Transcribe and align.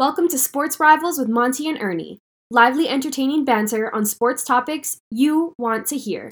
Welcome 0.00 0.28
to 0.28 0.38
Sports 0.38 0.80
Rivals 0.80 1.18
with 1.18 1.28
Monty 1.28 1.68
and 1.68 1.76
Ernie. 1.78 2.20
Lively, 2.50 2.88
entertaining 2.88 3.44
banter 3.44 3.94
on 3.94 4.06
sports 4.06 4.42
topics 4.42 5.02
you 5.10 5.52
want 5.58 5.86
to 5.88 5.98
hear. 5.98 6.30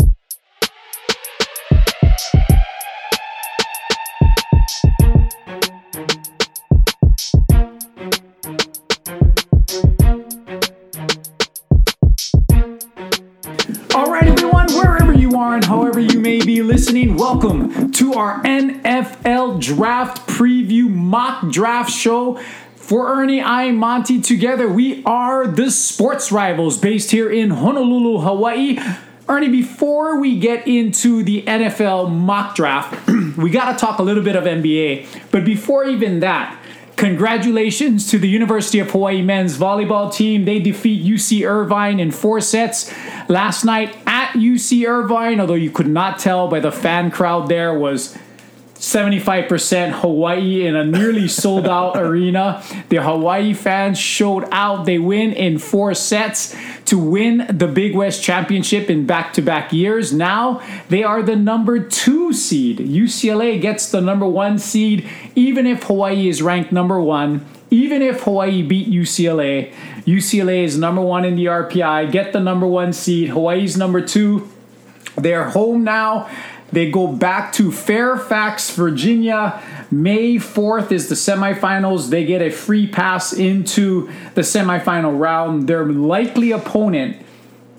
All 13.95 14.11
right, 14.11 14.29
everyone, 14.29 14.73
wherever 14.73 15.13
you 15.13 15.37
are 15.37 15.57
and 15.57 15.65
however 15.67 16.01
you 16.01 16.19
may 16.19 16.43
be 16.43 16.63
listening, 16.63 17.17
welcome 17.17 17.93
to 17.93 18.15
our 18.15 18.43
NFL 18.45 19.61
Draft 19.61 20.27
Preview 20.27 20.89
Mock 20.89 21.51
Draft 21.51 21.93
Show. 21.93 22.41
For 22.89 23.21
Ernie, 23.21 23.43
I 23.43 23.65
am 23.65 23.77
Monty. 23.77 24.19
Together, 24.19 24.67
we 24.67 25.05
are 25.05 25.47
the 25.47 25.71
Sports 25.71 26.33
Rivals 26.33 26.79
based 26.79 27.11
here 27.11 27.31
in 27.31 27.51
Honolulu, 27.51 28.21
Hawaii. 28.21 28.79
Ernie, 29.29 29.51
before 29.51 30.19
we 30.19 30.39
get 30.39 30.67
into 30.67 31.23
the 31.23 31.43
NFL 31.43 32.11
mock 32.11 32.55
draft, 32.55 33.07
we 33.37 33.51
got 33.51 33.73
to 33.73 33.79
talk 33.79 33.99
a 33.99 34.03
little 34.03 34.23
bit 34.23 34.37
of 34.37 34.45
NBA. 34.45 35.07
But 35.31 35.45
before 35.45 35.85
even 35.85 36.21
that, 36.21 36.59
congratulations 36.97 38.11
to 38.11 38.19
the 38.19 38.27
University 38.27 38.79
of 38.79 38.91
Hawaii 38.91 39.21
men's 39.21 39.59
volleyball 39.59 40.11
team. 40.11 40.47
They 40.47 40.59
defeat 40.59 41.05
UC 41.05 41.47
Irvine 41.47 42.01
in 42.01 42.11
four 42.11 42.41
sets 42.41 42.91
last 43.29 43.67
night 43.67 43.99
at 44.07 44.31
UC 44.33 44.89
Irvine, 44.89 45.41
although 45.41 45.53
you 45.53 45.71
could 45.71 45.89
not 45.89 46.19
tell 46.19 46.49
by 46.49 46.61
the 46.61 46.73
fan 46.73 47.11
crowd 47.11 47.51
there 47.51 47.79
was 47.79 48.17
75% 48.79 49.91
Hawaii 50.01 50.65
in 50.65 50.77
a 50.77 50.85
nearly 50.85 51.27
sold 51.27 51.67
out 51.67 51.97
arena. 51.97 52.63
The 52.91 53.03
Hawaii 53.03 53.53
fans 53.53 53.99
showed 53.99 54.49
out. 54.53 54.87
They 54.87 54.99
win 54.99 55.33
in 55.33 55.59
four 55.59 55.95
sets 55.95 56.55
to 56.85 56.97
win 56.97 57.47
the 57.51 57.67
Big 57.67 57.97
West 57.97 58.23
Championship 58.23 58.89
in 58.89 59.05
back 59.05 59.33
to 59.33 59.43
back 59.43 59.73
years. 59.73 60.13
Now 60.13 60.63
they 60.89 61.03
are 61.03 61.23
the 61.23 61.35
number 61.35 61.81
two 61.81 62.33
seed. 62.33 62.79
UCLA 62.79 63.61
gets 63.61 63.91
the 63.91 64.01
number 64.01 64.27
one 64.27 64.59
seed, 64.59 65.09
even 65.35 65.67
if 65.67 65.83
Hawaii 65.85 66.29
is 66.29 66.41
ranked 66.41 66.71
number 66.71 67.01
one. 67.01 67.45
Even 67.71 68.01
if 68.01 68.23
Hawaii 68.23 68.63
beat 68.63 68.89
UCLA, 68.89 69.75
UCLA 70.07 70.65
is 70.65 70.79
number 70.79 71.03
one 71.03 71.27
in 71.27 71.37
the 71.37 71.45
RPI, 71.45 72.11
get 72.11 72.33
the 72.33 72.41
number 72.41 72.67
one 72.67 72.95
seed. 72.95 73.29
Hawaii's 73.29 73.77
number 73.77 74.01
two. 74.01 74.49
They're 75.17 75.51
home 75.51 75.85
now 75.85 76.31
they 76.71 76.91
go 76.91 77.07
back 77.07 77.53
to 77.55 77.73
Fairfax, 77.73 78.71
Virginia. 78.71 79.63
May 79.91 80.35
4th 80.35 80.93
is 80.93 81.09
the 81.09 81.15
semifinals. 81.15 82.11
They 82.11 82.27
get 82.27 82.43
a 82.43 82.51
free 82.51 82.87
pass 82.87 83.33
into 83.33 84.11
the 84.35 84.43
semifinal 84.43 85.19
round. 85.19 85.67
Their 85.67 85.87
likely 85.87 86.51
opponent, 86.51 87.25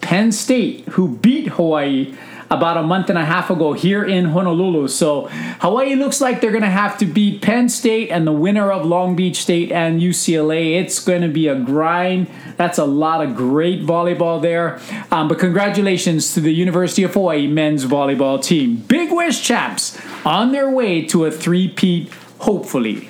Penn 0.02 0.32
State, 0.32 0.86
who 0.90 1.18
beat 1.18 1.50
Hawaii 1.50 2.16
about 2.50 2.78
a 2.78 2.84
month 2.84 3.10
and 3.10 3.18
a 3.18 3.26
half 3.26 3.50
ago 3.50 3.74
here 3.74 4.04
in 4.04 4.26
Honolulu. 4.26 4.88
So 4.88 5.28
Hawaii 5.62 5.96
looks 5.96 6.20
like 6.22 6.42
they're 6.42 6.52
going 6.52 6.64
to 6.64 6.70
have 6.70 6.98
to 7.00 7.06
beat 7.06 7.42
Penn 7.42 7.70
State 7.70 8.10
and 8.10 8.26
the 8.26 8.32
winner 8.32 8.72
of 8.72 8.86
Long 8.86 9.16
Beach 9.16 9.38
State 9.38 9.72
and 9.72 10.02
UCLA. 10.02 10.80
It's 10.80 11.00
going 11.00 11.22
to 11.22 11.28
be 11.28 11.48
a 11.48 11.60
grind. 11.60 12.28
That's 12.58 12.78
a 12.78 12.86
lot 12.86 13.24
of 13.24 13.36
great 13.36 13.82
volleyball 13.86 14.42
there. 14.42 14.80
Um, 15.12 15.28
but 15.28 15.40
congratulations 15.40 16.34
to 16.34 16.42
the 16.42 16.54
University 16.54 17.04
of 17.04 17.14
Hawaii 17.14 17.48
men's 17.48 17.86
volleyball 17.86 18.44
team. 18.44 18.78
Big 18.78 19.12
West 19.12 19.44
champs 19.44 20.00
on 20.26 20.52
their 20.52 20.70
way 20.70 21.06
to 21.06 21.26
a 21.26 21.32
three-peat, 21.32 22.12
hopefully. 22.40 23.10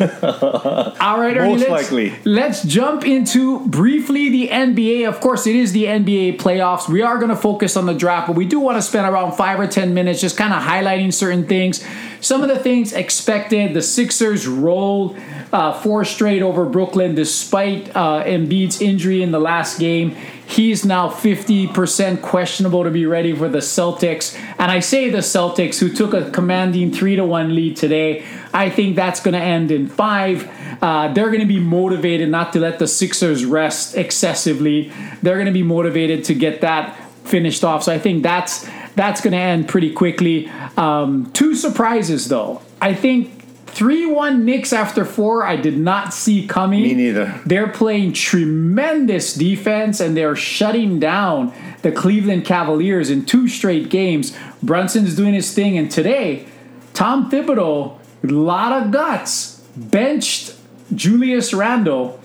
All 1.00 1.20
right, 1.20 1.36
Ernie, 1.36 1.52
Most 1.52 1.68
let's, 1.68 1.70
likely. 1.70 2.14
Let's 2.24 2.62
jump 2.62 3.06
into 3.06 3.66
briefly 3.68 4.28
the 4.28 4.48
NBA. 4.48 5.08
Of 5.08 5.20
course, 5.20 5.46
it 5.46 5.56
is 5.56 5.72
the 5.72 5.84
NBA 5.84 6.38
playoffs. 6.38 6.88
We 6.88 7.02
are 7.02 7.16
going 7.16 7.30
to 7.30 7.36
focus 7.36 7.76
on 7.76 7.86
the 7.86 7.94
draft, 7.94 8.26
but 8.26 8.36
we 8.36 8.46
do 8.46 8.60
want 8.60 8.76
to 8.78 8.82
spend 8.82 9.06
around 9.06 9.32
five 9.32 9.58
or 9.58 9.66
10 9.66 9.94
minutes 9.94 10.20
just 10.20 10.36
kind 10.36 10.52
of 10.52 10.62
highlighting 10.62 11.12
certain 11.12 11.46
things. 11.46 11.84
Some 12.20 12.42
of 12.42 12.48
the 12.48 12.58
things 12.58 12.92
expected 12.92 13.74
the 13.74 13.82
Sixers 13.82 14.46
rolled 14.46 15.16
uh, 15.52 15.72
four 15.80 16.04
straight 16.04 16.42
over 16.42 16.66
Brooklyn 16.66 17.14
despite 17.14 17.94
uh, 17.94 18.24
Embiid's 18.24 18.80
injury 18.80 19.22
in 19.22 19.30
the 19.30 19.40
last 19.40 19.78
game. 19.78 20.16
He's 20.48 20.84
now 20.84 21.08
50% 21.08 22.22
questionable 22.22 22.84
to 22.84 22.90
be 22.90 23.04
ready 23.04 23.34
for 23.34 23.48
the 23.48 23.58
Celtics. 23.58 24.38
And 24.58 24.70
I 24.70 24.78
say 24.78 25.10
the 25.10 25.18
Celtics, 25.18 25.80
who 25.80 25.92
took 25.92 26.14
a 26.14 26.30
commanding 26.30 26.92
3 26.92 27.16
to 27.16 27.24
1 27.24 27.54
lead 27.54 27.76
today. 27.76 28.24
I 28.54 28.70
think 28.70 28.94
that's 28.94 29.18
going 29.18 29.34
to 29.34 29.40
end 29.40 29.72
in 29.72 29.88
five. 29.88 30.48
Uh, 30.80 31.12
they're 31.12 31.30
going 31.30 31.40
to 31.40 31.46
be 31.46 31.58
motivated 31.58 32.28
not 32.28 32.52
to 32.52 32.60
let 32.60 32.78
the 32.78 32.86
Sixers 32.86 33.44
rest 33.44 33.96
excessively. 33.96 34.92
They're 35.20 35.34
going 35.34 35.46
to 35.46 35.52
be 35.52 35.64
motivated 35.64 36.24
to 36.26 36.34
get 36.34 36.60
that 36.60 36.96
finished 37.24 37.64
off. 37.64 37.82
So 37.82 37.92
I 37.92 37.98
think 37.98 38.22
that's 38.22 38.68
that's 38.94 39.20
going 39.20 39.32
to 39.32 39.38
end 39.38 39.68
pretty 39.68 39.92
quickly. 39.92 40.48
Um, 40.76 41.30
two 41.32 41.54
surprises 41.54 42.28
though. 42.28 42.62
I 42.80 42.94
think. 42.94 43.32
3 43.66 44.06
1 44.06 44.44
Knicks 44.44 44.72
after 44.72 45.04
four, 45.04 45.44
I 45.44 45.56
did 45.56 45.76
not 45.76 46.14
see 46.14 46.46
coming. 46.46 46.82
Me 46.82 46.94
neither. 46.94 47.40
They're 47.44 47.68
playing 47.68 48.14
tremendous 48.14 49.34
defense 49.34 50.00
and 50.00 50.16
they're 50.16 50.36
shutting 50.36 50.98
down 50.98 51.52
the 51.82 51.92
Cleveland 51.92 52.44
Cavaliers 52.44 53.10
in 53.10 53.26
two 53.26 53.48
straight 53.48 53.90
games. 53.90 54.36
Brunson's 54.62 55.14
doing 55.14 55.34
his 55.34 55.52
thing, 55.52 55.76
and 55.76 55.90
today, 55.90 56.46
Tom 56.94 57.30
Thibodeau, 57.30 57.98
a 58.24 58.26
lot 58.26 58.72
of 58.72 58.90
guts, 58.90 59.60
benched 59.76 60.54
Julius 60.94 61.52
Randle 61.52 62.20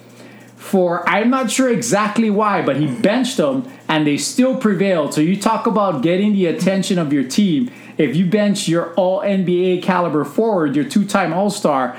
for 0.62 1.08
I'm 1.10 1.32
not 1.32 1.50
sure 1.50 1.70
exactly 1.72 2.30
why, 2.30 2.62
but 2.62 2.78
he 2.78 2.86
benched 2.86 3.38
them 3.38 3.70
and 3.88 4.06
they 4.06 4.16
still 4.16 4.56
prevailed. 4.56 5.14
So 5.14 5.20
you 5.20 5.36
talk 5.36 5.66
about 5.66 6.04
getting 6.04 6.34
the 6.34 6.46
attention 6.46 7.00
of 7.00 7.12
your 7.12 7.24
team. 7.24 7.72
If 8.02 8.16
you 8.16 8.26
bench 8.26 8.68
your 8.68 8.94
all 8.96 9.22
NBA 9.22 9.84
caliber 9.84 10.26
forward, 10.26 10.76
your 10.76 10.86
two 10.86 11.06
time 11.06 11.34
All 11.34 11.50
Star, 11.50 11.98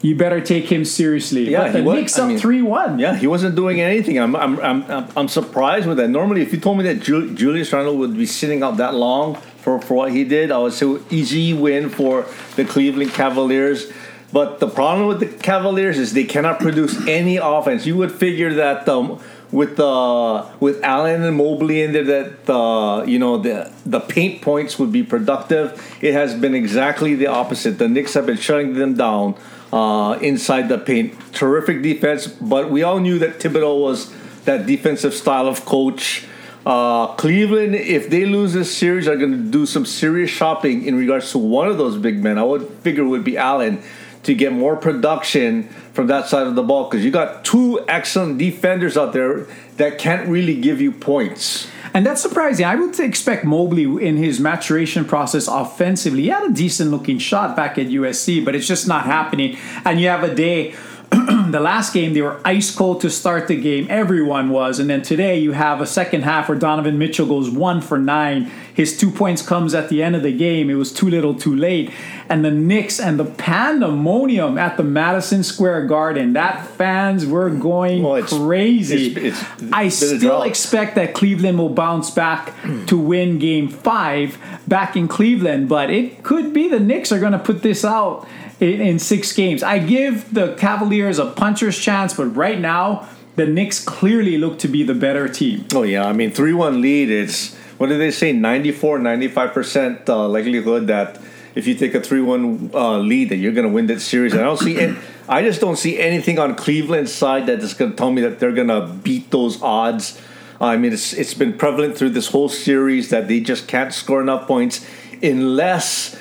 you 0.00 0.16
better 0.16 0.40
take 0.40 0.64
him 0.70 0.84
seriously. 0.84 1.50
Yeah, 1.50 1.64
but 1.64 1.72
the 1.72 1.78
he 1.80 1.84
was- 1.84 1.96
Knicks 1.96 2.18
I 2.18 2.22
up 2.22 2.28
mean, 2.28 2.38
three 2.38 2.62
one. 2.62 2.98
Yeah, 2.98 3.14
he 3.16 3.26
wasn't 3.26 3.54
doing 3.54 3.80
anything. 3.80 4.18
I'm, 4.18 4.34
I'm, 4.34 4.58
I'm, 4.60 4.82
I'm, 4.90 5.08
I'm 5.16 5.28
surprised 5.28 5.86
with 5.86 5.98
that. 5.98 6.08
Normally, 6.08 6.42
if 6.42 6.52
you 6.52 6.58
told 6.58 6.78
me 6.78 6.84
that 6.84 7.00
Ju- 7.00 7.34
Julius 7.34 7.72
Randle 7.72 7.96
would 7.98 8.16
be 8.16 8.26
sitting 8.26 8.62
out 8.62 8.78
that 8.78 8.94
long 8.94 9.36
for, 9.36 9.80
for 9.80 9.94
what 9.94 10.12
he 10.12 10.24
did, 10.24 10.50
I 10.50 10.58
would 10.58 10.72
say 10.72 10.96
easy 11.10 11.52
win 11.54 11.88
for 11.88 12.26
the 12.56 12.64
Cleveland 12.64 13.12
Cavaliers. 13.12 13.92
But 14.32 14.60
the 14.60 14.68
problem 14.68 15.06
with 15.08 15.20
the 15.20 15.26
Cavaliers 15.26 15.98
is 15.98 16.14
they 16.14 16.24
cannot 16.24 16.58
produce 16.58 17.06
any 17.06 17.36
offense. 17.36 17.84
You 17.84 17.96
would 17.98 18.10
figure 18.10 18.54
that 18.54 18.88
um, 18.88 19.20
with 19.52 19.76
the 19.76 20.46
with 20.58 20.82
Allen 20.82 21.22
and 21.22 21.36
Mobley 21.36 21.82
in 21.82 21.92
there, 21.92 22.04
that 22.04 22.50
uh, 22.52 23.04
you 23.04 23.18
know 23.18 23.36
the 23.36 23.70
the 23.84 24.00
paint 24.00 24.42
points 24.42 24.78
would 24.78 24.90
be 24.90 25.02
productive. 25.02 25.80
It 26.00 26.14
has 26.14 26.34
been 26.34 26.54
exactly 26.54 27.14
the 27.14 27.26
opposite. 27.26 27.78
The 27.78 27.88
Knicks 27.88 28.14
have 28.14 28.26
been 28.26 28.38
shutting 28.38 28.74
them 28.74 28.94
down 28.94 29.36
uh, 29.72 30.18
inside 30.22 30.68
the 30.68 30.78
paint. 30.78 31.14
Terrific 31.32 31.82
defense, 31.82 32.26
but 32.26 32.70
we 32.70 32.82
all 32.82 32.98
knew 32.98 33.18
that 33.18 33.38
Thibodeau 33.38 33.80
was 33.80 34.12
that 34.44 34.66
defensive 34.66 35.14
style 35.14 35.46
of 35.46 35.64
coach. 35.64 36.26
Uh, 36.64 37.08
Cleveland, 37.16 37.74
if 37.74 38.08
they 38.08 38.24
lose 38.24 38.52
this 38.52 38.74
series, 38.74 39.08
are 39.08 39.16
going 39.16 39.32
to 39.32 39.50
do 39.50 39.66
some 39.66 39.84
serious 39.84 40.30
shopping 40.30 40.86
in 40.86 40.94
regards 40.94 41.32
to 41.32 41.38
one 41.38 41.66
of 41.66 41.76
those 41.76 41.96
big 41.96 42.22
men. 42.22 42.38
I 42.38 42.44
would 42.44 42.68
figure 42.82 43.04
would 43.04 43.24
be 43.24 43.36
Allen 43.36 43.82
to 44.22 44.34
get 44.34 44.52
more 44.52 44.76
production 44.76 45.64
from 45.92 46.06
that 46.06 46.28
side 46.28 46.46
of 46.46 46.54
the 46.54 46.62
ball 46.62 46.88
because 46.88 47.04
you 47.04 47.10
got 47.10 47.44
two 47.44 47.84
excellent 47.88 48.38
defenders 48.38 48.96
out 48.96 49.12
there 49.12 49.46
that 49.76 49.98
can't 49.98 50.28
really 50.28 50.60
give 50.60 50.80
you 50.80 50.92
points. 50.92 51.68
And 51.94 52.06
that's 52.06 52.22
surprising. 52.22 52.64
I 52.64 52.74
would 52.74 52.98
expect 53.00 53.44
Mobley 53.44 53.84
in 53.84 54.16
his 54.16 54.40
maturation 54.40 55.04
process 55.04 55.46
offensively. 55.46 56.22
He 56.22 56.28
had 56.28 56.44
a 56.44 56.52
decent 56.52 56.90
looking 56.90 57.18
shot 57.18 57.54
back 57.54 57.76
at 57.76 57.88
USC, 57.88 58.44
but 58.44 58.54
it's 58.54 58.66
just 58.66 58.88
not 58.88 59.04
happening. 59.04 59.58
And 59.84 60.00
you 60.00 60.08
have 60.08 60.24
a 60.24 60.34
day. 60.34 60.74
the 61.50 61.60
last 61.60 61.92
game 61.92 62.14
they 62.14 62.22
were 62.22 62.40
ice 62.44 62.74
cold 62.74 63.00
to 63.02 63.10
start 63.10 63.46
the 63.48 63.56
game. 63.60 63.86
Everyone 63.90 64.48
was, 64.50 64.78
and 64.78 64.88
then 64.88 65.02
today 65.02 65.38
you 65.38 65.52
have 65.52 65.80
a 65.80 65.86
second 65.86 66.22
half 66.22 66.48
where 66.48 66.58
Donovan 66.58 66.98
Mitchell 66.98 67.26
goes 67.26 67.50
one 67.50 67.80
for 67.80 67.98
nine. 67.98 68.50
His 68.74 68.96
two 68.96 69.10
points 69.10 69.42
comes 69.42 69.74
at 69.74 69.90
the 69.90 70.02
end 70.02 70.16
of 70.16 70.22
the 70.22 70.32
game. 70.32 70.70
It 70.70 70.74
was 70.74 70.90
too 70.92 71.10
little, 71.10 71.34
too 71.34 71.54
late. 71.54 71.90
And 72.30 72.42
the 72.42 72.50
Knicks 72.50 72.98
and 72.98 73.20
the 73.20 73.26
pandemonium 73.26 74.56
at 74.56 74.76
the 74.78 74.82
Madison 74.82 75.42
Square 75.42 75.86
Garden. 75.88 76.32
That 76.32 76.66
fans 76.66 77.26
were 77.26 77.50
going 77.50 78.02
Well, 78.02 78.16
it's- 78.16 78.32
crazy. 78.32 79.08
it's- 79.16 79.44
it's 79.60 79.72
I 79.72 79.88
still 79.88 80.42
expect 80.42 80.94
that 80.94 81.12
Cleveland 81.14 81.58
will 81.58 81.68
bounce 81.68 82.10
back 82.10 82.54
to 82.86 82.96
win 82.96 83.38
Game 83.38 83.68
Five 83.68 84.38
back 84.66 84.96
in 84.96 85.08
Cleveland, 85.08 85.68
but 85.68 85.90
it 85.90 86.22
could 86.22 86.54
be 86.54 86.68
the 86.68 86.80
Knicks 86.80 87.12
are 87.12 87.18
going 87.20 87.32
to 87.32 87.38
put 87.38 87.62
this 87.62 87.84
out 87.84 88.26
in, 88.62 88.80
in 88.80 88.98
six 88.98 89.32
games. 89.32 89.62
I 89.62 89.78
give 89.78 90.32
the 90.32 90.54
Cavaliers 90.54 91.18
a 91.18 91.26
puncher's 91.26 91.78
chance, 91.78 92.14
but 92.14 92.26
right 92.26 92.58
now 92.58 93.08
the 93.36 93.46
Knicks 93.46 93.82
clearly 93.82 94.38
look 94.38 94.58
to 94.60 94.68
be 94.68 94.82
the 94.82 94.94
better 94.94 95.28
team. 95.28 95.66
Oh 95.74 95.82
yeah, 95.82 96.06
I 96.06 96.12
mean 96.12 96.30
three 96.30 96.52
one 96.52 96.80
lead. 96.80 97.10
It's 97.10 97.54
what 97.78 97.88
do 97.88 97.98
they 97.98 98.12
say? 98.12 98.32
94, 98.32 99.00
95 99.00 99.52
percent 99.52 100.08
uh, 100.08 100.28
likelihood 100.28 100.86
that 100.86 101.20
if 101.54 101.66
you 101.66 101.74
take 101.74 101.94
a 101.94 102.00
three 102.00 102.20
one 102.20 102.70
uh, 102.72 102.98
lead 102.98 103.30
that 103.30 103.36
you're 103.36 103.52
going 103.52 103.66
to 103.66 103.72
win 103.72 103.86
that 103.86 104.00
series. 104.00 104.32
And 104.32 104.40
I 104.40 104.44
don't 104.44 104.58
see. 104.58 104.78
Any, 104.78 104.96
I 105.28 105.42
just 105.42 105.60
don't 105.60 105.76
see 105.76 105.98
anything 105.98 106.38
on 106.38 106.54
Cleveland's 106.54 107.12
side 107.12 107.46
that 107.46 107.60
is 107.60 107.74
going 107.74 107.92
to 107.92 107.96
tell 107.96 108.10
me 108.10 108.22
that 108.22 108.38
they're 108.38 108.52
going 108.52 108.68
to 108.68 108.86
beat 109.02 109.30
those 109.30 109.60
odds. 109.62 110.20
I 110.60 110.76
mean, 110.76 110.92
it's 110.92 111.12
it's 111.12 111.34
been 111.34 111.54
prevalent 111.58 111.96
through 111.96 112.10
this 112.10 112.28
whole 112.28 112.48
series 112.48 113.10
that 113.10 113.26
they 113.26 113.40
just 113.40 113.66
can't 113.66 113.92
score 113.92 114.22
enough 114.22 114.46
points 114.46 114.86
unless. 115.20 116.16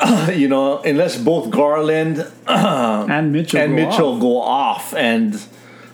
you 0.32 0.48
know, 0.48 0.78
unless 0.78 1.16
both 1.18 1.50
Garland 1.50 2.26
and 2.46 3.32
Mitchell 3.32 3.60
and 3.60 3.76
go 3.76 3.76
Mitchell 3.76 4.12
off. 4.14 4.20
go 4.20 4.40
off, 4.40 4.94
and 4.94 5.40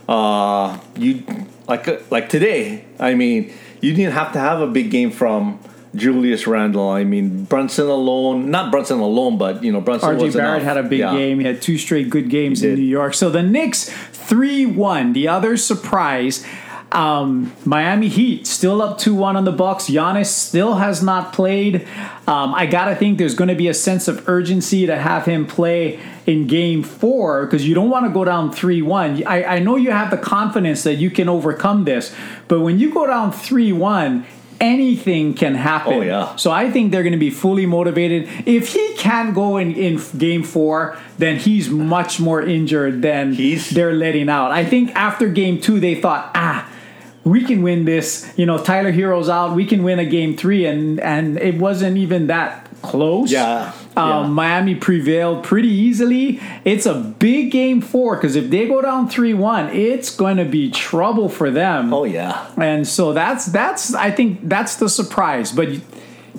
uh, 0.08 0.78
you 0.96 1.22
like 1.66 2.10
like 2.10 2.28
today. 2.28 2.84
I 2.98 3.14
mean, 3.14 3.52
you 3.80 3.94
didn't 3.94 4.12
have 4.14 4.32
to 4.32 4.38
have 4.38 4.60
a 4.60 4.66
big 4.66 4.90
game 4.90 5.10
from 5.10 5.58
Julius 5.94 6.46
Randle. 6.46 6.88
I 6.90 7.04
mean, 7.04 7.44
Brunson 7.44 7.86
alone, 7.86 8.50
not 8.50 8.70
Brunson 8.70 9.00
alone, 9.00 9.38
but 9.38 9.62
you 9.64 9.72
know, 9.72 9.80
Brunson 9.80 10.16
RJ 10.16 10.34
Barrett 10.34 10.62
enough. 10.62 10.76
had 10.76 10.84
a 10.84 10.88
big 10.88 11.00
Yeah. 11.00 11.12
game. 11.16 11.40
He 11.40 11.46
had 11.46 11.60
two 11.62 11.78
straight 11.78 12.10
good 12.10 12.28
games 12.30 12.62
in. 12.62 12.74
New 12.74 12.82
York. 12.82 13.14
So 13.14 13.30
the 13.30 13.42
Knicks 13.42 13.90
3 14.12 14.66
1. 14.66 15.12
The 15.12 15.28
other 15.28 15.56
surprise. 15.56 16.44
Um, 16.90 17.52
Miami 17.66 18.08
Heat 18.08 18.46
still 18.46 18.80
up 18.80 18.98
2 18.98 19.14
1 19.14 19.36
on 19.36 19.44
the 19.44 19.52
Bucks. 19.52 19.84
Giannis 19.90 20.26
still 20.26 20.76
has 20.76 21.02
not 21.02 21.32
played. 21.32 21.86
Um, 22.26 22.54
I 22.54 22.66
got 22.66 22.86
to 22.86 22.94
think 22.96 23.18
there's 23.18 23.34
going 23.34 23.48
to 23.48 23.54
be 23.54 23.68
a 23.68 23.74
sense 23.74 24.08
of 24.08 24.26
urgency 24.28 24.86
to 24.86 24.96
have 24.96 25.26
him 25.26 25.46
play 25.46 26.00
in 26.26 26.46
game 26.46 26.82
four 26.82 27.44
because 27.46 27.66
you 27.68 27.74
don't 27.74 27.90
want 27.90 28.06
to 28.06 28.12
go 28.12 28.24
down 28.24 28.52
3 28.52 28.80
1. 28.82 29.24
I, 29.26 29.44
I 29.44 29.58
know 29.58 29.76
you 29.76 29.90
have 29.90 30.10
the 30.10 30.16
confidence 30.16 30.82
that 30.84 30.94
you 30.94 31.10
can 31.10 31.28
overcome 31.28 31.84
this, 31.84 32.14
but 32.48 32.60
when 32.60 32.78
you 32.78 32.92
go 32.92 33.06
down 33.06 33.32
3 33.32 33.72
1, 33.72 34.26
anything 34.60 35.34
can 35.34 35.54
happen. 35.54 35.92
Oh, 35.92 36.00
yeah. 36.00 36.36
So 36.36 36.50
I 36.50 36.70
think 36.70 36.90
they're 36.90 37.02
going 37.02 37.12
to 37.12 37.18
be 37.18 37.30
fully 37.30 37.66
motivated. 37.66 38.28
If 38.46 38.72
he 38.72 38.94
can't 38.96 39.34
go 39.34 39.56
in, 39.56 39.74
in 39.74 40.00
game 40.16 40.42
four, 40.42 40.96
then 41.18 41.36
he's 41.36 41.68
much 41.68 42.18
more 42.18 42.42
injured 42.42 43.02
than 43.02 43.34
He's- 43.34 43.70
they're 43.70 43.92
letting 43.92 44.28
out. 44.28 44.50
I 44.50 44.64
think 44.64 44.90
after 44.96 45.28
game 45.28 45.60
two, 45.60 45.78
they 45.80 45.94
thought, 45.94 46.30
ah, 46.34 46.68
we 47.30 47.44
can 47.44 47.62
win 47.62 47.84
this. 47.84 48.30
You 48.36 48.46
know, 48.46 48.58
Tyler 48.58 48.92
Herro's 48.92 49.28
out. 49.28 49.54
We 49.54 49.64
can 49.66 49.82
win 49.82 49.98
a 49.98 50.04
game 50.04 50.36
three, 50.36 50.66
and 50.66 50.98
and 51.00 51.38
it 51.38 51.56
wasn't 51.58 51.96
even 51.96 52.26
that 52.28 52.66
close. 52.82 53.32
Yeah, 53.32 53.72
Um, 53.96 54.08
yeah. 54.08 54.26
Miami 54.28 54.74
prevailed 54.76 55.42
pretty 55.42 55.68
easily. 55.68 56.40
It's 56.64 56.86
a 56.86 56.94
big 56.94 57.50
game 57.50 57.80
four 57.80 58.14
because 58.16 58.36
if 58.36 58.50
they 58.50 58.68
go 58.68 58.80
down 58.80 59.08
three 59.08 59.34
one, 59.34 59.68
it's 59.70 60.14
going 60.14 60.36
to 60.36 60.44
be 60.44 60.70
trouble 60.70 61.28
for 61.28 61.50
them. 61.50 61.92
Oh 61.92 62.04
yeah, 62.04 62.48
And 62.56 62.86
so 62.86 63.12
that's 63.12 63.46
that's 63.46 63.94
I 63.94 64.10
think 64.12 64.48
that's 64.48 64.76
the 64.76 64.88
surprise. 64.88 65.50
But 65.50 65.70
you, 65.72 65.80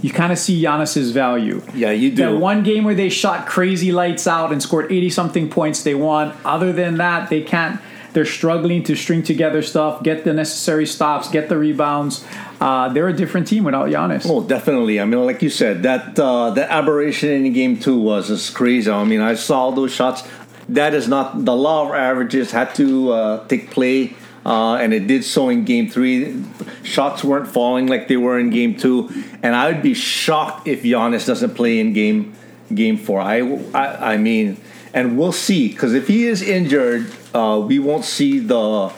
you 0.01 0.11
kind 0.11 0.31
of 0.31 0.39
see 0.39 0.63
Giannis's 0.63 1.11
value. 1.11 1.61
yeah. 1.75 1.91
You 1.91 2.09
do. 2.11 2.23
That 2.23 2.37
one 2.37 2.63
game 2.63 2.85
where 2.85 2.95
they 2.95 3.09
shot 3.09 3.45
crazy 3.45 3.91
lights 3.91 4.25
out 4.27 4.53
and 4.53 4.61
scored 4.63 4.89
80 4.89 5.09
something 5.09 5.49
points, 5.49 5.83
they 5.83 5.93
won. 5.93 6.31
Other 6.45 6.71
than 6.71 6.97
that, 6.97 7.29
they 7.29 7.41
can't. 7.41 7.81
They're 8.13 8.25
struggling 8.25 8.83
to 8.83 8.95
string 8.95 9.23
together 9.23 9.61
stuff, 9.61 10.03
get 10.03 10.23
the 10.23 10.33
necessary 10.33 10.85
stops, 10.85 11.29
get 11.29 11.49
the 11.49 11.57
rebounds. 11.57 12.25
Uh, 12.59 12.89
they're 12.89 13.07
a 13.07 13.13
different 13.13 13.47
team 13.47 13.63
without 13.63 13.89
Giannis. 13.89 14.25
Oh, 14.27 14.41
definitely. 14.41 14.99
I 14.99 15.05
mean, 15.05 15.25
like 15.25 15.41
you 15.41 15.49
said, 15.49 15.83
that 15.83 16.19
uh, 16.19 16.49
that 16.51 16.69
aberration 16.71 17.29
in 17.29 17.53
game 17.53 17.79
two 17.79 17.99
was 17.99 18.27
just 18.27 18.53
crazy. 18.53 18.89
I 18.89 19.03
mean, 19.03 19.21
I 19.21 19.35
saw 19.35 19.71
those 19.71 19.93
shots. 19.93 20.23
That 20.67 20.93
is 20.93 21.07
not 21.07 21.45
the 21.45 21.55
law 21.55 21.87
of 21.87 21.95
averages 21.95 22.51
had 22.51 22.75
to 22.75 23.11
uh, 23.11 23.47
take 23.47 23.71
play, 23.71 24.15
uh, 24.45 24.75
and 24.75 24.93
it 24.93 25.07
did 25.07 25.23
so 25.23 25.49
in 25.49 25.65
game 25.65 25.89
three. 25.89 26.43
Shots 26.83 27.23
weren't 27.23 27.47
falling 27.47 27.87
like 27.87 28.07
they 28.07 28.17
were 28.17 28.39
in 28.39 28.49
game 28.49 28.75
two, 28.75 29.09
and 29.41 29.55
I 29.55 29.71
would 29.71 29.81
be 29.81 29.93
shocked 29.93 30.67
if 30.67 30.83
Giannis 30.83 31.25
doesn't 31.25 31.55
play 31.55 31.79
in 31.79 31.93
game 31.93 32.35
game 32.73 32.97
four. 32.97 33.21
I 33.21 33.39
I, 33.73 34.13
I 34.13 34.17
mean, 34.17 34.57
and 34.93 35.17
we'll 35.17 35.31
see 35.31 35.69
because 35.69 35.93
if 35.93 36.07
he 36.07 36.25
is 36.25 36.41
injured, 36.41 37.11
uh, 37.33 37.59
we 37.65 37.79
won't 37.79 38.05
see 38.05 38.39
the 38.39 38.91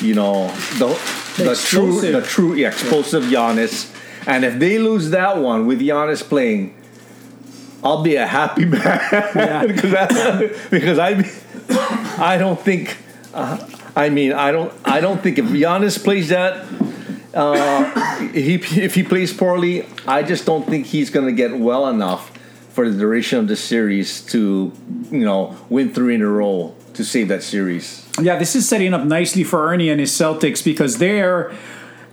you 0.00 0.14
know 0.14 0.48
the 0.78 0.88
the, 1.36 1.54
true 1.54 1.88
explosive. 1.88 2.12
the 2.12 2.22
true 2.22 2.54
yeah, 2.54 2.68
explosive 2.68 3.24
Giannis. 3.24 3.90
And 4.26 4.44
if 4.44 4.58
they 4.58 4.78
lose 4.78 5.10
that 5.10 5.36
one 5.38 5.66
with 5.66 5.80
Giannis 5.80 6.22
playing, 6.22 6.74
I'll 7.82 8.02
be 8.02 8.16
a 8.16 8.26
happy 8.26 8.64
man 8.64 8.80
Yeah. 9.34 9.66
because, 9.66 9.92
I, 9.94 10.46
because 10.70 10.98
I 10.98 11.30
I 12.18 12.38
don't 12.38 12.58
think 12.60 12.96
uh, 13.34 13.58
I 13.94 14.08
mean 14.08 14.32
I 14.32 14.52
don't 14.52 14.72
I 14.84 15.00
don't 15.00 15.22
think 15.22 15.38
if 15.38 15.46
Giannis 15.46 16.02
plays 16.02 16.30
that 16.30 16.66
uh, 17.34 18.18
he 18.32 18.54
if 18.54 18.94
he 18.94 19.02
plays 19.02 19.32
poorly 19.32 19.86
I 20.06 20.22
just 20.22 20.46
don't 20.46 20.66
think 20.66 20.86
he's 20.86 21.10
going 21.10 21.26
to 21.26 21.32
get 21.32 21.56
well 21.58 21.88
enough 21.88 22.30
for 22.70 22.88
the 22.88 22.96
duration 22.98 23.38
of 23.38 23.48
the 23.48 23.56
series 23.56 24.22
to 24.26 24.72
you 25.10 25.24
know 25.24 25.56
win 25.68 25.92
three 25.92 26.14
in 26.14 26.22
a 26.22 26.28
row 26.28 26.74
to 26.94 27.04
save 27.04 27.28
that 27.28 27.42
series. 27.42 28.08
Yeah, 28.20 28.38
this 28.38 28.54
is 28.54 28.68
setting 28.68 28.94
up 28.94 29.04
nicely 29.04 29.44
for 29.44 29.68
Ernie 29.68 29.90
and 29.90 30.00
his 30.00 30.12
Celtics 30.12 30.64
because 30.64 30.98
they're 30.98 31.52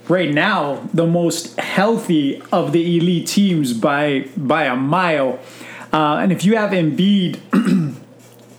right 0.07 0.33
now 0.33 0.87
the 0.93 1.05
most 1.05 1.59
healthy 1.59 2.41
of 2.51 2.71
the 2.73 2.97
elite 2.97 3.27
teams 3.27 3.73
by 3.73 4.27
by 4.35 4.65
a 4.65 4.75
mile. 4.75 5.39
Uh, 5.93 6.17
and 6.17 6.31
if 6.31 6.45
you 6.45 6.55
have 6.55 6.71
Embiid 6.71 7.39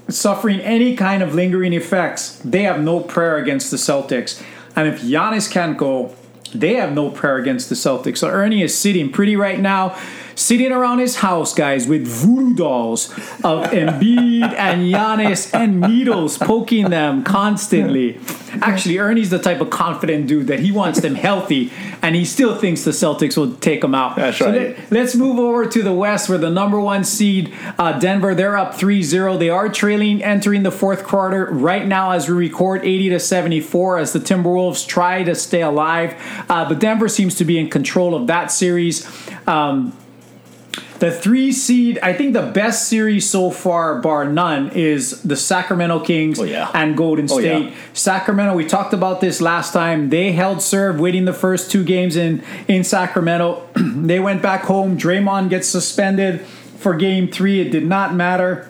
suffering 0.08 0.60
any 0.60 0.96
kind 0.96 1.22
of 1.22 1.34
lingering 1.34 1.72
effects, 1.72 2.38
they 2.38 2.62
have 2.62 2.80
no 2.80 3.00
prayer 3.00 3.38
against 3.38 3.70
the 3.70 3.76
Celtics. 3.76 4.42
And 4.76 4.88
if 4.88 5.02
Giannis 5.02 5.50
can't 5.50 5.76
go, 5.76 6.14
they 6.54 6.74
have 6.74 6.92
no 6.92 7.10
prayer 7.10 7.36
against 7.36 7.68
the 7.68 7.74
Celtics. 7.74 8.18
So 8.18 8.28
Ernie 8.28 8.62
is 8.62 8.76
sitting 8.76 9.10
pretty 9.10 9.36
right 9.36 9.58
now, 9.58 9.98
sitting 10.34 10.72
around 10.72 10.98
his 10.98 11.16
house, 11.16 11.54
guys, 11.54 11.86
with 11.86 12.06
voodoo 12.06 12.54
dolls 12.54 13.10
of 13.44 13.64
Embiid 13.70 14.52
and 14.58 14.82
Giannis 14.92 15.52
and 15.54 15.80
needles 15.80 16.38
poking 16.38 16.90
them 16.90 17.22
constantly. 17.24 18.18
Actually, 18.60 18.98
Ernie's 18.98 19.30
the 19.30 19.38
type 19.38 19.60
of 19.62 19.70
confident 19.70 20.26
dude 20.26 20.46
that 20.48 20.60
he 20.60 20.70
wants 20.70 21.00
them 21.00 21.14
healthy, 21.14 21.72
and 22.02 22.14
he 22.14 22.24
still 22.24 22.54
thinks 22.54 22.84
the 22.84 22.90
Celtics 22.90 23.36
will 23.36 23.54
take 23.56 23.80
them 23.80 23.94
out. 23.94 24.16
That's 24.16 24.36
So 24.38 24.46
right. 24.46 24.54
let- 24.90 25.02
Let's 25.02 25.14
move 25.16 25.38
over 25.38 25.64
to 25.66 25.82
the 25.82 25.92
West 25.92 26.28
where 26.28 26.38
the 26.38 26.50
number 26.50 26.78
one 26.78 27.02
seed, 27.04 27.52
uh, 27.78 27.98
Denver, 27.98 28.34
they're 28.34 28.56
up 28.58 28.74
3 28.74 29.02
0. 29.02 29.38
They 29.38 29.48
are 29.48 29.68
trailing 29.70 30.22
entering 30.22 30.62
the 30.64 30.70
fourth 30.70 31.02
quarter 31.04 31.46
right 31.50 31.86
now 31.86 32.10
as 32.12 32.28
we 32.28 32.34
record 32.34 32.84
80 32.84 33.08
to 33.10 33.18
74 33.20 33.98
as 33.98 34.12
the 34.12 34.18
Timberwolves 34.20 34.86
try 34.86 35.22
to 35.22 35.34
stay 35.34 35.62
alive. 35.62 36.14
Uh, 36.48 36.68
but 36.68 36.78
Denver 36.78 37.08
seems 37.08 37.34
to 37.36 37.44
be 37.44 37.58
in 37.58 37.70
control 37.70 38.14
of 38.14 38.26
that 38.26 38.52
series. 38.52 39.08
Um, 39.46 39.92
the 41.00 41.10
three 41.10 41.52
seed, 41.52 41.98
I 42.02 42.12
think 42.12 42.32
the 42.32 42.42
best 42.46 42.88
series 42.88 43.28
so 43.28 43.50
far, 43.50 44.00
bar 44.00 44.24
none, 44.24 44.70
is 44.70 45.20
the 45.22 45.36
Sacramento 45.36 46.00
Kings 46.00 46.38
Oh, 46.40 46.44
yeah. 46.44 46.70
and 46.72 46.96
Golden 46.96 47.26
Oh, 47.30 47.38
State. 47.40 47.64
yeah. 47.64 47.70
Sacramento, 47.92 48.54
we 48.54 48.64
talked 48.64 48.94
about 48.94 49.20
this 49.20 49.40
last 49.40 49.72
time. 49.72 50.10
They 50.10 50.32
held 50.32 50.62
serve, 50.62 50.98
winning 51.00 51.24
the 51.24 51.32
first 51.32 51.70
two 51.70 51.84
games 51.84 52.16
in 52.16 52.42
in 52.68 52.84
Sacramento. 52.84 53.62
they 53.74 54.20
went 54.20 54.42
back 54.42 54.62
home. 54.62 54.96
Draymond 54.96 55.50
gets 55.50 55.68
suspended 55.68 56.40
for 56.78 56.94
game 56.94 57.28
three. 57.28 57.60
It 57.60 57.70
did 57.70 57.86
not 57.86 58.14
matter. 58.14 58.68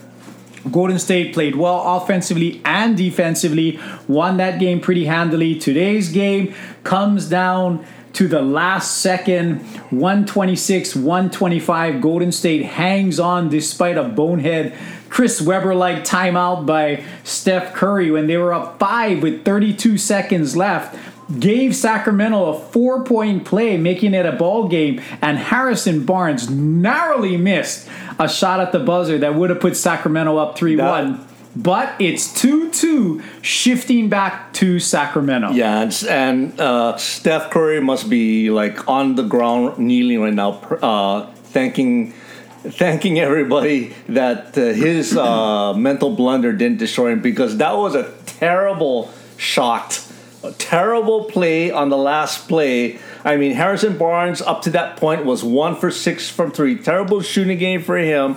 Golden 0.71 0.99
State 0.99 1.35
played 1.35 1.57
well 1.57 1.83
offensively 1.97 2.61
and 2.65 2.97
defensively, 2.97 3.81
won 4.07 4.37
that 4.37 4.59
game 4.61 4.81
pretty 4.81 5.07
handily. 5.07 5.57
Today's 5.59 6.09
game 6.09 6.55
comes 6.85 7.29
down 7.29 7.85
to 8.15 8.29
the 8.29 8.43
last 8.43 8.99
second 8.99 9.61
126 9.91 10.97
125. 10.97 12.01
Golden 12.01 12.33
State 12.33 12.65
hangs 12.65 13.19
on 13.19 13.49
despite 13.49 13.97
a 13.97 14.05
bonehead 14.05 14.75
Chris 15.13 15.43
Webber 15.43 15.75
like 15.75 16.05
timeout 16.05 16.65
by 16.65 17.05
Steph 17.23 17.75
Curry 17.75 18.11
when 18.11 18.29
they 18.29 18.39
were 18.39 18.55
up 18.55 18.79
five 18.79 19.23
with 19.23 19.45
32 19.45 19.99
seconds 19.99 20.57
left. 20.57 20.99
Gave 21.39 21.77
Sacramento 21.77 22.47
a 22.47 22.59
four 22.59 23.05
point 23.05 23.45
play, 23.45 23.77
making 23.77 24.15
it 24.15 24.25
a 24.25 24.33
ball 24.33 24.69
game, 24.69 25.03
and 25.21 25.37
Harrison 25.37 26.07
Barnes 26.07 26.49
narrowly 26.49 27.37
missed 27.37 27.89
a 28.19 28.27
shot 28.27 28.61
at 28.61 28.73
the 28.73 28.79
buzzer 28.79 29.19
that 29.19 29.35
would 29.35 29.51
have 29.51 29.61
put 29.61 29.77
Sacramento 29.77 30.39
up 30.39 30.57
3 30.57 30.77
1. 30.77 31.27
But 31.55 32.01
it's 32.01 32.33
2 32.41 32.71
2, 32.71 33.23
shifting 33.43 34.09
back 34.09 34.53
to 34.55 34.81
Sacramento. 34.81 35.51
Yeah, 35.51 35.83
and, 35.83 36.05
and 36.09 36.61
uh, 36.61 36.97
Steph 36.97 37.51
Curry 37.51 37.81
must 37.81 38.09
be 38.09 38.51
like 38.51 38.89
on 38.89 39.17
the 39.17 39.23
ground 39.23 39.79
kneeling 39.79 40.21
right 40.21 40.33
now, 40.33 40.53
uh, 40.83 41.27
thanking 41.53 42.15
thanking 42.63 43.19
everybody 43.19 43.93
that 44.09 44.57
uh, 44.57 44.73
his 44.73 45.17
uh, 45.17 45.75
mental 45.75 46.15
blunder 46.15 46.53
didn't 46.53 46.79
destroy 46.79 47.11
him 47.13 47.21
because 47.21 47.57
that 47.57 47.77
was 47.77 47.95
a 47.95 48.13
terrible 48.25 49.11
shot, 49.37 50.07
a 50.45 50.53
terrible 50.53 51.25
play 51.25 51.71
on 51.71 51.89
the 51.89 51.97
last 51.97 52.49
play. 52.49 52.99
I 53.25 53.37
mean, 53.37 53.53
Harrison 53.53 53.99
Barnes 53.99 54.41
up 54.41 54.63
to 54.63 54.71
that 54.71 54.97
point 54.97 55.25
was 55.25 55.45
one 55.45 55.77
for 55.77 55.91
six 55.91 56.29
from 56.29 56.53
three. 56.53 56.77
Terrible 56.77 57.21
shooting 57.21 57.59
game 57.59 57.83
for 57.83 57.97
him. 57.97 58.37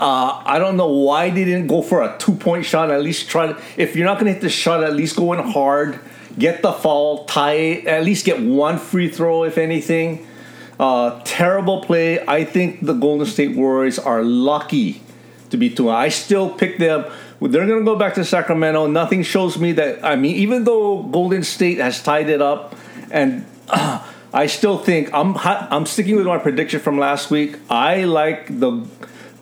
Uh, 0.00 0.42
I 0.46 0.58
don't 0.58 0.76
know 0.76 0.88
why 0.88 1.30
they 1.30 1.44
didn't 1.44 1.66
go 1.66 1.82
for 1.82 2.02
a 2.02 2.16
two 2.18 2.34
point 2.34 2.64
shot. 2.64 2.90
At 2.90 3.02
least 3.02 3.28
try 3.28 3.48
to, 3.48 3.62
if 3.76 3.94
you're 3.94 4.06
not 4.06 4.14
going 4.18 4.26
to 4.26 4.32
hit 4.32 4.42
the 4.42 4.48
shot, 4.48 4.82
at 4.82 4.94
least 4.94 5.16
go 5.16 5.32
in 5.34 5.38
hard, 5.38 6.00
get 6.38 6.62
the 6.62 6.72
foul, 6.72 7.26
tie 7.26 7.52
it, 7.52 7.86
at 7.86 8.04
least 8.04 8.24
get 8.24 8.40
one 8.40 8.78
free 8.78 9.10
throw, 9.10 9.44
if 9.44 9.58
anything. 9.58 10.26
Uh, 10.78 11.20
terrible 11.24 11.82
play. 11.82 12.26
I 12.26 12.44
think 12.44 12.84
the 12.84 12.94
Golden 12.94 13.26
State 13.26 13.54
Warriors 13.54 13.98
are 13.98 14.24
lucky 14.24 15.02
to 15.50 15.58
be 15.58 15.68
two. 15.68 15.90
I 15.90 16.08
still 16.08 16.48
pick 16.48 16.78
them 16.78 17.04
they're 17.48 17.66
going 17.66 17.78
to 17.78 17.84
go 17.84 17.96
back 17.96 18.14
to 18.14 18.24
Sacramento. 18.24 18.86
Nothing 18.86 19.22
shows 19.22 19.58
me 19.58 19.72
that. 19.72 20.04
I 20.04 20.16
mean, 20.16 20.36
even 20.36 20.64
though 20.64 21.02
Golden 21.04 21.42
State 21.42 21.78
has 21.78 22.02
tied 22.02 22.28
it 22.28 22.42
up, 22.42 22.74
and 23.10 23.46
uh, 23.68 24.06
I 24.32 24.46
still 24.46 24.78
think 24.78 25.12
I'm 25.12 25.36
I'm 25.36 25.86
sticking 25.86 26.16
with 26.16 26.26
my 26.26 26.38
prediction 26.38 26.78
from 26.78 26.98
last 26.98 27.30
week. 27.30 27.56
I 27.68 28.04
like 28.04 28.60
the 28.60 28.86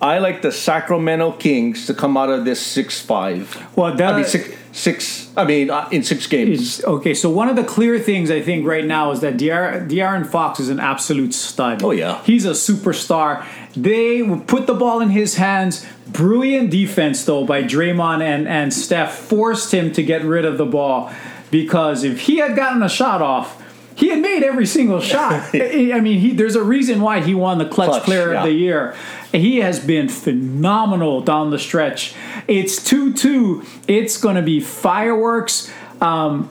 I 0.00 0.18
like 0.18 0.42
the 0.42 0.52
Sacramento 0.52 1.32
Kings 1.32 1.86
to 1.86 1.94
come 1.94 2.16
out 2.16 2.30
of 2.30 2.44
this 2.44 2.60
six 2.60 3.00
five. 3.00 3.66
Well, 3.76 3.94
that, 3.96 4.14
I 4.14 4.16
mean 4.18 4.26
six 4.26 4.54
six. 4.72 5.30
I 5.36 5.44
mean 5.44 5.70
uh, 5.70 5.88
in 5.90 6.04
six 6.04 6.26
games. 6.26 6.84
Okay, 6.84 7.14
so 7.14 7.28
one 7.30 7.48
of 7.48 7.56
the 7.56 7.64
clear 7.64 7.98
things 7.98 8.30
I 8.30 8.40
think 8.40 8.66
right 8.66 8.84
now 8.84 9.10
is 9.10 9.20
that 9.20 9.36
De'Aaron, 9.36 9.88
De'Aaron 9.88 10.26
Fox 10.26 10.60
is 10.60 10.68
an 10.68 10.78
absolute 10.78 11.34
stud. 11.34 11.82
Oh, 11.82 11.90
yeah. 11.90 12.22
he's 12.22 12.44
a 12.44 12.50
superstar. 12.50 13.44
They 13.76 14.22
put 14.46 14.66
the 14.66 14.74
ball 14.74 15.00
in 15.00 15.10
his 15.10 15.36
hands. 15.36 15.84
Brilliant 16.06 16.70
defense 16.70 17.24
though 17.24 17.44
by 17.44 17.62
Draymond 17.62 18.22
and 18.22 18.48
and 18.48 18.72
Steph 18.72 19.14
forced 19.14 19.74
him 19.74 19.92
to 19.92 20.02
get 20.02 20.22
rid 20.22 20.44
of 20.44 20.58
the 20.58 20.66
ball 20.66 21.12
because 21.50 22.04
if 22.04 22.20
he 22.20 22.36
had 22.36 22.54
gotten 22.56 22.82
a 22.82 22.88
shot 22.88 23.20
off. 23.20 23.64
He 23.94 24.10
had 24.10 24.20
made 24.20 24.44
every 24.44 24.64
single 24.64 25.00
shot. 25.00 25.50
I 25.54 25.90
I 25.92 25.98
mean, 25.98 26.20
he, 26.20 26.32
there's 26.32 26.54
a 26.54 26.62
reason 26.62 27.00
why 27.00 27.20
he 27.20 27.34
won 27.34 27.58
the 27.58 27.64
clutch, 27.64 27.88
Clutch, 27.88 28.04
player 28.04 28.32
yeah. 28.32 28.38
of 28.38 28.44
the 28.44 28.52
year. 28.52 28.94
He 29.32 29.58
has 29.58 29.78
been 29.78 30.08
phenomenal 30.08 31.20
down 31.20 31.50
the 31.50 31.58
stretch. 31.58 32.14
It's 32.46 32.82
2 32.82 33.12
2. 33.12 33.64
It's 33.86 34.16
going 34.16 34.36
to 34.36 34.42
be 34.42 34.60
fireworks. 34.60 35.70
Um, 36.00 36.50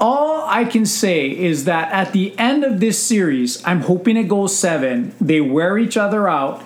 all 0.00 0.44
I 0.48 0.64
can 0.64 0.86
say 0.86 1.28
is 1.28 1.64
that 1.64 1.92
at 1.92 2.12
the 2.12 2.36
end 2.38 2.64
of 2.64 2.80
this 2.80 3.02
series, 3.02 3.64
I'm 3.64 3.82
hoping 3.82 4.16
it 4.16 4.28
goes 4.28 4.56
seven. 4.56 5.14
They 5.20 5.40
wear 5.40 5.76
each 5.76 5.96
other 5.96 6.28
out, 6.28 6.62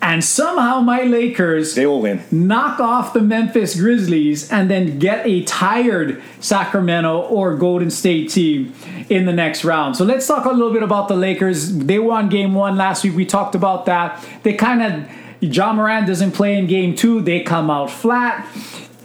and 0.00 0.22
somehow 0.22 0.80
my 0.80 1.02
Lakers 1.02 1.74
They 1.74 1.86
will 1.86 2.00
win. 2.00 2.22
knock 2.30 2.78
off 2.80 3.12
the 3.12 3.20
Memphis 3.20 3.74
Grizzlies 3.74 4.50
and 4.50 4.70
then 4.70 4.98
get 4.98 5.26
a 5.26 5.42
tired 5.42 6.22
Sacramento 6.40 7.22
or 7.22 7.56
Golden 7.56 7.90
State 7.90 8.30
team 8.30 8.72
in 9.08 9.26
the 9.26 9.32
next 9.32 9.64
round. 9.64 9.96
So 9.96 10.04
let's 10.04 10.26
talk 10.26 10.44
a 10.44 10.50
little 10.50 10.72
bit 10.72 10.82
about 10.82 11.08
the 11.08 11.16
Lakers. 11.16 11.72
They 11.76 11.98
won 11.98 12.28
game 12.28 12.54
one 12.54 12.76
last 12.76 13.02
week. 13.02 13.16
We 13.16 13.26
talked 13.26 13.54
about 13.54 13.86
that. 13.86 14.24
They 14.44 14.52
kind 14.52 14.82
of, 14.82 15.50
John 15.50 15.76
Morant 15.76 16.06
doesn't 16.06 16.32
play 16.32 16.56
in 16.56 16.66
game 16.66 16.94
two. 16.94 17.20
They 17.20 17.40
come 17.40 17.70
out 17.70 17.90
flat. 17.90 18.46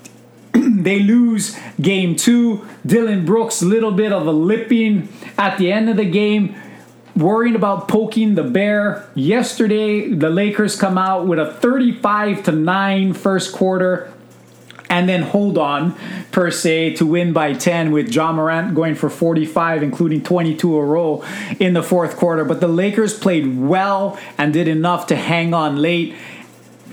they 0.53 0.99
lose 0.99 1.57
game 1.81 2.15
two. 2.15 2.67
Dillon 2.85 3.25
Brooks, 3.25 3.61
little 3.63 3.91
bit 3.91 4.11
of 4.11 4.27
a 4.27 4.31
lipping 4.31 5.09
at 5.37 5.57
the 5.57 5.71
end 5.71 5.89
of 5.89 5.97
the 5.97 6.05
game 6.05 6.55
worrying 7.15 7.55
about 7.55 7.87
poking 7.87 8.35
the 8.35 8.43
bear. 8.43 9.07
Yesterday, 9.15 10.09
the 10.09 10.29
Lakers 10.29 10.75
come 10.75 10.97
out 10.97 11.27
with 11.27 11.39
a 11.39 11.51
35 11.53 12.43
to 12.43 12.51
9 12.51 13.13
first 13.13 13.53
quarter 13.53 14.11
and 14.89 15.09
then 15.09 15.23
hold 15.23 15.57
on 15.57 15.95
per 16.31 16.51
se 16.51 16.93
to 16.93 17.05
win 17.05 17.33
by 17.33 17.53
10 17.53 17.91
with 17.91 18.11
John 18.11 18.35
Morant 18.35 18.75
going 18.75 18.93
for 18.93 19.09
45 19.09 19.81
including 19.81 20.23
22 20.23 20.75
a 20.75 20.85
row 20.85 21.23
in 21.59 21.73
the 21.73 21.81
fourth 21.81 22.15
quarter 22.15 22.43
but 22.43 22.59
the 22.59 22.67
Lakers 22.67 23.17
played 23.17 23.57
well 23.57 24.19
and 24.37 24.53
did 24.53 24.67
enough 24.67 25.07
to 25.07 25.15
hang 25.15 25.53
on 25.53 25.77
late 25.77 26.13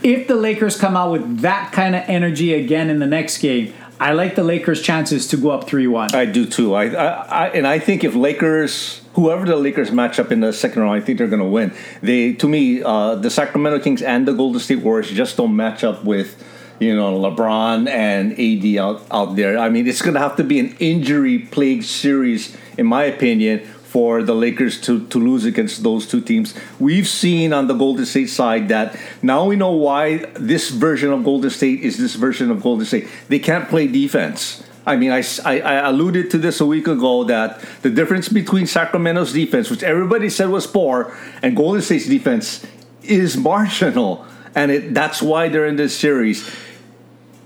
if 0.01 0.27
the 0.27 0.35
Lakers 0.35 0.79
come 0.79 0.97
out 0.97 1.11
with 1.11 1.41
that 1.41 1.71
kind 1.73 1.95
of 1.95 2.03
energy 2.07 2.55
again 2.55 2.89
in 2.89 2.97
the 2.97 3.05
next 3.05 3.37
game 3.37 3.71
I 4.01 4.13
like 4.13 4.33
the 4.33 4.43
Lakers 4.43 4.81
chances 4.81 5.27
to 5.27 5.37
go 5.37 5.51
up 5.51 5.69
3-1 5.69 6.15
I 6.15 6.25
do 6.25 6.47
too. 6.47 6.73
I, 6.73 6.85
I, 6.85 7.05
I 7.05 7.47
and 7.49 7.67
I 7.67 7.77
think 7.77 8.03
if 8.03 8.15
Lakers, 8.15 8.99
whoever 9.13 9.45
the 9.45 9.55
Lakers 9.55 9.91
match 9.91 10.17
up 10.17 10.31
in 10.31 10.39
the 10.39 10.51
second 10.51 10.81
round, 10.81 10.99
I 10.99 11.05
think 11.05 11.19
they're 11.19 11.27
going 11.27 11.41
to 11.41 11.47
win. 11.47 11.71
They, 12.01 12.33
to 12.33 12.47
me, 12.47 12.81
uh, 12.81 13.13
the 13.13 13.29
Sacramento 13.29 13.79
Kings 13.83 14.01
and 14.01 14.27
the 14.27 14.33
Golden 14.33 14.59
State 14.59 14.79
Warriors 14.79 15.11
just 15.11 15.37
don't 15.37 15.55
match 15.55 15.83
up 15.83 16.03
with, 16.03 16.43
you 16.79 16.95
know, 16.95 17.13
LeBron 17.13 17.87
and 17.87 18.31
AD 18.33 18.83
out 18.83 19.05
out 19.11 19.35
there. 19.35 19.59
I 19.59 19.69
mean, 19.69 19.85
it's 19.85 20.01
going 20.01 20.15
to 20.15 20.19
have 20.19 20.35
to 20.37 20.43
be 20.43 20.57
an 20.57 20.75
injury-plagued 20.79 21.85
series, 21.85 22.57
in 22.79 22.87
my 22.87 23.03
opinion. 23.03 23.69
For 23.91 24.23
the 24.23 24.33
Lakers 24.33 24.79
to, 24.87 25.05
to 25.07 25.19
lose 25.19 25.43
against 25.43 25.83
those 25.83 26.07
two 26.07 26.21
teams, 26.21 26.53
we've 26.79 27.09
seen 27.09 27.51
on 27.51 27.67
the 27.67 27.73
Golden 27.73 28.05
State 28.05 28.29
side 28.29 28.69
that 28.69 28.97
now 29.21 29.43
we 29.43 29.57
know 29.57 29.73
why 29.73 30.19
this 30.35 30.69
version 30.69 31.11
of 31.11 31.25
Golden 31.25 31.49
State 31.49 31.81
is 31.81 31.97
this 31.97 32.15
version 32.15 32.49
of 32.51 32.63
Golden 32.63 32.85
State. 32.85 33.09
They 33.27 33.39
can't 33.39 33.67
play 33.67 33.87
defense. 33.87 34.63
I 34.85 34.95
mean, 34.95 35.11
I, 35.11 35.23
I, 35.43 35.59
I 35.59 35.89
alluded 35.89 36.31
to 36.31 36.37
this 36.37 36.61
a 36.61 36.65
week 36.65 36.87
ago 36.87 37.25
that 37.25 37.59
the 37.81 37.89
difference 37.89 38.29
between 38.29 38.65
Sacramento's 38.65 39.33
defense, 39.33 39.69
which 39.69 39.83
everybody 39.83 40.29
said 40.29 40.47
was 40.47 40.65
poor, 40.65 41.13
and 41.43 41.57
Golden 41.57 41.81
State's 41.81 42.07
defense 42.07 42.65
is 43.03 43.35
marginal. 43.51 44.25
And 44.55 44.71
it, 44.71 44.93
that's 44.93 45.21
why 45.21 45.49
they're 45.49 45.67
in 45.67 45.75
this 45.75 45.97
series. 45.97 46.49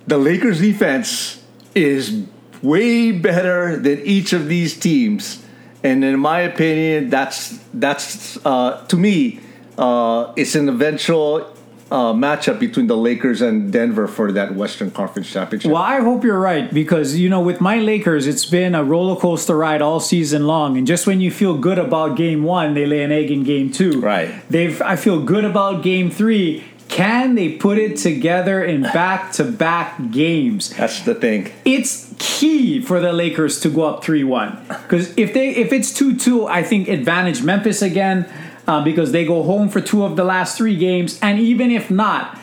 The 0.06 0.20
Lakers' 0.20 0.62
defense 0.62 1.44
is 1.74 2.24
way 2.62 3.12
better 3.12 3.78
than 3.78 4.00
each 4.02 4.32
of 4.32 4.48
these 4.48 4.80
teams. 4.80 5.45
And 5.86 6.04
in 6.04 6.20
my 6.20 6.42
opinion, 6.42 7.10
that's 7.12 7.60
that's 7.74 8.44
uh, 8.44 8.84
to 8.88 8.98
me, 8.98 9.39
uh, 9.77 10.34
it's 10.36 10.56
an 10.56 10.68
eventual 10.68 11.56
uh, 11.92 12.12
matchup 12.13 12.60
between 12.60 12.88
the 12.88 12.98
Lakers 12.98 13.42
and 13.42 13.72
Denver 13.72 14.08
for 14.08 14.32
that 14.32 14.56
Western 14.56 14.89
Conference 14.89 15.32
championship. 15.32 15.72
Well, 15.72 15.84
I 15.84 16.00
hope 16.01 16.24
you're 16.24 16.39
right 16.39 16.74
because 16.74 17.15
you 17.15 17.30
know 17.30 17.39
with 17.39 17.62
my 17.62 17.77
Lakers, 17.77 18.25
it's 18.25 18.46
been 18.46 18.74
a 18.74 18.84
roller 18.84 19.15
coaster 19.15 19.56
ride 19.56 19.84
all 19.84 20.00
season 20.00 20.48
long, 20.48 20.75
and 20.75 20.88
just 20.88 21.06
when 21.06 21.22
you 21.22 21.30
feel 21.30 21.56
good 21.56 21.77
about 21.77 22.18
Game 22.18 22.42
One, 22.44 22.74
they 22.74 22.88
lay 22.88 23.04
an 23.04 23.12
egg 23.12 23.30
in 23.30 23.44
Game 23.44 23.72
Two. 23.72 24.01
Right. 24.01 24.34
They've. 24.50 24.82
I 24.82 24.96
feel 24.96 25.22
good 25.22 25.46
about 25.46 25.84
Game 25.84 26.10
Three. 26.10 26.63
Can 26.96 27.36
they 27.36 27.50
put 27.50 27.78
it 27.78 27.98
together 27.98 28.64
in 28.64 28.84
back-to-back 28.84 30.12
games? 30.12 30.70
That's 30.70 31.02
the 31.02 31.14
thing. 31.14 31.52
It's 31.66 32.14
key 32.20 32.82
for 32.82 33.02
the 33.02 33.12
Lakers 33.12 33.60
to 33.60 33.70
go 33.70 33.84
up 33.84 34.02
three-one 34.02 34.64
because 34.70 35.14
if 35.18 35.34
they 35.34 35.50
if 35.50 35.74
it's 35.74 35.94
two-two, 35.94 36.48
I 36.48 36.64
think 36.64 36.88
advantage 36.88 37.44
Memphis 37.44 37.82
again 37.82 38.30
uh, 38.66 38.82
because 38.82 39.12
they 39.12 39.25
go 39.25 39.44
home 39.44 39.68
for 39.68 39.82
two 39.82 40.06
of 40.06 40.16
the 40.16 40.24
last 40.24 40.58
three 40.58 40.78
games, 40.78 41.20
and 41.22 41.38
even 41.38 41.70
if 41.70 41.92
not, 41.92 42.40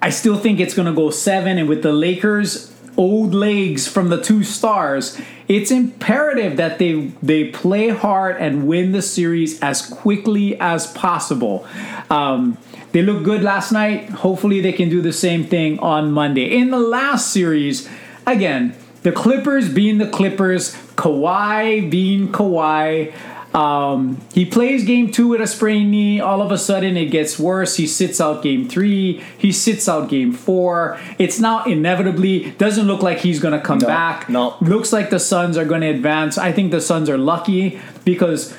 I 0.00 0.08
still 0.08 0.38
think 0.38 0.58
it's 0.58 0.72
going 0.72 0.88
to 0.88 0.94
go 0.94 1.10
seven. 1.10 1.58
And 1.58 1.68
with 1.68 1.82
the 1.82 1.92
Lakers' 1.92 2.74
old 2.96 3.34
legs 3.34 3.86
from 3.86 4.08
the 4.08 4.22
two 4.22 4.42
stars, 4.42 5.20
it's 5.48 5.70
imperative 5.70 6.56
that 6.56 6.78
they 6.78 7.12
they 7.22 7.50
play 7.50 7.90
hard 7.90 8.38
and 8.38 8.66
win 8.66 8.92
the 8.92 9.02
series 9.02 9.60
as 9.60 9.86
quickly 9.86 10.58
as 10.58 10.86
possible. 10.86 11.66
Um, 12.08 12.56
they 12.94 13.02
look 13.02 13.24
good 13.24 13.42
last 13.42 13.72
night. 13.72 14.08
Hopefully, 14.08 14.60
they 14.60 14.72
can 14.72 14.88
do 14.88 15.02
the 15.02 15.12
same 15.12 15.42
thing 15.44 15.78
on 15.80 16.12
Monday. 16.12 16.56
In 16.56 16.70
the 16.70 16.78
last 16.78 17.32
series, 17.32 17.88
again, 18.26 18.74
the 19.02 19.10
Clippers 19.12 19.68
being 19.68 19.98
the 19.98 20.08
Clippers, 20.08 20.72
Kawhi 20.96 21.90
being 21.90 22.28
Kawhi. 22.32 23.12
Um, 23.54 24.20
he 24.32 24.44
plays 24.44 24.84
game 24.84 25.12
two 25.12 25.28
with 25.28 25.40
a 25.40 25.46
sprained 25.46 25.90
knee. 25.90 26.18
All 26.20 26.40
of 26.42 26.50
a 26.50 26.58
sudden, 26.58 26.96
it 26.96 27.06
gets 27.06 27.38
worse. 27.38 27.76
He 27.76 27.86
sits 27.86 28.20
out 28.20 28.42
game 28.42 28.68
three. 28.68 29.22
He 29.38 29.52
sits 29.52 29.88
out 29.88 30.08
game 30.08 30.32
four. 30.32 30.98
It's 31.18 31.38
now 31.38 31.62
inevitably 31.64 32.50
doesn't 32.52 32.86
look 32.86 33.02
like 33.02 33.18
he's 33.18 33.38
going 33.40 33.54
to 33.58 33.64
come 33.64 33.78
No, 33.78 33.86
back. 33.86 34.28
no. 34.28 34.56
Looks 34.60 34.92
like 34.92 35.10
the 35.10 35.20
Suns 35.20 35.56
are 35.56 35.64
going 35.64 35.82
to 35.82 35.88
advance. 35.88 36.36
I 36.38 36.50
think 36.52 36.70
the 36.72 36.80
Suns 36.80 37.08
are 37.08 37.18
lucky 37.18 37.80
because 38.04 38.56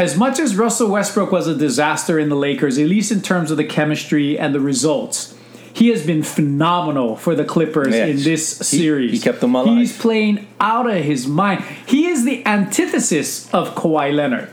as 0.00 0.16
much 0.16 0.38
as 0.38 0.56
Russell 0.56 0.88
Westbrook 0.90 1.30
was 1.30 1.46
a 1.46 1.54
disaster 1.54 2.18
in 2.18 2.30
the 2.30 2.34
Lakers, 2.34 2.78
at 2.78 2.86
least 2.86 3.12
in 3.12 3.20
terms 3.20 3.50
of 3.50 3.58
the 3.58 3.64
chemistry 3.64 4.38
and 4.38 4.54
the 4.54 4.60
results, 4.60 5.34
he 5.74 5.88
has 5.88 6.04
been 6.06 6.22
phenomenal 6.22 7.16
for 7.16 7.34
the 7.34 7.44
Clippers 7.44 7.94
Yes. 7.94 8.08
in 8.08 8.16
this 8.24 8.48
series. 8.48 9.12
he 9.12 9.18
kept 9.18 9.40
them 9.42 9.54
alive. 9.54 9.76
He's 9.76 9.96
playing 9.96 10.46
out 10.58 10.88
of 10.88 11.04
his 11.04 11.26
mind. 11.26 11.62
He 11.84 12.06
is 12.06 12.24
the 12.24 12.44
antithesis 12.46 13.52
of 13.52 13.74
Kawhi 13.74 14.14
Leonard. 14.14 14.48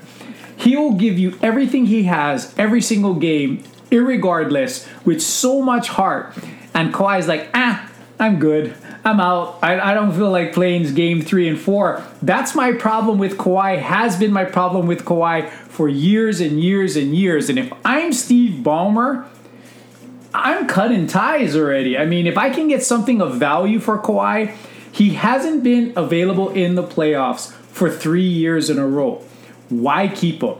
He 0.57 0.75
will 0.75 0.93
give 0.95 1.17
you 1.17 1.37
everything 1.41 1.85
he 1.85 2.03
has 2.03 2.53
every 2.57 2.81
single 2.81 3.13
game, 3.13 3.63
irregardless, 3.89 4.85
with 5.05 5.21
so 5.21 5.61
much 5.61 5.87
heart. 5.87 6.33
And 6.73 6.93
Kawhi 6.93 7.19
is 7.19 7.27
like, 7.27 7.49
ah, 7.53 7.89
I'm 8.19 8.37
good. 8.37 8.75
I'm 9.07 9.21
out. 9.21 9.59
I, 9.63 9.79
I 9.79 9.93
don't 9.93 10.11
feel 10.11 10.29
like 10.29 10.51
playing 10.51 10.93
game 10.93 11.21
three 11.21 11.47
and 11.47 11.57
four. 11.57 12.03
That's 12.21 12.53
my 12.53 12.73
problem 12.73 13.19
with 13.19 13.37
Kawhi, 13.37 13.79
has 13.79 14.19
been 14.19 14.33
my 14.33 14.43
problem 14.43 14.85
with 14.85 15.05
Kawhi 15.05 15.49
for 15.49 15.87
years 15.87 16.41
and 16.41 16.61
years 16.61 16.97
and 16.97 17.15
years. 17.15 17.49
And 17.49 17.57
if 17.57 17.71
I'm 17.85 18.11
Steve 18.11 18.65
Ballmer, 18.65 19.25
I'm 20.33 20.67
cutting 20.67 21.07
ties 21.07 21.55
already. 21.55 21.97
I 21.97 22.05
mean, 22.05 22.27
if 22.27 22.37
I 22.37 22.49
can 22.49 22.67
get 22.67 22.83
something 22.83 23.21
of 23.21 23.37
value 23.37 23.79
for 23.79 23.97
Kawhi, 23.97 24.53
he 24.91 25.11
hasn't 25.11 25.63
been 25.63 25.93
available 25.95 26.49
in 26.49 26.75
the 26.75 26.83
playoffs 26.83 27.53
for 27.53 27.89
three 27.89 28.27
years 28.27 28.69
in 28.69 28.77
a 28.77 28.85
row. 28.85 29.23
Why 29.69 30.09
keep 30.09 30.43
him? 30.43 30.55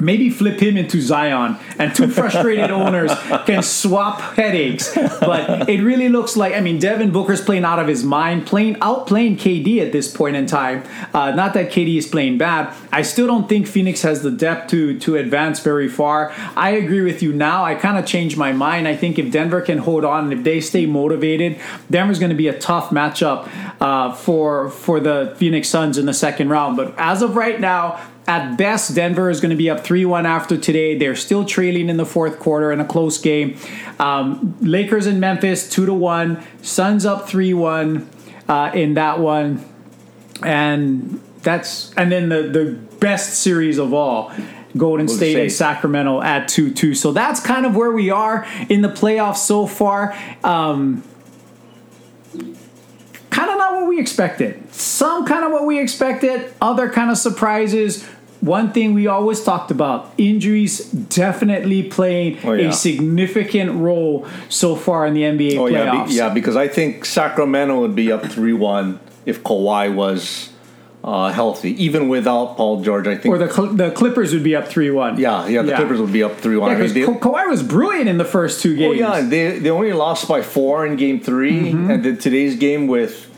Maybe 0.00 0.30
flip 0.30 0.60
him 0.60 0.76
into 0.76 1.00
Zion, 1.00 1.56
and 1.78 1.94
two 1.94 2.08
frustrated 2.08 2.70
owners 2.82 3.12
can 3.46 3.62
swap 3.62 4.20
headaches. 4.36 4.92
But 4.94 5.68
it 5.68 5.82
really 5.82 6.08
looks 6.08 6.36
like 6.36 6.54
I 6.54 6.60
mean 6.60 6.78
Devin 6.78 7.10
Booker's 7.10 7.40
playing 7.40 7.64
out 7.64 7.78
of 7.78 7.88
his 7.88 8.02
mind, 8.02 8.46
playing 8.46 8.76
outplaying 8.76 9.36
KD 9.36 9.80
at 9.80 9.92
this 9.92 10.10
point 10.10 10.36
in 10.36 10.46
time. 10.46 10.84
Uh, 11.12 11.32
not 11.32 11.54
that 11.54 11.70
KD 11.70 11.98
is 11.98 12.06
playing 12.06 12.38
bad. 12.38 12.74
I 12.90 13.02
still 13.02 13.26
don't 13.26 13.48
think 13.48 13.66
Phoenix 13.66 14.02
has 14.02 14.22
the 14.22 14.30
depth 14.30 14.70
to 14.70 14.98
to 15.00 15.16
advance 15.16 15.60
very 15.60 15.88
far. 15.88 16.32
I 16.56 16.70
agree 16.70 17.02
with 17.02 17.22
you 17.22 17.32
now. 17.32 17.64
I 17.64 17.74
kind 17.74 17.98
of 17.98 18.06
changed 18.06 18.36
my 18.36 18.52
mind. 18.52 18.88
I 18.88 18.96
think 18.96 19.18
if 19.18 19.30
Denver 19.30 19.60
can 19.60 19.78
hold 19.78 20.04
on 20.04 20.24
and 20.24 20.32
if 20.32 20.44
they 20.44 20.60
stay 20.60 20.86
motivated, 20.86 21.60
Denver's 21.90 22.18
going 22.18 22.30
to 22.30 22.36
be 22.36 22.48
a 22.48 22.58
tough 22.58 22.90
matchup 22.90 23.48
uh, 23.80 24.12
for 24.12 24.70
for 24.70 25.00
the 25.00 25.34
Phoenix 25.36 25.68
Suns 25.68 25.98
in 25.98 26.06
the 26.06 26.14
second 26.14 26.48
round. 26.48 26.76
But 26.76 26.94
as 26.98 27.22
of 27.22 27.36
right 27.36 27.60
now, 27.60 28.00
at 28.26 28.56
best, 28.56 28.94
Denver 28.94 29.30
is 29.30 29.40
going 29.40 29.50
to 29.50 29.56
be 29.56 29.68
up 29.68 29.80
3 29.80 30.04
1 30.04 30.26
after 30.26 30.56
today. 30.56 30.96
They're 30.96 31.16
still 31.16 31.44
trailing 31.44 31.88
in 31.88 31.96
the 31.96 32.06
fourth 32.06 32.38
quarter 32.38 32.70
in 32.70 32.80
a 32.80 32.84
close 32.84 33.18
game. 33.18 33.56
Um, 33.98 34.56
Lakers 34.60 35.06
in 35.06 35.18
Memphis, 35.18 35.68
2 35.68 35.86
to 35.86 35.94
1. 35.94 36.42
Suns 36.62 37.04
up 37.04 37.28
3 37.28 37.54
1 37.54 38.10
uh, 38.48 38.70
in 38.74 38.94
that 38.94 39.18
one. 39.18 39.64
And 40.42 41.20
that's, 41.42 41.92
and 41.94 42.12
then 42.12 42.28
the, 42.28 42.42
the 42.42 42.78
best 42.98 43.40
series 43.40 43.78
of 43.78 43.92
all. 43.92 44.32
Golden 44.76 45.06
State 45.06 45.38
and 45.38 45.52
Sacramento 45.52 46.22
at 46.22 46.48
2 46.48 46.72
2. 46.72 46.94
So 46.94 47.12
that's 47.12 47.40
kind 47.40 47.66
of 47.66 47.76
where 47.76 47.90
we 47.90 48.10
are 48.10 48.46
in 48.68 48.80
the 48.80 48.88
playoffs 48.88 49.38
so 49.38 49.66
far. 49.66 50.16
Um, 50.42 51.02
kind 53.32 53.50
of 53.50 53.58
not 53.58 53.72
what 53.72 53.88
we 53.88 53.98
expected. 53.98 54.72
Some 54.72 55.26
kind 55.26 55.44
of 55.44 55.50
what 55.50 55.66
we 55.66 55.80
expected, 55.80 56.52
other 56.60 56.88
kind 56.88 57.10
of 57.10 57.18
surprises. 57.18 58.04
One 58.40 58.72
thing 58.72 58.92
we 58.94 59.06
always 59.06 59.42
talked 59.42 59.70
about 59.70 60.12
injuries 60.18 60.90
definitely 60.90 61.84
playing 61.84 62.38
oh, 62.44 62.52
yeah. 62.52 62.68
a 62.68 62.72
significant 62.72 63.72
role 63.72 64.26
so 64.48 64.76
far 64.76 65.06
in 65.06 65.14
the 65.14 65.22
NBA 65.22 65.56
oh, 65.56 65.64
playoffs. 65.64 65.72
Yeah, 65.72 66.06
be, 66.06 66.14
yeah, 66.14 66.28
because 66.28 66.56
I 66.56 66.68
think 66.68 67.04
Sacramento 67.04 67.80
would 67.80 67.94
be 67.94 68.12
up 68.12 68.26
3 68.26 68.52
1 68.52 69.00
if 69.26 69.42
Kawhi 69.42 69.94
was 69.94 70.51
uh, 71.04 71.32
healthy, 71.32 71.70
even 71.82 72.08
without 72.08 72.56
Paul 72.56 72.82
George. 72.82 73.06
I 73.06 73.16
think, 73.16 73.34
or 73.34 73.38
the 73.38 73.52
Cl- 73.52 73.74
the 73.74 73.90
Clippers 73.90 74.32
would 74.32 74.44
be 74.44 74.54
up 74.54 74.68
three 74.68 74.90
one. 74.90 75.18
Yeah, 75.18 75.46
yeah, 75.46 75.62
the 75.62 75.70
yeah. 75.70 75.76
Clippers 75.76 76.00
would 76.00 76.12
be 76.12 76.22
up 76.22 76.36
three 76.38 76.56
one. 76.56 76.70
Yeah, 76.70 76.86
because 76.86 77.20
Ka- 77.20 77.30
Kawhi 77.30 77.48
was 77.48 77.62
brilliant 77.62 78.08
in 78.08 78.18
the 78.18 78.24
first 78.24 78.62
two 78.62 78.76
games. 78.76 79.00
Oh 79.00 79.16
yeah, 79.16 79.20
they 79.20 79.58
they 79.58 79.70
only 79.70 79.92
lost 79.92 80.28
by 80.28 80.42
four 80.42 80.86
in 80.86 80.96
Game 80.96 81.20
3 81.20 81.52
mm-hmm. 81.52 81.90
and 81.90 82.04
then 82.04 82.18
today's 82.18 82.56
game 82.56 82.86
with. 82.86 83.28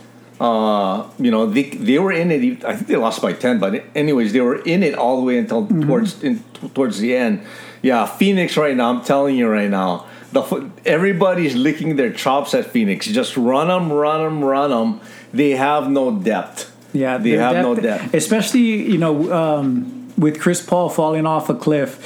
Uh, 0.41 1.09
you 1.21 1.31
know 1.31 1.47
they, 1.47 1.71
they 1.71 1.97
were 2.01 2.11
in 2.11 2.33
it. 2.33 2.65
I 2.65 2.75
think 2.75 2.89
they 2.89 2.97
lost 2.97 3.23
by 3.23 3.33
ten, 3.33 3.61
but 3.61 3.85
anyways, 3.95 4.33
they 4.33 4.41
were 4.41 4.57
in 4.63 4.83
it 4.83 4.97
all 4.97 5.17
the 5.19 5.23
way 5.23 5.39
until 5.39 5.63
mm-hmm. 5.63 5.87
towards 5.87 6.25
in, 6.25 6.43
towards 6.75 6.99
the 6.99 7.17
end. 7.17 7.47
Yeah, 7.83 8.05
Phoenix 8.05 8.57
right 8.57 8.77
now. 8.77 8.91
I'm 8.91 9.05
telling 9.05 9.37
you 9.37 9.49
right 9.49 9.71
now, 9.71 10.07
the 10.33 10.43
everybody's 10.85 11.55
licking 11.55 11.95
their 11.95 12.13
chops 12.13 12.53
at 12.53 12.67
Phoenix. 12.67 13.07
Just 13.07 13.37
run 13.37 13.69
them, 13.69 13.93
run 13.93 14.25
them, 14.25 14.45
run 14.45 14.71
them. 14.71 15.01
They 15.33 15.51
have 15.51 15.89
no 15.89 16.11
depth. 16.11 16.74
Yeah, 16.95 17.19
they 17.19 17.31
have 17.31 17.53
depth, 17.53 17.63
no 17.63 17.75
depth. 17.75 18.15
Especially, 18.15 18.91
you 18.91 18.99
know, 18.99 19.33
um, 19.33 20.13
with 20.17 20.41
Chris 20.41 20.65
Paul 20.65 20.89
falling 20.89 21.27
off 21.27 21.51
a 21.51 21.55
cliff. 21.55 22.01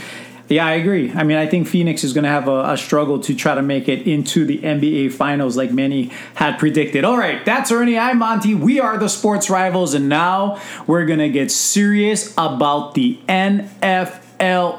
Yeah, 0.49 0.66
I 0.66 0.73
agree. 0.73 1.12
I 1.12 1.25
mean, 1.25 1.37
I 1.37 1.47
think 1.47 1.68
Phoenix 1.68 2.02
is 2.02 2.14
going 2.14 2.25
to 2.25 2.30
have 2.30 2.49
a, 2.49 2.71
a, 2.71 2.78
struggle 2.78 3.21
to 3.21 3.35
try 3.35 3.54
to 3.54 3.61
make 3.61 3.87
it 3.87 4.07
into 4.09 4.47
the 4.47 4.59
NBA 4.59 5.12
Finals, 5.12 5.59
like 5.59 5.71
many 5.71 6.11
had 6.37 6.59
predicted. 6.59 7.04
All 7.04 7.18
right, 7.18 7.45
that's 7.45 7.71
Ernie. 7.71 7.99
I'm 7.99 8.18
Monty. 8.18 8.54
We 8.54 8.80
are 8.80 8.97
the 8.97 9.09
sports 9.09 9.50
rivals, 9.50 9.92
and 9.92 10.09
now 10.09 10.59
we're 10.87 11.04
going 11.04 11.18
to 11.18 11.28
get 11.28 11.50
serious 11.50 12.33
about 12.38 12.95
the 12.95 13.18
NFL 13.28 14.23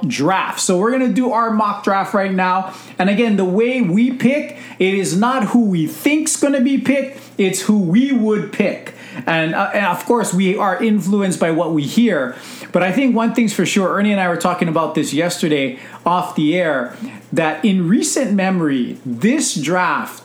draft. 0.08 0.60
So 0.60 0.78
we're 0.78 0.92
going 0.92 1.08
to 1.08 1.14
do 1.14 1.32
our 1.32 1.52
mock 1.52 1.84
draft 1.84 2.14
right 2.14 2.32
now. 2.32 2.74
And 2.98 3.10
again, 3.10 3.38
the 3.38 3.46
way 3.46 3.82
we 3.82 4.12
pick, 4.12 4.58
it 4.80 4.94
is 4.94 5.18
not 5.18 5.46
who 5.46 5.66
we 5.66 5.88
think's 5.88 6.36
going 6.38 6.54
to 6.54 6.62
be 6.62 6.78
picked, 6.78 7.20
it's 7.38 7.62
who 7.62 7.80
we 7.80 8.12
would 8.12 8.52
pick. 8.52 8.94
And, 9.26 9.54
uh, 9.54 9.72
and, 9.74 9.86
of 9.86 10.06
course, 10.06 10.34
we 10.34 10.58
are 10.58 10.82
influenced 10.82 11.40
by 11.40 11.52
what 11.52 11.74
we 11.74 11.84
hear. 11.84 12.36
But 12.72 12.84
I 12.84 12.92
think 12.92 13.16
one 13.16 13.34
thing's 13.34 13.54
for 13.54 13.66
sure, 13.66 13.96
Ernie 13.96 14.12
and 14.12 14.22
I 14.22 14.30
were 14.30 14.38
talking 14.38 14.68
about 14.68 14.96
this 14.96 15.14
yesterday 15.14 15.80
off 16.06 16.36
the 16.36 16.56
air, 16.58 16.96
that 17.34 17.64
in 17.66 17.88
recent 17.88 18.34
memory, 18.34 19.00
this 19.06 19.56
draft 19.56 20.24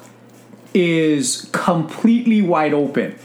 is 0.75 1.49
completely 1.53 2.43
wide 2.43 2.75
open. 2.75 3.19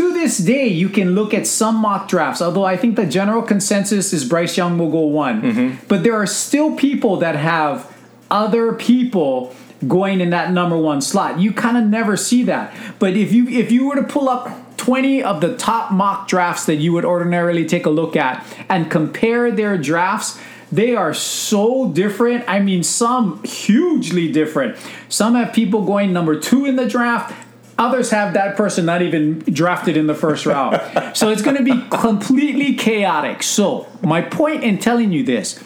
To 0.00 0.14
this 0.14 0.38
day, 0.38 0.66
you 0.66 0.88
can 0.88 1.14
look 1.14 1.34
at 1.34 1.46
some 1.46 1.76
mock 1.76 2.08
drafts, 2.08 2.40
although 2.40 2.64
I 2.64 2.78
think 2.78 2.96
the 2.96 3.04
general 3.04 3.42
consensus 3.42 4.14
is 4.14 4.24
Bryce 4.24 4.56
Young 4.56 4.78
will 4.78 4.90
go 4.90 5.00
one. 5.00 5.42
Mm-hmm. 5.42 5.84
But 5.88 6.04
there 6.04 6.14
are 6.14 6.26
still 6.26 6.74
people 6.74 7.18
that 7.18 7.36
have 7.36 7.94
other 8.30 8.72
people 8.72 9.54
going 9.86 10.22
in 10.22 10.30
that 10.30 10.52
number 10.52 10.78
one 10.78 11.02
slot. 11.02 11.38
You 11.38 11.52
kind 11.52 11.76
of 11.76 11.84
never 11.84 12.16
see 12.16 12.44
that. 12.44 12.74
But 12.98 13.14
if 13.14 13.30
you 13.30 13.46
if 13.48 13.70
you 13.70 13.88
were 13.88 13.96
to 13.96 14.02
pull 14.02 14.30
up 14.30 14.78
20 14.78 15.22
of 15.22 15.42
the 15.42 15.54
top 15.58 15.92
mock 15.92 16.26
drafts 16.26 16.64
that 16.64 16.76
you 16.76 16.94
would 16.94 17.04
ordinarily 17.04 17.66
take 17.66 17.84
a 17.84 17.90
look 17.90 18.16
at 18.16 18.42
and 18.70 18.90
compare 18.90 19.50
their 19.50 19.76
drafts, 19.76 20.40
they 20.72 20.96
are 20.96 21.12
so 21.12 21.92
different. 21.92 22.44
I 22.48 22.60
mean, 22.60 22.82
some 22.84 23.42
hugely 23.44 24.32
different. 24.32 24.78
Some 25.10 25.34
have 25.34 25.52
people 25.52 25.84
going 25.84 26.14
number 26.14 26.40
two 26.40 26.64
in 26.64 26.76
the 26.76 26.88
draft. 26.88 27.34
Others 27.80 28.10
have 28.10 28.34
that 28.34 28.56
person 28.56 28.84
not 28.84 29.00
even 29.00 29.38
drafted 29.38 29.96
in 29.96 30.06
the 30.06 30.14
first 30.14 30.44
round. 30.44 30.78
so 31.16 31.30
it's 31.30 31.40
going 31.40 31.56
to 31.56 31.62
be 31.62 31.82
completely 31.88 32.74
chaotic. 32.74 33.42
So, 33.42 33.88
my 34.02 34.20
point 34.20 34.62
in 34.62 34.78
telling 34.78 35.12
you 35.12 35.24
this 35.24 35.58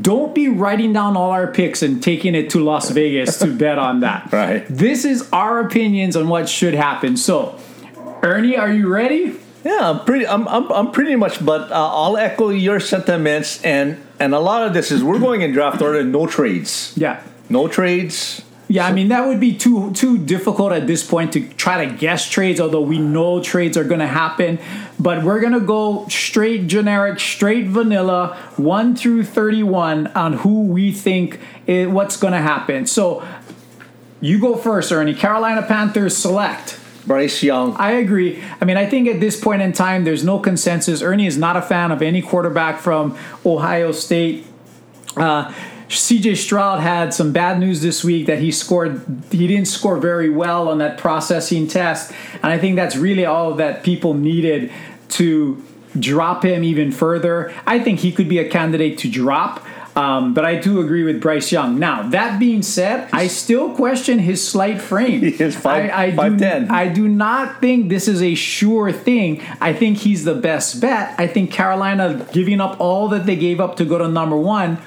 don't 0.00 0.34
be 0.34 0.48
writing 0.48 0.92
down 0.92 1.16
all 1.16 1.30
our 1.30 1.46
picks 1.46 1.82
and 1.82 2.02
taking 2.02 2.34
it 2.34 2.50
to 2.50 2.60
Las 2.62 2.90
Vegas 2.90 3.38
to 3.38 3.46
bet 3.58 3.78
on 3.78 4.00
that. 4.00 4.30
Right. 4.30 4.66
This 4.68 5.04
is 5.04 5.28
our 5.32 5.60
opinions 5.60 6.16
on 6.16 6.28
what 6.28 6.48
should 6.50 6.74
happen. 6.74 7.16
So, 7.16 7.58
Ernie, 8.22 8.56
are 8.56 8.70
you 8.70 8.88
ready? 8.88 9.38
Yeah, 9.64 9.90
I'm 9.90 10.04
pretty. 10.04 10.26
I'm. 10.26 10.46
I'm, 10.48 10.70
I'm 10.70 10.90
pretty 10.90 11.16
much. 11.16 11.44
But 11.44 11.70
uh, 11.70 11.94
I'll 11.94 12.16
echo 12.16 12.50
your 12.50 12.78
sentiments, 12.78 13.62
and 13.62 13.98
and 14.18 14.34
a 14.34 14.40
lot 14.40 14.66
of 14.66 14.74
this 14.74 14.90
is 14.90 15.02
we're 15.02 15.20
going 15.20 15.40
in 15.40 15.52
draft 15.52 15.80
order. 15.80 16.02
No 16.02 16.26
trades. 16.26 16.92
Yeah. 16.96 17.22
No 17.48 17.68
trades. 17.68 18.42
Yeah, 18.72 18.86
I 18.86 18.92
mean 18.92 19.08
that 19.08 19.26
would 19.26 19.38
be 19.38 19.52
too 19.52 19.92
too 19.92 20.16
difficult 20.16 20.72
at 20.72 20.86
this 20.86 21.06
point 21.06 21.34
to 21.34 21.46
try 21.64 21.84
to 21.84 21.94
guess 21.94 22.30
trades. 22.30 22.58
Although 22.58 22.80
we 22.80 22.98
know 22.98 23.42
trades 23.42 23.76
are 23.76 23.84
going 23.84 24.00
to 24.00 24.06
happen, 24.06 24.58
but 24.98 25.22
we're 25.22 25.40
going 25.40 25.52
to 25.52 25.60
go 25.60 26.08
straight 26.08 26.68
generic, 26.68 27.20
straight 27.20 27.66
vanilla, 27.66 28.34
one 28.56 28.96
through 28.96 29.24
thirty-one 29.24 30.06
on 30.14 30.32
who 30.38 30.62
we 30.62 30.90
think 30.90 31.38
it, 31.66 31.90
what's 31.90 32.16
going 32.16 32.32
to 32.32 32.40
happen. 32.40 32.86
So, 32.86 33.22
you 34.22 34.40
go 34.40 34.56
first, 34.56 34.90
Ernie. 34.90 35.12
Carolina 35.12 35.60
Panthers 35.60 36.16
select. 36.16 36.80
Bryce 37.06 37.42
Young. 37.42 37.76
I 37.76 37.90
agree. 37.90 38.42
I 38.58 38.64
mean, 38.64 38.78
I 38.78 38.86
think 38.86 39.06
at 39.06 39.20
this 39.20 39.38
point 39.38 39.60
in 39.60 39.74
time, 39.74 40.04
there's 40.04 40.24
no 40.24 40.38
consensus. 40.38 41.02
Ernie 41.02 41.26
is 41.26 41.36
not 41.36 41.58
a 41.58 41.62
fan 41.62 41.92
of 41.92 42.00
any 42.00 42.22
quarterback 42.22 42.80
from 42.80 43.18
Ohio 43.44 43.92
State. 43.92 44.46
Uh, 45.14 45.52
CJ 45.92 46.36
Stroud 46.36 46.80
had 46.80 47.12
some 47.12 47.32
bad 47.32 47.58
news 47.58 47.82
this 47.82 48.02
week 48.02 48.26
that 48.26 48.38
he 48.38 48.50
scored 48.50 49.02
he 49.30 49.46
didn't 49.46 49.68
score 49.68 49.98
very 49.98 50.30
well 50.30 50.68
on 50.68 50.78
that 50.78 50.98
processing 50.98 51.66
test 51.66 52.12
and 52.42 52.46
I 52.46 52.58
think 52.58 52.76
that's 52.76 52.96
really 52.96 53.24
all 53.24 53.54
that 53.54 53.82
people 53.82 54.14
needed 54.14 54.70
to 55.10 55.62
drop 55.98 56.44
him 56.44 56.64
even 56.64 56.90
further. 56.90 57.52
I 57.66 57.78
think 57.78 58.00
he 58.00 58.12
could 58.12 58.28
be 58.28 58.38
a 58.38 58.48
candidate 58.48 58.98
to 58.98 59.10
drop. 59.10 59.64
Um, 59.94 60.32
but 60.32 60.46
I 60.46 60.56
do 60.56 60.80
agree 60.80 61.02
with 61.02 61.20
Bryce 61.20 61.52
Young. 61.52 61.78
Now, 61.78 62.08
that 62.08 62.40
being 62.40 62.62
said, 62.62 63.10
I 63.12 63.26
still 63.26 63.74
question 63.74 64.20
his 64.20 64.46
slight 64.46 64.80
frame. 64.80 65.20
He 65.32 65.44
is 65.44 65.54
five, 65.54 65.90
I, 65.90 66.04
I 66.04 66.16
five 66.16 66.38
do, 66.38 66.44
ten. 66.44 66.70
I 66.70 66.88
do 66.88 67.06
not 67.06 67.60
think 67.60 67.90
this 67.90 68.08
is 68.08 68.22
a 68.22 68.34
sure 68.34 68.90
thing. 68.90 69.42
I 69.60 69.74
think 69.74 69.98
he's 69.98 70.24
the 70.24 70.34
best 70.34 70.80
bet. 70.80 71.14
I 71.18 71.26
think 71.26 71.52
Carolina 71.52 72.26
giving 72.32 72.58
up 72.58 72.80
all 72.80 73.08
that 73.08 73.26
they 73.26 73.36
gave 73.36 73.60
up 73.60 73.76
to 73.76 73.84
go 73.84 73.98
to 73.98 74.08
number 74.08 74.36
one 74.36 74.78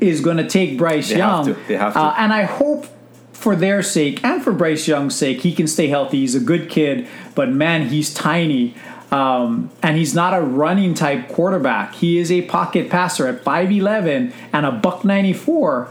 is 0.00 0.20
going 0.20 0.36
to 0.36 0.48
take 0.48 0.76
Bryce 0.78 1.08
they 1.08 1.18
Young. 1.18 1.46
Have 1.46 1.56
to. 1.56 1.62
They 1.68 1.76
have 1.76 1.92
to. 1.94 2.00
Uh, 2.00 2.14
and 2.18 2.32
I 2.32 2.42
hope 2.42 2.86
for 3.32 3.54
their 3.54 3.82
sake 3.82 4.24
and 4.24 4.42
for 4.42 4.52
Bryce 4.52 4.88
Young's 4.88 5.14
sake, 5.14 5.42
he 5.42 5.54
can 5.54 5.66
stay 5.66 5.88
healthy. 5.88 6.20
He's 6.20 6.34
a 6.34 6.40
good 6.40 6.70
kid, 6.70 7.06
but 7.34 7.50
man, 7.50 7.88
he's 7.88 8.12
tiny. 8.12 8.74
Um, 9.10 9.70
and 9.82 9.96
he's 9.96 10.14
not 10.14 10.34
a 10.34 10.40
running 10.40 10.94
type 10.94 11.28
quarterback. 11.28 11.94
He 11.94 12.18
is 12.18 12.32
a 12.32 12.42
pocket 12.42 12.90
passer 12.90 13.28
at 13.28 13.44
5'11 13.44 14.32
and 14.52 14.66
a 14.66 14.72
buck 14.72 15.04
94. 15.04 15.84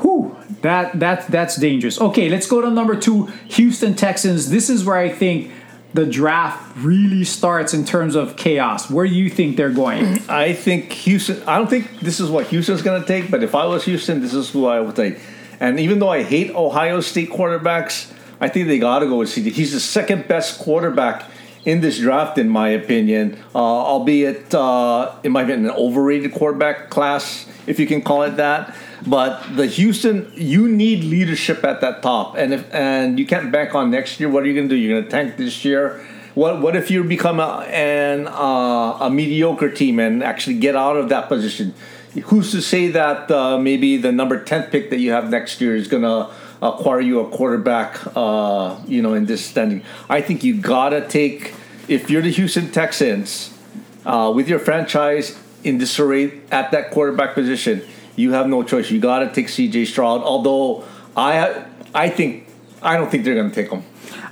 Whew, 0.00 0.36
that, 0.62 0.98
that, 1.00 1.26
that's 1.28 1.56
dangerous. 1.56 2.00
Okay, 2.00 2.30
let's 2.30 2.46
go 2.46 2.62
to 2.62 2.70
number 2.70 2.96
two 2.96 3.26
Houston 3.48 3.94
Texans. 3.94 4.48
This 4.48 4.70
is 4.70 4.84
where 4.84 4.96
I 4.96 5.10
think 5.10 5.50
the 5.94 6.04
draft 6.04 6.76
really 6.76 7.24
starts 7.24 7.72
in 7.72 7.84
terms 7.84 8.16
of 8.16 8.36
chaos. 8.36 8.90
Where 8.90 9.06
do 9.06 9.14
you 9.14 9.30
think 9.30 9.56
they're 9.56 9.70
going? 9.70 10.20
I 10.28 10.52
think 10.52 10.92
Houston, 10.92 11.42
I 11.44 11.56
don't 11.56 11.70
think 11.70 12.00
this 12.00 12.18
is 12.18 12.28
what 12.28 12.48
Houston's 12.48 12.82
going 12.82 13.00
to 13.00 13.06
take, 13.06 13.30
but 13.30 13.42
if 13.42 13.54
I 13.54 13.64
was 13.64 13.84
Houston, 13.84 14.20
this 14.20 14.34
is 14.34 14.50
who 14.50 14.66
I 14.66 14.80
would 14.80 14.96
take. 14.96 15.18
And 15.60 15.78
even 15.78 16.00
though 16.00 16.10
I 16.10 16.24
hate 16.24 16.50
Ohio 16.50 17.00
State 17.00 17.30
quarterbacks, 17.30 18.12
I 18.40 18.48
think 18.48 18.66
they 18.66 18.80
got 18.80 18.98
to 18.98 19.06
go 19.06 19.18
with 19.18 19.30
CJ. 19.30 19.52
He's 19.52 19.72
the 19.72 19.80
second 19.80 20.26
best 20.26 20.58
quarterback 20.58 21.30
in 21.64 21.80
this 21.80 21.98
draft, 21.98 22.38
in 22.38 22.48
my 22.48 22.68
opinion. 22.70 23.38
Uh, 23.54 23.58
albeit 23.58 24.52
uh, 24.52 25.14
it 25.22 25.30
might 25.30 25.44
be 25.44 25.52
an 25.52 25.70
overrated 25.70 26.32
quarterback 26.32 26.90
class, 26.90 27.46
if 27.68 27.78
you 27.78 27.86
can 27.86 28.02
call 28.02 28.24
it 28.24 28.36
that. 28.36 28.76
But 29.06 29.56
the 29.56 29.66
Houston, 29.66 30.32
you 30.34 30.68
need 30.68 31.04
leadership 31.04 31.62
at 31.64 31.80
that 31.82 32.02
top, 32.02 32.36
and 32.36 32.54
if 32.54 32.74
and 32.74 33.18
you 33.18 33.26
can't 33.26 33.52
bank 33.52 33.74
on 33.74 33.90
next 33.90 34.18
year. 34.18 34.30
What 34.30 34.44
are 34.44 34.46
you 34.46 34.54
going 34.54 34.68
to 34.68 34.74
do? 34.74 34.80
You're 34.80 35.00
going 35.00 35.04
to 35.04 35.10
tank 35.10 35.36
this 35.36 35.64
year. 35.64 36.06
What 36.34 36.62
what 36.62 36.74
if 36.74 36.90
you 36.90 37.04
become 37.04 37.38
a, 37.38 37.66
an 37.68 38.26
uh, 38.28 38.98
a 39.00 39.10
mediocre 39.10 39.70
team 39.70 39.98
and 39.98 40.22
actually 40.22 40.58
get 40.58 40.74
out 40.74 40.96
of 40.96 41.10
that 41.10 41.28
position? 41.28 41.74
Who's 42.24 42.50
to 42.52 42.62
say 42.62 42.88
that 42.88 43.30
uh, 43.30 43.58
maybe 43.58 43.98
the 43.98 44.10
number 44.10 44.42
ten 44.42 44.70
pick 44.70 44.88
that 44.90 45.00
you 45.00 45.10
have 45.12 45.30
next 45.30 45.60
year 45.60 45.76
is 45.76 45.86
going 45.86 46.04
to 46.04 46.30
acquire 46.62 47.00
you 47.00 47.20
a 47.20 47.28
quarterback? 47.28 47.98
Uh, 48.16 48.78
you 48.86 49.02
know, 49.02 49.12
in 49.12 49.26
this 49.26 49.44
standing, 49.44 49.82
I 50.08 50.22
think 50.22 50.42
you 50.44 50.56
gotta 50.60 51.06
take 51.06 51.54
if 51.88 52.08
you're 52.08 52.22
the 52.22 52.30
Houston 52.30 52.72
Texans 52.72 53.52
uh, 54.06 54.32
with 54.34 54.48
your 54.48 54.60
franchise 54.60 55.38
in 55.62 55.76
disarray 55.76 56.40
at 56.50 56.70
that 56.70 56.90
quarterback 56.90 57.34
position 57.34 57.82
you 58.16 58.32
have 58.32 58.46
no 58.46 58.62
choice. 58.62 58.90
You 58.90 59.00
got 59.00 59.20
to 59.20 59.32
take 59.32 59.48
C.J. 59.48 59.86
Stroud. 59.86 60.22
Although 60.22 60.84
I, 61.16 61.64
I 61.94 62.08
think 62.08 62.48
I 62.82 62.96
don't 62.96 63.10
think 63.10 63.24
they're 63.24 63.34
going 63.34 63.50
to 63.50 63.54
take 63.54 63.70
him. 63.70 63.82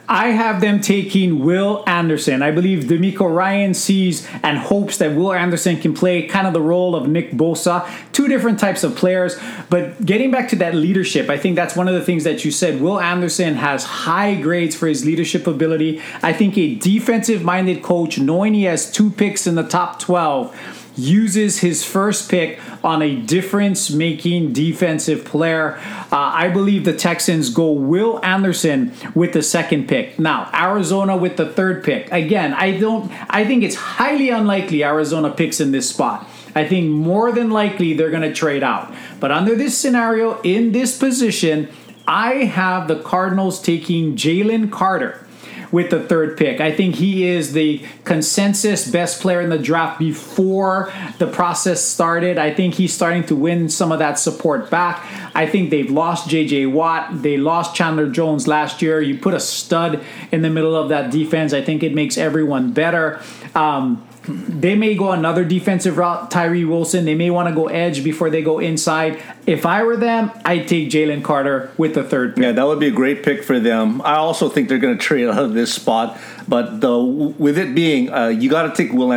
I 0.08 0.28
have 0.28 0.60
them 0.60 0.80
taking 0.80 1.38
Will 1.44 1.84
Anderson. 1.86 2.42
I 2.42 2.50
believe 2.50 2.84
DeMeco 2.84 3.34
Ryan 3.34 3.72
sees 3.72 4.28
and 4.42 4.58
hopes 4.58 4.98
that 4.98 5.14
Will 5.14 5.32
Anderson 5.32 5.78
can 5.80 5.94
play 5.94 6.26
kind 6.26 6.46
of 6.46 6.52
the 6.52 6.60
role 6.60 6.96
of 6.96 7.08
Nick 7.08 7.30
Bosa. 7.30 7.88
Two 8.12 8.28
different 8.28 8.58
types 8.58 8.84
of 8.84 8.96
players. 8.96 9.38
But 9.70 10.04
getting 10.04 10.30
back 10.30 10.48
to 10.48 10.56
that 10.56 10.74
leadership, 10.74 11.30
I 11.30 11.38
think 11.38 11.56
that's 11.56 11.76
one 11.76 11.88
of 11.88 11.94
the 11.94 12.04
things 12.04 12.24
that 12.24 12.44
you 12.44 12.50
said. 12.50 12.80
Will 12.80 13.00
Anderson 13.00 13.54
has 13.54 13.84
high 13.84 14.34
grades 14.34 14.74
for 14.74 14.86
his 14.86 15.04
leadership 15.06 15.46
ability. 15.46 16.02
I 16.22 16.32
think 16.32 16.58
a 16.58 16.74
defensive 16.74 17.42
minded 17.42 17.82
coach, 17.82 18.18
knowing 18.18 18.54
he 18.54 18.64
has 18.64 18.90
two 18.90 19.10
picks 19.10 19.46
in 19.46 19.54
the 19.54 19.62
top 19.62 19.98
12, 20.00 20.81
uses 20.96 21.60
his 21.60 21.84
first 21.84 22.30
pick 22.30 22.60
on 22.84 23.02
a 23.02 23.16
difference 23.16 23.90
making 23.90 24.52
defensive 24.52 25.24
player. 25.24 25.76
Uh, 26.10 26.16
I 26.16 26.48
believe 26.48 26.84
the 26.84 26.94
Texans 26.94 27.50
go 27.50 27.72
Will 27.72 28.24
Anderson 28.24 28.92
with 29.14 29.32
the 29.32 29.42
second 29.42 29.88
pick. 29.88 30.18
Now, 30.18 30.50
Arizona 30.54 31.16
with 31.16 31.36
the 31.36 31.46
third 31.46 31.84
pick. 31.84 32.10
Again, 32.12 32.52
I 32.54 32.78
don't 32.78 33.10
I 33.30 33.44
think 33.44 33.62
it's 33.62 33.76
highly 33.76 34.30
unlikely 34.30 34.84
Arizona 34.84 35.30
picks 35.30 35.60
in 35.60 35.72
this 35.72 35.88
spot. 35.88 36.28
I 36.54 36.68
think 36.68 36.90
more 36.90 37.32
than 37.32 37.50
likely 37.50 37.94
they're 37.94 38.10
going 38.10 38.22
to 38.22 38.34
trade 38.34 38.62
out. 38.62 38.92
But 39.20 39.32
under 39.32 39.54
this 39.54 39.76
scenario, 39.76 40.40
in 40.42 40.72
this 40.72 40.98
position, 40.98 41.68
I 42.06 42.44
have 42.44 42.88
the 42.88 42.96
Cardinals 42.96 43.62
taking 43.62 44.16
Jalen 44.16 44.70
Carter 44.70 45.26
with 45.72 45.90
the 45.90 46.00
third 46.00 46.36
pick. 46.36 46.60
I 46.60 46.70
think 46.70 46.96
he 46.96 47.26
is 47.26 47.54
the 47.54 47.84
consensus 48.04 48.88
best 48.88 49.20
player 49.22 49.40
in 49.40 49.48
the 49.48 49.58
draft 49.58 49.98
before 49.98 50.92
the 51.18 51.26
process 51.26 51.82
started. 51.82 52.38
I 52.38 52.52
think 52.52 52.74
he's 52.74 52.92
starting 52.92 53.24
to 53.24 53.34
win 53.34 53.70
some 53.70 53.90
of 53.90 53.98
that 53.98 54.18
support 54.18 54.70
back. 54.70 55.04
I 55.34 55.46
think 55.46 55.70
they've 55.70 55.90
lost 55.90 56.28
JJ 56.28 56.70
Watt. 56.70 57.22
They 57.22 57.38
lost 57.38 57.74
Chandler 57.74 58.10
Jones 58.10 58.46
last 58.46 58.82
year. 58.82 59.00
You 59.00 59.18
put 59.18 59.32
a 59.32 59.40
stud 59.40 60.04
in 60.30 60.42
the 60.42 60.50
middle 60.50 60.76
of 60.76 60.90
that 60.90 61.10
defense. 61.10 61.54
I 61.54 61.62
think 61.62 61.82
it 61.82 61.94
makes 61.94 62.18
everyone 62.18 62.72
better. 62.72 63.20
Um, 63.54 64.06
they 64.26 64.74
may 64.74 64.94
go 64.94 65.10
another 65.10 65.44
defensive 65.44 65.96
route, 65.98 66.30
Tyree 66.30 66.64
Wilson. 66.64 67.04
They 67.04 67.14
may 67.14 67.30
want 67.30 67.48
to 67.48 67.54
go 67.54 67.68
edge 67.68 68.04
before 68.04 68.30
they 68.30 68.42
go 68.42 68.58
inside. 68.58 69.22
If 69.46 69.66
I 69.66 69.82
were 69.82 69.96
them, 69.96 70.30
I'd 70.44 70.68
take 70.68 70.90
Jalen 70.90 71.24
Carter 71.24 71.70
with 71.76 71.94
the 71.94 72.04
third 72.04 72.36
pick. 72.36 72.44
Yeah, 72.44 72.52
that 72.52 72.66
would 72.66 72.80
be 72.80 72.88
a 72.88 72.92
great 72.92 73.22
pick 73.22 73.42
for 73.42 73.58
them. 73.58 74.00
I 74.02 74.16
also 74.16 74.48
think 74.48 74.68
they're 74.68 74.78
going 74.78 74.96
to 74.96 75.02
trade 75.02 75.28
out 75.28 75.38
of 75.38 75.54
this 75.54 75.74
spot. 75.74 76.18
But 76.46 76.80
the, 76.80 76.98
with 76.98 77.58
it 77.58 77.74
being, 77.74 78.12
uh, 78.12 78.28
you 78.28 78.48
got 78.48 78.62
to 78.62 78.74
take 78.74 78.92
Will 78.92 79.12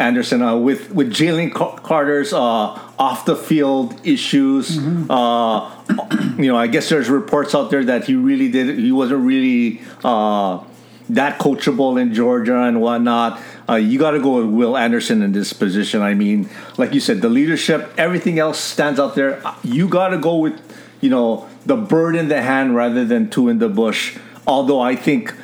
Anderson 0.00 0.42
uh, 0.42 0.56
with 0.56 0.90
with 0.92 1.12
Jalen 1.12 1.52
Carter's 1.52 2.32
uh, 2.32 2.38
off 2.38 3.26
the 3.26 3.36
field 3.36 4.00
issues. 4.06 4.78
Mm-hmm. 4.78 5.10
Uh, 5.10 6.36
you 6.42 6.50
know, 6.50 6.56
I 6.56 6.66
guess 6.66 6.88
there's 6.88 7.10
reports 7.10 7.54
out 7.54 7.70
there 7.70 7.84
that 7.84 8.04
he 8.04 8.14
really 8.14 8.50
did. 8.50 8.78
He 8.78 8.92
wasn't 8.92 9.20
really 9.20 9.82
uh, 10.02 10.64
that 11.14 11.38
coachable 11.38 12.00
in 12.00 12.14
Georgia 12.14 12.62
and 12.62 12.80
whatnot. 12.80 13.40
Uh, 13.68 13.74
you 13.76 13.98
got 13.98 14.12
to 14.12 14.20
go 14.20 14.42
with 14.42 14.54
Will 14.54 14.76
Anderson 14.76 15.22
in 15.22 15.32
this 15.32 15.52
position. 15.52 16.02
I 16.02 16.14
mean, 16.14 16.48
like 16.76 16.92
you 16.92 17.00
said, 17.00 17.20
the 17.20 17.28
leadership, 17.28 17.92
everything 17.96 18.38
else 18.38 18.58
stands 18.58 18.98
out 18.98 19.14
there. 19.14 19.42
You 19.62 19.88
got 19.88 20.08
to 20.08 20.18
go 20.18 20.36
with, 20.36 20.60
you 21.00 21.10
know, 21.10 21.48
the 21.66 21.76
bird 21.76 22.16
in 22.16 22.28
the 22.28 22.40
hand 22.40 22.74
rather 22.74 23.04
than 23.04 23.30
two 23.30 23.48
in 23.48 23.58
the 23.58 23.68
bush. 23.68 24.18
Although 24.46 24.80
I 24.80 24.96
think, 24.96 25.34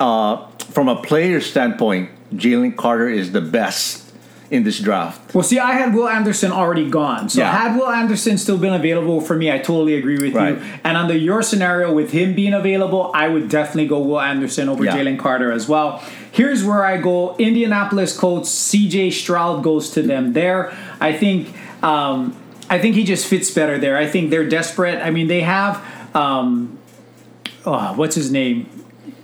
uh, 0.00 0.46
from 0.70 0.88
a 0.88 0.96
player 1.02 1.40
standpoint, 1.40 2.10
Jalen 2.34 2.76
Carter 2.76 3.08
is 3.08 3.32
the 3.32 3.40
best 3.40 4.03
in 4.54 4.62
this 4.62 4.78
draft. 4.78 5.34
Well, 5.34 5.42
see, 5.42 5.58
I 5.58 5.72
had 5.72 5.94
Will 5.94 6.08
Anderson 6.08 6.52
already 6.52 6.88
gone. 6.88 7.28
So, 7.28 7.40
yeah. 7.40 7.50
had 7.50 7.76
Will 7.76 7.90
Anderson 7.90 8.38
still 8.38 8.56
been 8.56 8.72
available 8.72 9.20
for 9.20 9.36
me, 9.36 9.50
I 9.50 9.58
totally 9.58 9.96
agree 9.96 10.18
with 10.18 10.34
right. 10.34 10.56
you. 10.56 10.64
And 10.84 10.96
under 10.96 11.16
your 11.16 11.42
scenario, 11.42 11.92
with 11.92 12.12
him 12.12 12.34
being 12.34 12.54
available, 12.54 13.10
I 13.14 13.28
would 13.28 13.48
definitely 13.48 13.88
go 13.88 13.98
Will 14.00 14.20
Anderson 14.20 14.68
over 14.68 14.84
yeah. 14.84 14.96
Jalen 14.96 15.18
Carter 15.18 15.50
as 15.50 15.68
well. 15.68 15.98
Here's 16.30 16.64
where 16.64 16.84
I 16.84 16.98
go 16.98 17.36
Indianapolis 17.36 18.16
Colts, 18.16 18.50
CJ 18.50 19.12
Stroud 19.12 19.62
goes 19.62 19.90
to 19.90 20.02
them 20.02 20.32
there. 20.32 20.72
I 21.00 21.12
think. 21.12 21.54
Um, 21.82 22.36
I 22.70 22.78
think 22.78 22.94
he 22.94 23.04
just 23.04 23.26
fits 23.26 23.50
better 23.50 23.76
there. 23.78 23.98
I 23.98 24.06
think 24.06 24.30
they're 24.30 24.48
desperate. 24.48 24.98
I 24.98 25.10
mean, 25.10 25.26
they 25.26 25.42
have 25.42 25.84
um, 26.14 26.78
oh, 27.66 27.92
what's 27.94 28.14
his 28.14 28.30
name? 28.30 28.68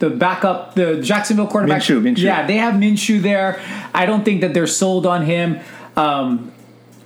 The 0.00 0.10
backup, 0.10 0.74
the 0.74 1.00
Jacksonville 1.00 1.46
quarterback. 1.46 1.82
Minshew, 1.82 2.02
Minshew. 2.02 2.24
Yeah, 2.24 2.46
they 2.46 2.56
have 2.56 2.74
Minshew 2.74 3.22
there. 3.22 3.60
I 3.94 4.06
don't 4.06 4.24
think 4.24 4.40
that 4.40 4.52
they're 4.52 4.66
sold 4.66 5.06
on 5.06 5.24
him. 5.24 5.60
Um, 5.96 6.52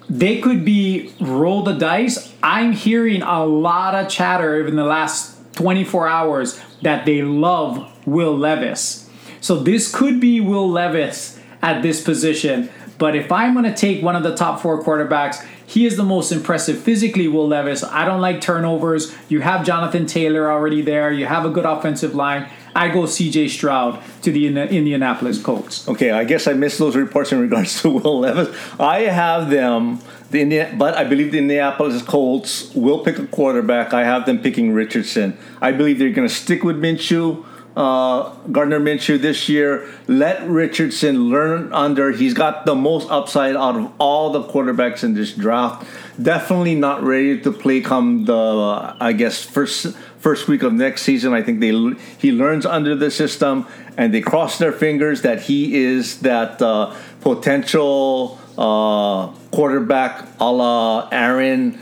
they 0.08 0.40
could 0.40 0.64
be 0.64 1.12
roll 1.20 1.62
the 1.62 1.72
dice. 1.72 2.32
I'm 2.42 2.72
hearing 2.72 3.22
a 3.22 3.44
lot 3.44 3.94
of 3.94 4.08
chatter 4.08 4.66
in 4.66 4.76
the 4.76 4.84
last 4.84 5.36
24 5.54 6.08
hours 6.08 6.60
that 6.82 7.04
they 7.04 7.22
love 7.22 7.90
Will 8.06 8.36
Levis. 8.36 9.10
So 9.40 9.56
this 9.56 9.94
could 9.94 10.20
be 10.20 10.40
Will 10.40 10.70
Levis 10.70 11.38
at 11.62 11.82
this 11.82 12.02
position. 12.02 12.70
But 12.98 13.16
if 13.16 13.32
I'm 13.32 13.54
going 13.54 13.64
to 13.64 13.74
take 13.74 14.02
one 14.02 14.14
of 14.14 14.22
the 14.22 14.36
top 14.36 14.60
four 14.60 14.82
quarterbacks, 14.82 15.44
he 15.66 15.86
is 15.86 15.96
the 15.96 16.04
most 16.04 16.30
impressive 16.30 16.78
physically, 16.78 17.26
Will 17.26 17.48
Levis. 17.48 17.82
I 17.82 18.04
don't 18.04 18.20
like 18.20 18.40
turnovers. 18.40 19.14
You 19.28 19.40
have 19.40 19.64
Jonathan 19.64 20.06
Taylor 20.06 20.50
already 20.50 20.82
there. 20.82 21.10
You 21.10 21.26
have 21.26 21.44
a 21.44 21.50
good 21.50 21.64
offensive 21.64 22.14
line. 22.14 22.48
I 22.74 22.88
go 22.88 23.02
CJ 23.02 23.50
Stroud 23.50 24.02
to 24.22 24.32
the 24.32 24.46
Indianapolis 24.46 25.40
Colts. 25.40 25.88
Okay, 25.88 26.10
I 26.10 26.24
guess 26.24 26.46
I 26.46 26.54
missed 26.54 26.78
those 26.78 26.96
reports 26.96 27.32
in 27.32 27.40
regards 27.40 27.80
to 27.82 27.90
Will 27.90 28.20
Levis. 28.20 28.54
I 28.80 29.02
have 29.02 29.50
them, 29.50 30.00
the 30.30 30.40
Indiana, 30.40 30.74
but 30.76 30.94
I 30.94 31.04
believe 31.04 31.32
the 31.32 31.38
Indianapolis 31.38 32.02
Colts 32.02 32.74
will 32.74 33.04
pick 33.04 33.18
a 33.18 33.26
quarterback. 33.26 33.94
I 33.94 34.04
have 34.04 34.26
them 34.26 34.40
picking 34.40 34.72
Richardson. 34.72 35.38
I 35.60 35.72
believe 35.72 35.98
they're 35.98 36.10
going 36.10 36.28
to 36.28 36.34
stick 36.34 36.64
with 36.64 36.76
Minshew. 36.76 37.44
Uh, 37.76 38.32
Gardner 38.52 38.78
Minshew 38.78 39.20
this 39.20 39.48
year. 39.48 39.88
Let 40.06 40.46
Richardson 40.46 41.28
learn 41.28 41.72
under. 41.72 42.12
He's 42.12 42.34
got 42.34 42.66
the 42.66 42.74
most 42.74 43.10
upside 43.10 43.56
out 43.56 43.76
of 43.76 43.92
all 43.98 44.30
the 44.30 44.44
quarterbacks 44.44 45.02
in 45.02 45.14
this 45.14 45.32
draft. 45.32 45.84
Definitely 46.20 46.76
not 46.76 47.02
ready 47.02 47.40
to 47.40 47.50
play 47.50 47.80
come 47.80 48.26
the, 48.26 48.96
I 49.00 49.12
guess, 49.12 49.42
first 49.42 49.96
first 50.24 50.48
week 50.48 50.62
of 50.62 50.72
next 50.72 51.02
season. 51.02 51.34
I 51.34 51.42
think 51.42 51.60
they 51.60 51.72
he 52.18 52.32
learns 52.32 52.64
under 52.64 52.96
the 52.96 53.10
system, 53.10 53.66
and 53.98 54.12
they 54.12 54.22
cross 54.22 54.56
their 54.58 54.72
fingers 54.72 55.20
that 55.20 55.42
he 55.42 55.76
is 55.76 56.20
that 56.20 56.62
uh, 56.62 56.96
potential 57.20 58.38
uh, 58.56 59.26
quarterback, 59.52 60.26
a 60.40 60.50
la 60.50 61.08
Aaron 61.12 61.78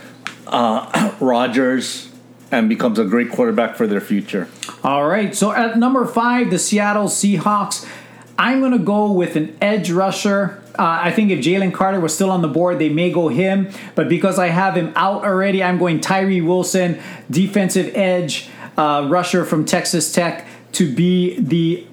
uh, 0.48 1.14
Rodgers, 1.20 2.10
and 2.50 2.68
becomes 2.68 2.98
a 2.98 3.04
great 3.04 3.30
quarterback 3.30 3.76
for 3.76 3.86
their 3.86 4.00
future. 4.00 4.48
All 4.82 5.06
right. 5.06 5.34
So 5.36 5.52
at 5.52 5.78
number 5.78 6.04
five, 6.04 6.50
the 6.50 6.58
Seattle 6.58 7.06
Seahawks. 7.06 7.88
I'm 8.38 8.60
going 8.60 8.72
to 8.72 8.78
go 8.78 9.12
with 9.12 9.36
an 9.36 9.56
edge 9.60 9.90
rusher. 9.90 10.62
Uh, 10.78 11.00
I 11.02 11.12
think 11.12 11.30
if 11.30 11.44
Jalen 11.44 11.74
Carter 11.74 12.00
was 12.00 12.14
still 12.14 12.30
on 12.30 12.42
the 12.42 12.48
board, 12.48 12.78
they 12.78 12.88
may 12.88 13.10
go 13.10 13.28
him. 13.28 13.70
But 13.94 14.08
because 14.08 14.38
I 14.38 14.48
have 14.48 14.76
him 14.76 14.92
out 14.96 15.24
already, 15.24 15.62
I'm 15.62 15.78
going 15.78 16.00
Tyree 16.00 16.40
Wilson, 16.40 17.00
defensive 17.30 17.94
edge 17.94 18.48
uh, 18.76 19.06
rusher 19.10 19.44
from 19.44 19.64
Texas 19.64 20.12
Tech, 20.12 20.46
to 20.72 20.92
be 20.94 21.38
the 21.38 21.86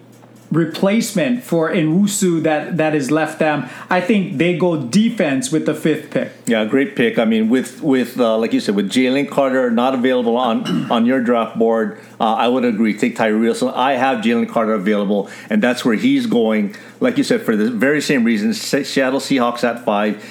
replacement 0.51 1.43
for 1.43 1.69
Nwosu 1.69 2.41
that 2.43 2.77
that 2.77 2.95
is 2.95 3.11
left 3.11 3.39
them. 3.39 3.69
I 3.89 4.01
think 4.01 4.37
they 4.37 4.57
go 4.57 4.81
defense 4.81 5.51
with 5.51 5.65
the 5.65 5.75
fifth 5.75 6.11
pick. 6.11 6.31
Yeah, 6.47 6.65
great 6.65 6.95
pick. 6.95 7.19
I 7.19 7.25
mean, 7.25 7.49
with 7.49 7.81
with 7.81 8.19
uh, 8.19 8.37
like 8.37 8.53
you 8.53 8.59
said, 8.59 8.75
with 8.75 8.89
Jalen 8.89 9.29
Carter 9.29 9.69
not 9.69 9.93
available 9.93 10.37
on 10.37 10.65
on 10.91 11.05
your 11.05 11.21
draft 11.21 11.57
board, 11.57 11.99
uh, 12.19 12.33
I 12.33 12.47
would 12.47 12.65
agree. 12.65 12.97
Take 12.97 13.15
Tyree 13.15 13.39
Wilson. 13.39 13.69
I 13.69 13.93
have 13.93 14.23
Jalen 14.23 14.49
Carter 14.49 14.73
available, 14.73 15.29
and 15.49 15.61
that's 15.61 15.85
where 15.85 15.95
he's 15.95 16.25
going. 16.25 16.75
Like 16.99 17.17
you 17.17 17.23
said, 17.23 17.41
for 17.41 17.55
the 17.55 17.69
very 17.71 18.01
same 18.01 18.23
reasons. 18.23 18.59
Seattle 18.59 19.19
Seahawks 19.19 19.63
at 19.63 19.85
five. 19.85 20.23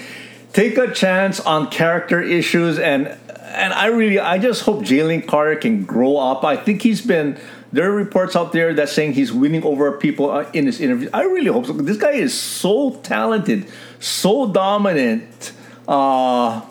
Take 0.52 0.78
a 0.78 0.92
chance 0.92 1.40
on 1.40 1.70
character 1.70 2.20
issues 2.22 2.78
and 2.78 3.16
and 3.58 3.72
I 3.72 3.86
really 3.86 4.18
I 4.18 4.38
just 4.38 4.62
hope 4.62 4.82
Jalen 4.82 5.26
Carter 5.26 5.56
can 5.56 5.84
grow 5.84 6.16
up. 6.16 6.44
I 6.44 6.56
think 6.56 6.82
he's 6.82 7.04
been 7.04 7.38
there 7.72 7.90
are 7.90 7.94
reports 7.94 8.34
out 8.34 8.52
there 8.52 8.72
that 8.74 8.88
saying 8.88 9.12
he's 9.12 9.32
winning 9.32 9.62
over 9.62 9.92
people 9.92 10.30
uh, 10.30 10.50
in 10.52 10.66
his 10.66 10.80
interviews. 10.80 11.10
I 11.12 11.22
really 11.22 11.50
hope 11.50 11.66
so. 11.66 11.72
This 11.72 11.98
guy 11.98 12.12
is 12.12 12.38
so 12.38 12.92
talented, 13.02 13.66
so 14.00 14.50
dominant. 14.50 15.52
Uh, 15.86 16.62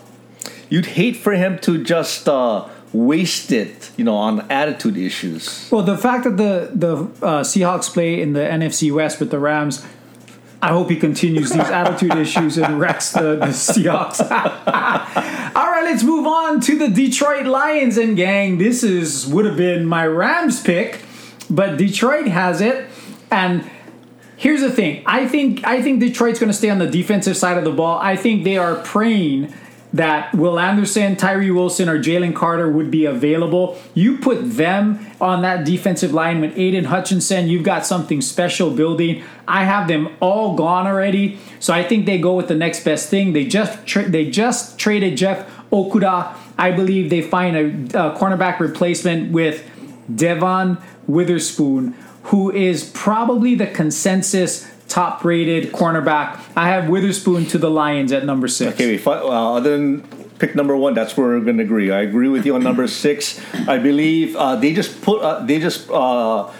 you'd 0.70 0.88
hate 0.88 1.18
for 1.18 1.34
him 1.34 1.60
to 1.60 1.84
just 1.84 2.28
uh, 2.28 2.68
waste 2.94 3.52
it, 3.52 3.92
you 3.98 4.04
know, 4.04 4.16
on 4.16 4.50
attitude 4.52 4.98
issues. 4.98 5.70
Well, 5.72 5.84
the 5.84 5.98
fact 5.98 6.24
that 6.24 6.38
the 6.38 6.72
the 6.74 6.96
uh, 7.26 7.44
Seahawks 7.44 7.92
play 7.94 8.22
in 8.22 8.34
the 8.34 8.42
NFC 8.42 8.92
West 8.92 9.20
with 9.20 9.30
the 9.30 9.40
Rams, 9.40 9.86
I 10.62 10.70
hope 10.70 10.90
he 10.90 10.96
continues 10.96 11.52
these 11.52 11.70
attitude 11.70 12.16
issues 12.16 12.58
and 12.58 12.80
wrecks 12.80 13.12
the, 13.12 13.36
the 13.36 13.54
Seahawks. 13.54 14.20
All 15.56 15.67
let's 15.90 16.04
move 16.04 16.28
on 16.28 16.60
to 16.60 16.78
the 16.78 16.90
Detroit 16.90 17.46
Lions 17.46 17.98
and 17.98 18.18
gang. 18.18 18.58
This 18.58 18.84
is 18.84 19.26
would 19.26 19.46
have 19.46 19.56
been 19.56 19.86
my 19.86 20.06
Rams 20.06 20.62
pick, 20.62 21.02
but 21.50 21.78
Detroit 21.78 22.28
has 22.28 22.60
it. 22.60 22.90
And 23.32 23.70
here's 24.36 24.60
the 24.60 24.72
thing: 24.72 25.02
I 25.06 25.30
think 25.30 25.66
I 25.66 25.82
think 25.82 26.02
Detroit's 26.02 26.40
going 26.40 26.52
to 26.52 26.58
stay 26.58 26.70
on 26.70 26.80
the 26.80 26.90
defensive 26.90 27.38
side 27.38 27.58
of 27.58 27.64
the 27.64 27.72
ball. 27.72 28.00
I 28.00 28.18
think 28.18 28.44
they 28.44 28.58
are 28.58 28.76
praying 28.76 29.54
that 29.94 30.34
Will 30.36 30.60
Anderson, 30.60 31.16
Tyree 31.16 31.52
Wilson, 31.52 31.88
or 31.88 31.98
Jalen 31.98 32.36
Carter 32.36 32.70
would 32.70 32.92
be 32.92 33.06
available. 33.06 33.80
You 33.94 34.18
put 34.18 34.58
them 34.58 35.06
on 35.22 35.42
that 35.44 35.66
defensive 35.66 36.14
line 36.14 36.42
with 36.42 36.56
Aiden 36.56 36.86
Hutchinson, 36.86 37.48
you've 37.48 37.64
got 37.64 37.86
something 37.86 38.22
special 38.22 38.70
building. 38.72 39.24
I 39.48 39.64
have 39.64 39.88
them 39.88 40.16
all 40.20 40.56
gone 40.56 40.86
already, 40.86 41.40
so 41.60 41.74
I 41.74 41.84
think 41.84 42.06
they 42.06 42.20
go 42.20 42.36
with 42.36 42.50
the 42.50 42.56
next 42.56 42.84
best 42.84 43.10
thing. 43.10 43.34
They 43.34 43.46
just 43.46 43.86
tra- 43.88 44.10
they 44.10 44.30
just 44.30 44.78
traded 44.78 45.18
Jeff 45.18 45.50
Okudah. 45.72 46.36
I 46.58 46.72
believe 46.72 47.10
they 47.10 47.22
find 47.22 47.56
a, 47.56 48.10
a 48.10 48.18
cornerback 48.18 48.60
replacement 48.60 49.32
with 49.32 49.70
Devon 50.14 50.78
Witherspoon, 51.08 51.96
who 52.24 52.52
is 52.52 52.90
probably 52.94 53.56
the 53.56 53.68
consensus 53.68 54.70
top 54.88 55.24
rated 55.24 55.72
cornerback. 55.74 56.40
I 56.56 56.70
have 56.70 56.90
Witherspoon 56.90 57.46
to 57.48 57.58
the 57.58 57.70
Lions 57.70 58.12
at 58.12 58.26
number 58.26 58.48
six. 58.48 58.74
Okay, 58.74 59.02
well, 59.04 59.56
other 59.56 59.78
than 59.78 60.02
pick 60.40 60.56
number 60.56 60.76
one, 60.76 60.94
that's 60.94 61.18
where 61.18 61.28
we're 61.28 61.42
going 61.42 61.58
to 61.58 61.64
agree. 61.64 61.92
I 61.92 62.02
agree 62.02 62.30
with 62.30 62.46
you 62.46 62.56
on 62.56 62.64
number 62.64 62.88
six. 62.88 63.40
I 63.68 63.78
believe 63.78 64.36
uh, 64.36 64.56
they 64.56 64.74
just 64.74 65.02
put 65.02 65.22
uh, 65.22 65.46
they 65.46 65.60
just. 65.60 65.90
Uh, 65.90 66.52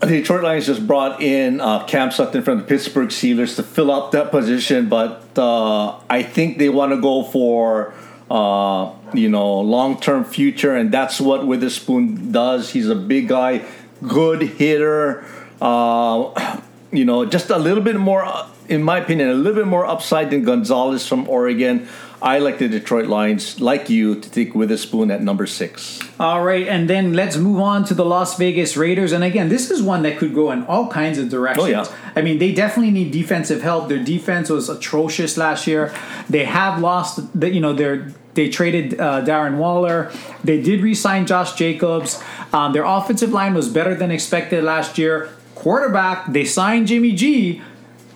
the 0.00 0.06
Detroit 0.08 0.42
Lions 0.42 0.66
just 0.66 0.86
brought 0.86 1.22
in 1.22 1.60
uh, 1.60 1.84
Cam 1.84 2.10
Sutton 2.10 2.42
from 2.42 2.58
the 2.58 2.64
Pittsburgh 2.64 3.10
Steelers 3.10 3.56
to 3.56 3.62
fill 3.62 3.90
up 3.90 4.10
that 4.12 4.30
position, 4.30 4.88
but 4.88 5.22
uh, 5.36 5.98
I 6.10 6.22
think 6.22 6.58
they 6.58 6.68
want 6.68 6.92
to 6.92 7.00
go 7.00 7.22
for 7.22 7.94
uh, 8.32 8.90
you 9.12 9.28
know 9.28 9.60
long 9.60 10.00
term 10.00 10.24
future, 10.24 10.74
and 10.74 10.90
that's 10.90 11.20
what 11.20 11.46
Witherspoon 11.46 12.32
does. 12.32 12.70
He's 12.70 12.88
a 12.88 12.94
big 12.94 13.28
guy, 13.28 13.64
good 14.08 14.40
hitter. 14.42 15.24
Uh, 15.60 16.60
you 16.90 17.04
know, 17.04 17.26
just 17.26 17.50
a 17.50 17.58
little 17.58 17.82
bit 17.82 17.96
more, 17.96 18.26
in 18.68 18.82
my 18.82 18.98
opinion, 18.98 19.28
a 19.28 19.34
little 19.34 19.60
bit 19.62 19.66
more 19.66 19.84
upside 19.84 20.30
than 20.30 20.44
Gonzalez 20.44 21.06
from 21.06 21.28
Oregon. 21.28 21.88
I 22.22 22.38
like 22.38 22.58
the 22.58 22.68
Detroit 22.68 23.06
Lions, 23.06 23.60
like 23.60 23.90
you, 23.90 24.14
to 24.14 24.30
take 24.30 24.54
Witherspoon 24.54 25.10
at 25.10 25.22
number 25.22 25.44
six. 25.44 25.98
All 26.20 26.42
right, 26.42 26.68
and 26.68 26.88
then 26.88 27.14
let's 27.14 27.36
move 27.36 27.58
on 27.58 27.84
to 27.86 27.94
the 27.94 28.04
Las 28.04 28.38
Vegas 28.38 28.76
Raiders. 28.76 29.10
And 29.12 29.24
again, 29.24 29.48
this 29.48 29.72
is 29.72 29.82
one 29.82 30.02
that 30.02 30.18
could 30.18 30.32
go 30.32 30.52
in 30.52 30.62
all 30.64 30.86
kinds 30.88 31.18
of 31.18 31.28
directions. 31.28 31.66
Oh, 31.66 31.68
yeah. 31.68 32.12
I 32.14 32.22
mean, 32.22 32.38
they 32.38 32.52
definitely 32.52 32.92
need 32.92 33.10
defensive 33.10 33.62
help. 33.62 33.88
Their 33.88 34.02
defense 34.02 34.50
was 34.50 34.68
atrocious 34.68 35.36
last 35.36 35.66
year. 35.66 35.92
They 36.30 36.44
have 36.44 36.80
lost, 36.80 37.38
the, 37.38 37.50
you 37.50 37.60
know, 37.60 37.72
their 37.72 38.12
they 38.34 38.48
traded 38.48 38.98
uh, 38.98 39.24
Darren 39.24 39.56
Waller. 39.58 40.10
They 40.42 40.60
did 40.60 40.80
re-sign 40.80 41.26
Josh 41.26 41.54
Jacobs. 41.54 42.22
Um, 42.52 42.72
their 42.72 42.84
offensive 42.84 43.30
line 43.30 43.54
was 43.54 43.68
better 43.68 43.94
than 43.94 44.10
expected 44.10 44.64
last 44.64 44.98
year. 44.98 45.30
Quarterback, 45.54 46.32
they 46.32 46.44
signed 46.44 46.88
Jimmy 46.88 47.12
G, 47.12 47.62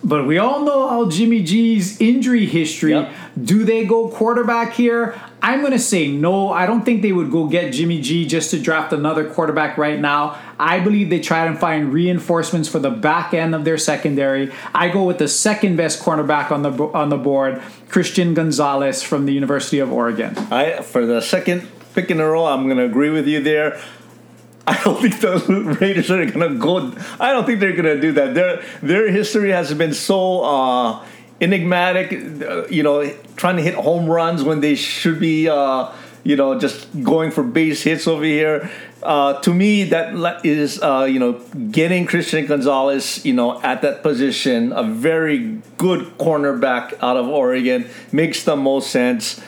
but 0.03 0.27
we 0.27 0.37
all 0.37 0.61
know 0.65 0.87
how 0.87 1.09
Jimmy 1.09 1.43
G's 1.43 1.99
injury 2.01 2.45
history. 2.45 2.91
Yep. 2.91 3.13
Do 3.41 3.63
they 3.63 3.85
go 3.85 4.09
quarterback 4.09 4.73
here? 4.73 5.19
I'm 5.41 5.61
going 5.61 5.71
to 5.71 5.79
say 5.79 6.07
no. 6.07 6.51
I 6.51 6.65
don't 6.65 6.83
think 6.83 7.03
they 7.03 7.11
would 7.11 7.31
go 7.31 7.47
get 7.47 7.71
Jimmy 7.71 8.01
G 8.01 8.27
just 8.27 8.51
to 8.51 8.59
draft 8.59 8.91
another 8.91 9.29
quarterback 9.29 9.77
right 9.77 9.99
now. 9.99 10.37
I 10.59 10.79
believe 10.79 11.09
they 11.09 11.19
try 11.19 11.45
and 11.45 11.57
find 11.59 11.93
reinforcements 11.93 12.67
for 12.67 12.79
the 12.79 12.89
back 12.89 13.33
end 13.33 13.53
of 13.53 13.63
their 13.63 13.77
secondary. 13.77 14.51
I 14.73 14.89
go 14.89 15.03
with 15.03 15.19
the 15.19 15.27
second 15.27 15.75
best 15.75 16.01
cornerback 16.01 16.51
on 16.51 16.61
the 16.63 16.71
on 16.71 17.09
the 17.09 17.17
board, 17.17 17.61
Christian 17.89 18.33
Gonzalez 18.33 19.03
from 19.03 19.25
the 19.25 19.33
University 19.33 19.79
of 19.79 19.91
Oregon. 19.91 20.37
I 20.51 20.81
for 20.81 21.05
the 21.05 21.21
second 21.21 21.67
pick 21.93 22.09
in 22.11 22.19
a 22.19 22.25
row, 22.27 22.45
I'm 22.45 22.65
going 22.65 22.77
to 22.77 22.85
agree 22.85 23.09
with 23.11 23.27
you 23.27 23.41
there. 23.41 23.79
I 24.67 24.81
don't 24.83 24.99
think 25.01 25.21
the 25.21 25.77
Raiders 25.79 26.11
are 26.11 26.25
going 26.25 26.53
to 26.53 26.59
go. 26.59 26.91
I 27.19 27.31
don't 27.31 27.45
think 27.45 27.59
they're 27.59 27.71
going 27.71 27.85
to 27.95 28.01
do 28.01 28.11
that. 28.13 28.33
Their 28.33 28.63
their 28.81 29.11
history 29.11 29.51
has 29.51 29.73
been 29.73 29.93
so 29.93 30.41
uh, 30.43 31.05
enigmatic. 31.39 32.11
uh, 32.41 32.65
You 32.67 32.83
know, 32.83 33.13
trying 33.35 33.55
to 33.57 33.61
hit 33.61 33.75
home 33.75 34.07
runs 34.07 34.43
when 34.43 34.59
they 34.61 34.75
should 34.75 35.19
be. 35.19 35.47
Uh, 35.47 35.91
you 36.27 36.35
know, 36.35 36.59
just 36.59 36.77
going 37.03 37.31
for 37.31 37.41
base 37.41 37.83
hits 37.83 38.05
over 38.05 38.25
here. 38.25 38.69
Uh, 39.01 39.39
to 39.39 39.53
me, 39.53 39.85
that 39.85 40.45
is, 40.45 40.81
uh, 40.83 41.07
you 41.09 41.19
know 41.19 41.33
getting 41.71 42.05
Christian 42.05 42.45
Gonzalez. 42.45 43.25
You 43.25 43.33
know, 43.33 43.61
at 43.61 43.81
that 43.83 44.03
position, 44.03 44.73
a 44.73 44.83
very 44.83 45.61
good 45.77 46.17
cornerback 46.17 46.93
out 47.01 47.15
of 47.15 47.29
Oregon 47.29 47.87
makes 48.11 48.43
the 48.43 48.57
most 48.57 48.91
sense 48.91 49.41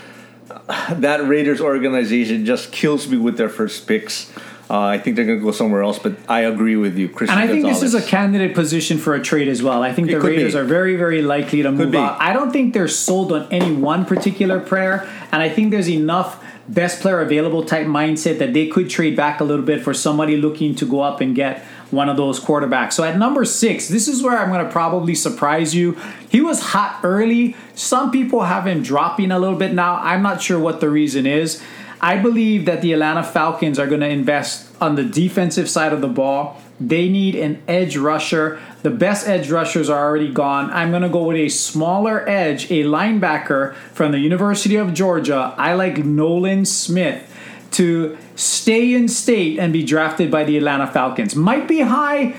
that 0.89 1.27
Raiders 1.27 1.59
organization 1.59 2.45
just 2.45 2.71
kills 2.71 3.09
me 3.09 3.17
with 3.17 3.35
their 3.37 3.49
first 3.49 3.85
picks. 3.85 4.31
Uh, 4.69 4.81
I 4.81 4.99
think 4.99 5.15
they're 5.15 5.25
going 5.25 5.39
to 5.39 5.43
go 5.43 5.51
somewhere 5.51 5.81
else, 5.81 5.97
but 5.97 6.15
I 6.29 6.41
agree 6.41 6.75
with 6.75 6.95
you, 6.95 7.09
Christian. 7.09 7.39
And 7.39 7.49
I 7.49 7.51
think 7.51 7.65
this 7.65 7.81
is 7.81 7.95
a 7.95 8.03
candidate 8.03 8.53
position 8.53 8.99
for 8.99 9.15
a 9.15 9.21
trade 9.21 9.47
as 9.47 9.63
well. 9.63 9.81
I 9.81 9.91
think 9.91 10.09
It 10.09 10.13
the 10.13 10.21
Raiders 10.21 10.53
be. 10.53 10.59
are 10.59 10.63
very, 10.63 10.95
very 10.95 11.23
likely 11.23 11.63
to 11.63 11.71
move 11.71 11.95
out. 11.95 12.21
I 12.21 12.33
don't 12.33 12.51
think 12.51 12.75
they're 12.75 12.87
sold 12.87 13.31
on 13.31 13.47
any 13.51 13.73
one 13.73 14.05
particular 14.05 14.59
player, 14.59 15.09
and 15.31 15.41
I 15.41 15.49
think 15.49 15.71
there's 15.71 15.89
enough 15.89 16.43
best 16.73 17.01
player 17.01 17.19
available 17.21 17.63
type 17.63 17.87
mindset 17.87 18.37
that 18.39 18.53
they 18.53 18.67
could 18.67 18.89
trade 18.89 19.15
back 19.15 19.39
a 19.39 19.43
little 19.43 19.65
bit 19.65 19.83
for 19.83 19.93
somebody 19.93 20.37
looking 20.37 20.75
to 20.75 20.85
go 20.85 21.01
up 21.01 21.19
and 21.19 21.35
get 21.35 21.63
one 21.91 22.07
of 22.07 22.17
those 22.17 22.39
quarterbacks. 22.39 22.93
So 22.93 23.03
at 23.03 23.17
number 23.17 23.43
six, 23.45 23.87
this 23.87 24.07
is 24.07 24.21
where 24.21 24.37
I'm 24.37 24.49
going 24.49 24.63
to 24.63 24.71
probably 24.71 25.15
surprise 25.15 25.73
you. 25.73 25.97
He 26.29 26.41
was 26.41 26.61
hot 26.61 26.99
early. 27.03 27.55
Some 27.73 28.11
people 28.11 28.43
have 28.43 28.67
him 28.67 28.83
dropping 28.83 29.31
a 29.31 29.39
little 29.39 29.57
bit 29.57 29.73
now. 29.73 29.95
I'm 29.95 30.21
not 30.21 30.41
sure 30.41 30.59
what 30.59 30.79
the 30.79 30.89
reason 30.89 31.25
is. 31.25 31.61
I 32.01 32.17
believe 32.17 32.65
that 32.65 32.81
the 32.81 32.93
Atlanta 32.93 33.23
Falcons 33.23 33.77
are 33.79 33.87
going 33.87 34.01
to 34.01 34.07
invest 34.07 34.69
on 34.79 34.95
the 34.95 35.03
defensive 35.03 35.69
side 35.69 35.91
of 35.91 36.01
the 36.01 36.07
ball. 36.07 36.61
They 36.79 37.09
need 37.09 37.35
an 37.35 37.61
edge 37.67 37.97
rusher. 37.97 38.61
The 38.81 38.89
best 38.89 39.27
edge 39.27 39.51
rushers 39.51 39.89
are 39.89 40.05
already 40.05 40.31
gone. 40.31 40.71
I'm 40.71 40.89
going 40.89 41.01
to 41.01 41.09
go 41.09 41.23
with 41.23 41.37
a 41.37 41.49
smaller 41.49 42.27
edge, 42.29 42.71
a 42.71 42.83
linebacker 42.83 43.75
from 43.93 44.13
the 44.13 44.19
University 44.19 44.77
of 44.77 44.93
Georgia. 44.93 45.53
I 45.57 45.73
like 45.73 45.97
Nolan 45.97 46.65
Smith 46.65 47.25
to 47.71 48.17
stay 48.35 48.93
in 48.93 49.07
state 49.07 49.59
and 49.59 49.73
be 49.73 49.83
drafted 49.83 50.31
by 50.31 50.43
the 50.43 50.57
Atlanta 50.57 50.87
Falcons. 50.87 51.35
Might 51.35 51.67
be 51.67 51.81
high, 51.81 52.35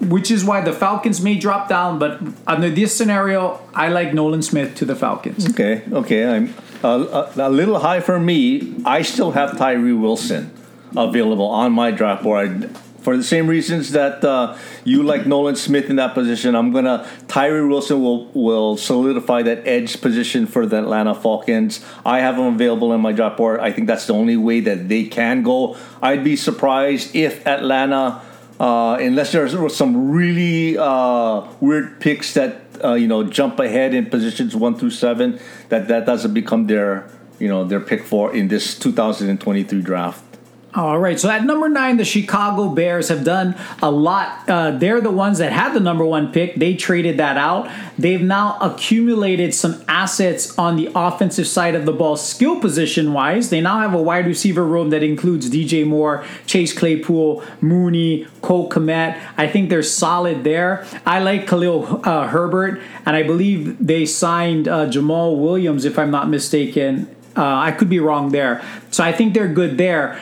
which 0.00 0.30
is 0.30 0.44
why 0.44 0.62
the 0.62 0.72
Falcons 0.72 1.20
may 1.20 1.36
drop 1.36 1.68
down, 1.68 1.98
but 1.98 2.20
under 2.46 2.70
this 2.70 2.94
scenario, 2.94 3.60
I 3.74 3.88
like 3.88 4.14
Nolan 4.14 4.42
Smith 4.42 4.74
to 4.76 4.84
the 4.84 4.96
Falcons. 4.96 5.50
Okay, 5.50 5.82
okay. 5.92 6.26
I'm 6.26 6.54
a, 6.82 7.30
a 7.36 7.50
little 7.50 7.78
high 7.78 8.00
for 8.00 8.18
me. 8.18 8.74
I 8.84 9.02
still 9.02 9.32
have 9.32 9.56
Tyree 9.58 9.92
Wilson 9.92 10.50
available 10.96 11.46
on 11.46 11.72
my 11.72 11.90
draft 11.90 12.22
board 12.22 12.70
for 13.04 13.18
the 13.18 13.22
same 13.22 13.46
reasons 13.46 13.92
that 13.92 14.24
uh, 14.24 14.56
you 14.82 15.02
like 15.02 15.26
Nolan 15.26 15.56
Smith 15.56 15.90
in 15.90 15.96
that 15.96 16.14
position. 16.14 16.54
I'm 16.54 16.72
gonna 16.72 17.06
Tyree 17.28 17.68
Wilson 17.68 18.02
will 18.02 18.26
will 18.32 18.78
solidify 18.78 19.42
that 19.42 19.66
edge 19.66 20.00
position 20.00 20.46
for 20.46 20.64
the 20.64 20.78
Atlanta 20.78 21.14
Falcons. 21.14 21.84
I 22.04 22.20
have 22.20 22.36
him 22.36 22.54
available 22.54 22.94
in 22.94 23.02
my 23.02 23.12
draft 23.12 23.36
board. 23.36 23.60
I 23.60 23.70
think 23.70 23.86
that's 23.86 24.06
the 24.06 24.14
only 24.14 24.38
way 24.38 24.60
that 24.60 24.88
they 24.88 25.04
can 25.04 25.42
go. 25.42 25.76
I'd 26.00 26.24
be 26.24 26.34
surprised 26.34 27.14
if 27.14 27.46
Atlanta. 27.46 28.22
Uh, 28.58 28.96
unless 29.00 29.32
there's 29.32 29.76
some 29.76 30.12
really 30.12 30.78
uh, 30.78 31.42
weird 31.60 32.00
picks 32.00 32.34
that 32.34 32.62
uh, 32.84 32.94
you 32.94 33.08
know 33.08 33.24
jump 33.24 33.58
ahead 33.58 33.92
in 33.94 34.06
positions 34.06 34.54
one 34.54 34.76
through 34.78 34.90
seven, 34.90 35.40
that 35.68 35.88
that 35.88 36.06
doesn't 36.06 36.32
become 36.32 36.68
their 36.68 37.10
you 37.40 37.48
know 37.48 37.64
their 37.64 37.80
pick 37.80 38.04
for 38.04 38.34
in 38.34 38.48
this 38.48 38.78
2023 38.78 39.82
draft. 39.82 40.33
All 40.76 40.98
right, 40.98 41.20
so 41.20 41.30
at 41.30 41.44
number 41.44 41.68
nine, 41.68 41.98
the 41.98 42.04
Chicago 42.04 42.68
Bears 42.68 43.08
have 43.08 43.22
done 43.22 43.54
a 43.80 43.92
lot. 43.92 44.48
Uh, 44.48 44.72
they're 44.72 45.00
the 45.00 45.10
ones 45.12 45.38
that 45.38 45.52
had 45.52 45.72
the 45.72 45.78
number 45.78 46.04
one 46.04 46.32
pick. 46.32 46.56
They 46.56 46.74
traded 46.74 47.16
that 47.18 47.36
out. 47.36 47.70
They've 47.96 48.20
now 48.20 48.58
accumulated 48.60 49.54
some 49.54 49.84
assets 49.86 50.58
on 50.58 50.74
the 50.74 50.90
offensive 50.96 51.46
side 51.46 51.76
of 51.76 51.86
the 51.86 51.92
ball, 51.92 52.16
skill 52.16 52.58
position 52.58 53.12
wise. 53.12 53.50
They 53.50 53.60
now 53.60 53.78
have 53.78 53.94
a 53.94 54.02
wide 54.02 54.26
receiver 54.26 54.64
room 54.64 54.90
that 54.90 55.04
includes 55.04 55.48
DJ 55.48 55.86
Moore, 55.86 56.24
Chase 56.44 56.76
Claypool, 56.76 57.44
Mooney, 57.60 58.26
Cole 58.42 58.68
Kmet. 58.68 59.16
I 59.36 59.46
think 59.46 59.70
they're 59.70 59.84
solid 59.84 60.42
there. 60.42 60.84
I 61.06 61.20
like 61.20 61.46
Khalil 61.46 62.00
uh, 62.02 62.26
Herbert, 62.26 62.80
and 63.06 63.14
I 63.14 63.22
believe 63.22 63.76
they 63.78 64.06
signed 64.06 64.66
uh, 64.66 64.86
Jamaal 64.86 65.38
Williams, 65.40 65.84
if 65.84 66.00
I'm 66.00 66.10
not 66.10 66.28
mistaken. 66.28 67.14
Uh, 67.36 67.44
I 67.44 67.72
could 67.72 67.88
be 67.88 67.98
wrong 67.98 68.30
there. 68.30 68.64
So 68.90 69.02
I 69.02 69.12
think 69.12 69.34
they're 69.34 69.48
good 69.48 69.76
there 69.76 70.20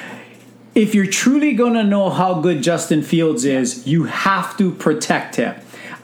if 0.74 0.94
you're 0.94 1.06
truly 1.06 1.52
going 1.52 1.74
to 1.74 1.84
know 1.84 2.10
how 2.10 2.40
good 2.40 2.62
Justin 2.62 3.02
Fields 3.02 3.44
is, 3.44 3.86
you 3.86 4.04
have 4.04 4.56
to 4.56 4.70
protect 4.70 5.36
him. 5.36 5.54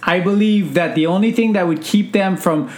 I 0.02 0.20
believe 0.20 0.74
that 0.74 0.94
the 0.94 1.06
only 1.06 1.32
thing 1.32 1.54
that 1.54 1.66
would 1.66 1.82
keep 1.82 2.12
them 2.12 2.36
from 2.36 2.70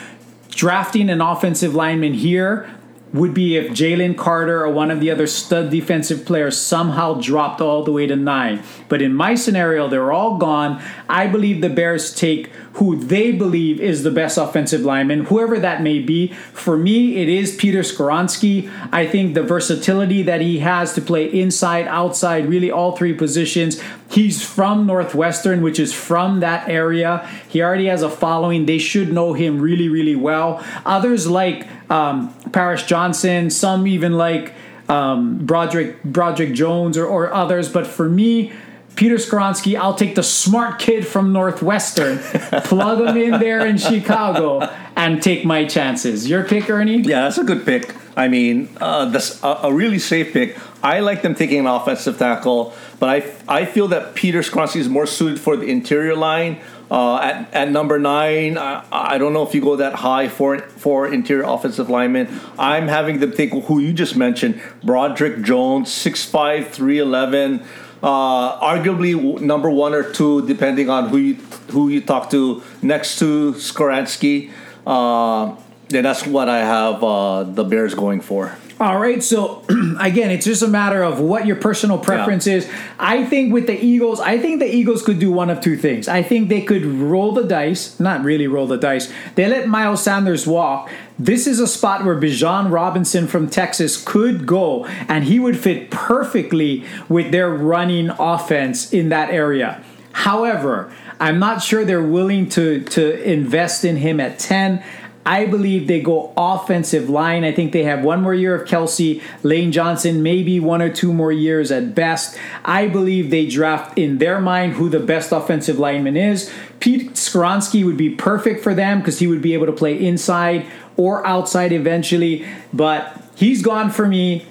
drafting 0.49 1.11
an 1.11 1.21
offensive 1.21 1.75
lineman 1.75 2.15
here 2.15 2.71
would 3.13 3.35
be 3.35 3.57
if 3.57 3.73
Jalen 3.73 4.17
Carter 4.17 4.65
or 4.65 4.71
one 4.71 4.91
of 4.91 5.01
the 5.01 5.11
other 5.11 5.27
stud 5.27 5.71
defensive 5.71 6.25
players 6.25 6.57
somehow 6.57 7.15
dropped 7.15 7.61
all 7.61 7.83
the 7.83 7.93
way 7.93 8.07
to 8.07 8.17
nine. 8.17 8.63
But 8.89 9.03
in 9.03 9.15
my 9.15 9.35
scenario, 9.35 9.89
they're 9.89 10.13
all 10.13 10.39
gone. 10.39 10.83
I 11.09 11.27
believe 11.27 11.61
the 11.61 11.69
Bears 11.69 12.15
take 12.15 12.51
who 12.75 12.97
they 12.97 13.33
believe 13.33 13.81
is 13.81 14.05
the 14.05 14.11
best 14.11 14.39
offensive 14.39 14.83
lineman, 14.83 15.25
whoever 15.25 15.59
that 15.59 15.83
may 15.83 15.99
be. 15.99 16.29
For 16.53 16.77
me, 16.77 17.17
it 17.17 17.29
is 17.29 17.57
Peter 17.57 17.81
Skoronski. 17.81 18.71
I 18.93 19.07
think 19.07 19.35
the 19.35 19.43
versatility 19.43 20.23
that 20.23 20.41
he 20.41 20.61
has 20.61 20.95
to 20.95 21.01
play 21.01 21.27
inside, 21.27 21.89
outside, 21.89 22.49
really 22.49 22.71
all 22.71 22.97
three 22.97 23.13
positions. 23.13 23.83
He's 24.11 24.45
from 24.45 24.87
Northwestern, 24.87 25.63
which 25.63 25.79
is 25.81 25.93
from 25.93 26.41
that 26.41 26.69
area. 26.69 27.29
He 27.49 27.63
already 27.63 27.87
has 27.87 28.03
a 28.03 28.11
following. 28.11 28.67
They 28.67 28.79
should 28.79 29.13
know 29.13 29.33
him 29.33 29.61
really, 29.61 29.89
really 29.89 30.17
well. 30.17 30.65
Others 30.87 31.29
like 31.29 31.67
um, 31.91 32.33
Paris 32.53 32.83
Johnson, 32.85 33.51
some 33.51 33.87
even 33.87 34.17
like 34.17 34.55
um, 34.89 35.45
Broderick 35.45 36.03
Broderick 36.03 36.55
Jones 36.55 36.97
or, 36.97 37.07
or 37.07 37.33
others. 37.33 37.69
But 37.69 37.87
for 37.87 38.09
me, 38.09 38.53
Peter 38.97 39.17
Skoronski, 39.17 39.79
I'll 39.79 39.95
take 39.95 40.15
the 40.15 40.23
smart 40.23 40.79
kid 40.79 41.07
from 41.07 41.33
Northwestern, 41.33 42.19
plug 42.65 43.01
him 43.01 43.17
in 43.17 43.41
there 43.41 43.65
in 43.67 43.79
Chicago, 43.79 44.61
and 44.97 45.23
take 45.23 45.45
my 45.45 45.65
chances. 45.65 46.29
Your 46.29 46.45
pick, 46.45 46.69
Ernie? 46.69 47.01
Yeah, 47.01 47.23
that's 47.23 47.39
a 47.39 47.45
good 47.45 47.65
pick. 47.65 47.95
I 48.17 48.29
mean, 48.29 48.69
uh, 48.81 49.07
that's 49.07 49.43
a, 49.43 49.61
a 49.65 49.73
really 49.73 49.99
safe 49.99 50.33
pick. 50.33 50.59
I 50.83 51.01
like 51.01 51.23
them 51.23 51.35
taking 51.35 51.61
an 51.61 51.67
offensive 51.67 52.19
tackle, 52.19 52.75
but 52.99 53.09
I, 53.09 53.61
I 53.61 53.65
feel 53.65 53.89
that 53.89 54.15
Peter 54.15 54.41
Skoronski 54.41 54.77
is 54.77 54.89
more 54.89 55.07
suited 55.07 55.41
for 55.41 55.57
the 55.57 55.67
interior 55.67 56.17
line. 56.17 56.61
Uh, 56.91 57.19
at, 57.19 57.55
at 57.55 57.71
number 57.71 57.99
nine, 58.01 58.59
I, 58.59 58.85
I 58.91 59.19
don't 59.19 59.33
know 59.33 59.47
if 59.47 59.55
you 59.55 59.61
go 59.61 59.77
that 59.77 59.95
high 59.95 60.29
for 60.29 60.59
for 60.59 61.07
interior 61.07 61.45
offensive 61.45 61.89
linemen. 61.89 62.29
I'm 62.59 62.89
having 62.89 63.21
them 63.21 63.31
think 63.33 63.53
who 63.67 63.79
you 63.79 63.93
just 63.93 64.17
mentioned, 64.17 64.61
Broderick 64.83 65.43
Jones, 65.43 65.89
6'5", 65.91 66.67
311 66.67 67.65
uh, 68.03 68.61
arguably 68.61 69.41
number 69.41 69.71
one 69.71 69.95
or 69.95 70.11
two, 70.11 70.47
depending 70.47 70.89
on 70.89 71.09
who 71.09 71.19
you 71.19 71.35
who 71.71 71.89
you 71.89 72.01
talk 72.01 72.31
to. 72.31 72.63
Next 72.83 73.19
to 73.19 73.53
Skoronski, 73.55 74.51
uh, 74.87 75.55
then 75.89 76.05
that's 76.05 76.27
what 76.27 76.49
I 76.49 76.59
have 76.59 77.05
uh, 77.05 77.45
the 77.45 77.65
Bears 77.65 77.95
going 77.95 78.21
for. 78.21 78.57
All 78.81 78.99
right, 78.99 79.23
so 79.23 79.63
again, 80.01 80.31
it's 80.31 80.47
just 80.47 80.63
a 80.63 80.67
matter 80.67 81.03
of 81.03 81.21
what 81.21 81.45
your 81.45 81.57
personal 81.57 81.99
preference 81.99 82.47
yeah. 82.47 82.55
is. 82.55 82.71
I 82.99 83.27
think 83.27 83.53
with 83.53 83.67
the 83.67 83.79
Eagles, 83.79 84.21
I 84.21 84.39
think 84.39 84.59
the 84.59 84.75
Eagles 84.75 85.03
could 85.03 85.19
do 85.19 85.31
one 85.31 85.51
of 85.51 85.61
two 85.61 85.77
things. 85.77 86.09
I 86.09 86.23
think 86.23 86.49
they 86.49 86.63
could 86.63 86.87
roll 86.87 87.33
the 87.33 87.43
dice, 87.43 88.01
not 88.01 88.25
really 88.25 88.47
roll 88.47 88.67
the 88.67 88.79
dice. 88.79 89.13
They 89.35 89.47
let 89.49 89.69
Miles 89.69 90.03
Sanders 90.03 90.47
walk. 90.47 90.91
This 91.19 91.47
is 91.47 91.61
a 91.61 91.67
spot 91.67 92.07
where 92.07 92.17
Bijan 92.17 92.73
Robinson 92.73 93.27
from 93.27 93.51
Texas 93.51 94.03
could 94.03 94.47
go, 94.47 94.87
and 94.87 95.25
he 95.25 95.39
would 95.39 95.59
fit 95.59 95.91
perfectly 95.91 96.87
with 97.07 97.33
their 97.33 97.51
running 97.51 98.09
offense 98.09 98.95
in 98.95 99.11
that 99.11 99.29
area. 99.29 99.85
However, 100.13 100.91
I'm 101.21 101.39
not 101.39 101.63
sure 101.63 101.85
they're 101.85 102.03
willing 102.03 102.49
to 102.51 102.83
to 102.83 103.23
invest 103.23 103.85
in 103.85 103.97
him 103.97 104.21
at 104.21 104.39
10. 104.39 104.83
I 105.25 105.47
believe 105.47 105.87
they 105.87 106.01
go 106.01 106.33
offensive 106.37 107.11
line. 107.11 107.45
I 107.45 107.53
think 107.53 107.73
they 107.73 107.85
have 107.85 108.03
one 108.03 108.23
more 108.23 108.35
year 108.35 108.55
of 108.55 108.67
Kelce, 108.67 109.23
Lane 109.43 109.71
Johnson, 109.71 110.23
maybe 110.23 110.61
one 110.61 110.81
or 110.81 110.91
two 110.91 111.13
more 111.13 111.31
years 111.31 111.71
at 111.71 111.95
best. 111.95 112.39
I 112.65 112.89
believe 112.89 113.31
they 113.31 113.47
draft 113.47 113.99
in 113.99 114.19
their 114.19 114.41
mind 114.41 114.73
who 114.75 114.89
the 114.89 115.01
best 115.01 115.31
offensive 115.31 115.79
lineman 115.79 116.17
is. 116.17 116.51
Pete 116.81 117.13
Skoronski 117.13 117.85
would 117.85 117.99
be 117.99 118.11
perfect 118.11 118.63
for 118.63 118.75
them 118.75 119.01
because 119.01 119.19
he 119.19 119.27
would 119.27 119.43
be 119.43 119.53
able 119.53 119.67
to 119.67 119.73
play 119.73 119.99
inside 119.99 120.67
or 120.97 121.27
outside 121.27 121.73
eventually, 121.73 122.47
but 122.73 123.23
he's 123.35 123.63
gone 123.63 123.91
for 123.91 124.07
me. 124.07 124.47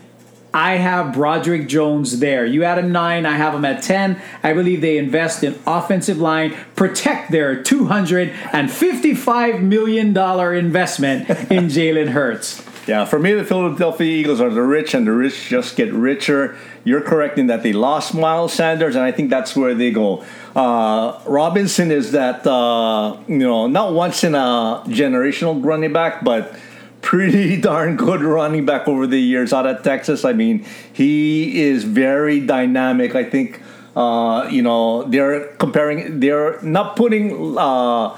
I 0.53 0.77
have 0.77 1.13
Broderick 1.13 1.67
Jones 1.67 2.19
there. 2.19 2.45
You 2.45 2.63
had 2.63 2.79
him 2.79 2.91
nine, 2.91 3.25
I 3.25 3.38
have 3.38 3.53
him 3.53 3.65
at 3.65 3.83
10. 3.83 4.19
I 4.41 4.53
believe 4.53 4.81
they 4.81 4.97
invest 4.97 5.43
in 5.43 5.59
offensive 5.67 6.17
line, 6.17 6.55
protect 6.75 7.31
their 7.31 7.62
$255 7.63 9.62
million 9.62 10.07
investment 10.07 11.29
in 11.29 11.35
Jalen 11.67 12.09
Hurts. 12.09 12.65
Yeah, 12.88 13.05
for 13.05 13.19
me, 13.19 13.33
the 13.33 13.43
Philadelphia 13.43 14.07
Eagles 14.07 14.41
are 14.41 14.49
the 14.49 14.63
rich, 14.63 14.95
and 14.95 15.05
the 15.05 15.12
rich 15.12 15.47
just 15.47 15.75
get 15.75 15.93
richer. 15.93 16.57
You're 16.83 17.01
correct 17.01 17.38
in 17.38 17.45
that 17.45 17.62
they 17.62 17.71
lost 17.71 18.15
Miles 18.15 18.51
Sanders, 18.51 18.95
and 18.95 19.03
I 19.03 19.12
think 19.12 19.29
that's 19.29 19.55
where 19.55 19.75
they 19.75 19.91
go. 19.91 20.25
Uh, 20.55 21.19
Robinson 21.27 21.91
is 21.91 22.13
that, 22.13 22.47
uh, 22.47 23.15
you 23.27 23.38
know, 23.38 23.67
not 23.67 23.93
once 23.93 24.23
in 24.23 24.33
a 24.33 24.81
generational 24.88 25.63
running 25.63 25.93
back, 25.93 26.23
but 26.23 26.55
pretty 27.01 27.59
darn 27.62 27.95
good 27.95 28.21
running 28.21 28.65
back 28.65 28.88
over 28.88 29.07
the 29.07 29.19
years 29.19 29.53
out 29.53 29.65
of 29.65 29.83
Texas. 29.83 30.25
I 30.25 30.33
mean, 30.33 30.65
he 30.93 31.62
is 31.62 31.83
very 31.83 32.39
dynamic. 32.39 33.15
I 33.15 33.23
think, 33.23 33.62
uh, 33.95 34.47
you 34.51 34.62
know, 34.62 35.03
they're 35.03 35.47
comparing, 35.57 36.19
they're 36.19 36.62
not 36.62 36.95
putting. 36.95 37.57
Uh, 37.57 38.17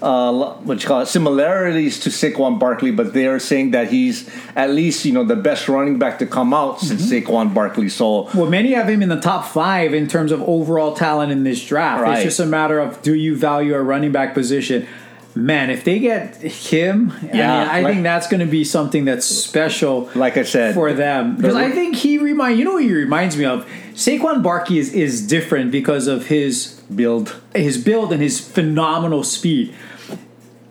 uh, 0.00 0.54
what 0.60 0.80
you 0.80 0.86
call 0.86 1.00
it, 1.00 1.06
similarities 1.06 1.98
to 1.98 2.10
Saquon 2.10 2.58
Barkley, 2.60 2.92
but 2.92 3.14
they 3.14 3.26
are 3.26 3.40
saying 3.40 3.72
that 3.72 3.90
he's 3.90 4.30
at 4.54 4.70
least 4.70 5.04
you 5.04 5.12
know 5.12 5.24
the 5.24 5.34
best 5.34 5.68
running 5.68 5.98
back 5.98 6.20
to 6.20 6.26
come 6.26 6.54
out 6.54 6.80
since 6.80 7.10
mm-hmm. 7.10 7.26
Saquon 7.26 7.52
Barkley. 7.52 7.88
So 7.88 8.28
well, 8.34 8.48
many 8.48 8.74
have 8.74 8.88
him 8.88 9.02
in 9.02 9.08
the 9.08 9.20
top 9.20 9.46
five 9.46 9.94
in 9.94 10.06
terms 10.06 10.30
of 10.30 10.40
overall 10.42 10.94
talent 10.94 11.32
in 11.32 11.42
this 11.42 11.64
draft. 11.64 12.02
Right. 12.02 12.14
It's 12.14 12.24
just 12.24 12.40
a 12.40 12.46
matter 12.46 12.78
of 12.78 13.02
do 13.02 13.12
you 13.12 13.36
value 13.36 13.74
a 13.74 13.82
running 13.82 14.12
back 14.12 14.34
position 14.34 14.86
man, 15.34 15.70
if 15.70 15.84
they 15.84 15.98
get 15.98 16.36
him, 16.36 17.12
yeah, 17.22 17.28
I, 17.28 17.32
mean, 17.32 17.40
I 17.40 17.80
like, 17.80 17.92
think 17.92 18.02
that's 18.02 18.28
going 18.28 18.40
to 18.40 18.46
be 18.46 18.64
something 18.64 19.04
that's 19.04 19.26
special. 19.26 20.10
Like 20.14 20.36
I 20.36 20.42
said, 20.42 20.74
for 20.74 20.92
them, 20.92 21.36
because 21.36 21.54
I 21.54 21.70
think 21.70 21.96
he 21.96 22.18
remind 22.18 22.58
you 22.58 22.64
know 22.64 22.76
he 22.76 22.92
reminds 22.92 23.36
me 23.36 23.44
of 23.44 23.66
Saquon 23.94 24.42
Barkley 24.42 24.78
is 24.78 24.92
is 24.92 25.26
different 25.26 25.70
because 25.70 26.06
of 26.06 26.26
his 26.26 26.80
build, 26.94 27.40
his 27.54 27.82
build, 27.82 28.12
and 28.12 28.22
his 28.22 28.40
phenomenal 28.40 29.24
speed. 29.24 29.74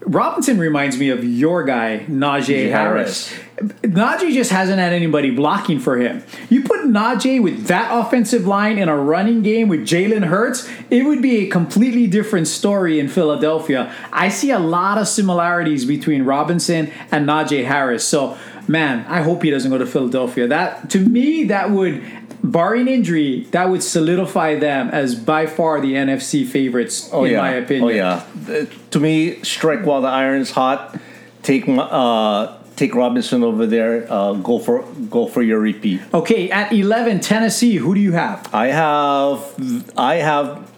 Robinson 0.02 0.58
reminds 0.58 0.98
me 0.98 1.10
of 1.10 1.24
your 1.24 1.64
guy 1.64 2.06
Najee 2.08 2.70
Harris. 2.72 3.30
Harris. 3.30 3.47
Najee 3.58 4.34
just 4.34 4.52
hasn't 4.52 4.80
had 4.80 4.94
anybody 4.94 5.32
blocking 5.32 5.80
for 5.80 5.98
him. 5.98 6.24
You 6.50 6.64
put 6.64 6.82
Najee 6.82 7.42
with 7.42 7.68
that 7.68 7.90
offensive 7.92 8.46
line 8.46 8.78
in 8.78 8.88
a 8.88 8.96
running 8.96 9.42
game 9.42 9.68
with 9.68 9.82
Jalen 9.82 10.26
Hurts, 10.26 10.70
it 10.92 11.06
would 11.06 11.22
be 11.22 11.48
a 11.48 11.50
completely 11.50 12.06
different 12.06 12.48
story 12.48 13.00
in 13.00 13.08
Philadelphia. 13.08 13.92
I 14.14 14.30
see 14.30 14.52
a 14.52 14.60
lot 14.60 15.00
of 15.00 15.08
similarities 15.08 15.86
between 15.86 16.24
Robinson 16.24 16.92
and 17.12 17.28
Najee 17.28 17.66
Harris. 17.66 18.06
So, 18.06 18.38
man, 18.68 19.06
I 19.08 19.22
hope 19.22 19.42
he 19.42 19.50
doesn't 19.50 19.72
go 19.72 19.80
to 19.80 19.88
Philadelphia. 19.88 20.48
That 20.48 20.90
to 20.92 21.00
me, 21.00 21.46
that 21.46 21.72
would 21.72 22.04
barring 22.44 22.88
injury, 22.88 23.48
that 23.52 23.70
would 23.70 23.82
solidify 23.82 24.60
them 24.60 24.90
as 24.90 25.16
by 25.16 25.48
far 25.48 25.82
the 25.82 25.94
NFC 25.94 26.46
favorites, 26.46 27.10
oh, 27.12 27.24
in 27.24 27.32
yeah. 27.32 27.42
my 27.42 27.50
opinion. 27.52 27.84
Oh 27.84 27.90
yeah, 27.90 28.24
uh, 28.50 28.66
to 28.92 29.00
me, 29.00 29.42
strike 29.44 29.84
while 29.84 30.02
the 30.02 30.08
iron's 30.08 30.52
hot. 30.52 31.00
Take 31.44 31.68
uh, 31.68 32.57
take 32.78 32.96
Robinson 32.96 33.44
over 33.44 33.66
there. 33.66 34.08
Uh, 34.10 34.34
go 34.34 34.60
for 34.60 34.86
go 35.10 35.28
for 35.28 35.42
your 35.42 35.60
repeat. 35.60 36.00
Okay, 36.14 36.50
at 36.50 36.72
eleven, 36.72 37.20
Tennessee. 37.20 37.76
Who 37.76 37.94
do 37.94 38.00
you 38.00 38.14
have? 38.14 38.48
I 38.54 38.68
have 38.68 39.92
I 39.98 40.16
have 40.16 40.72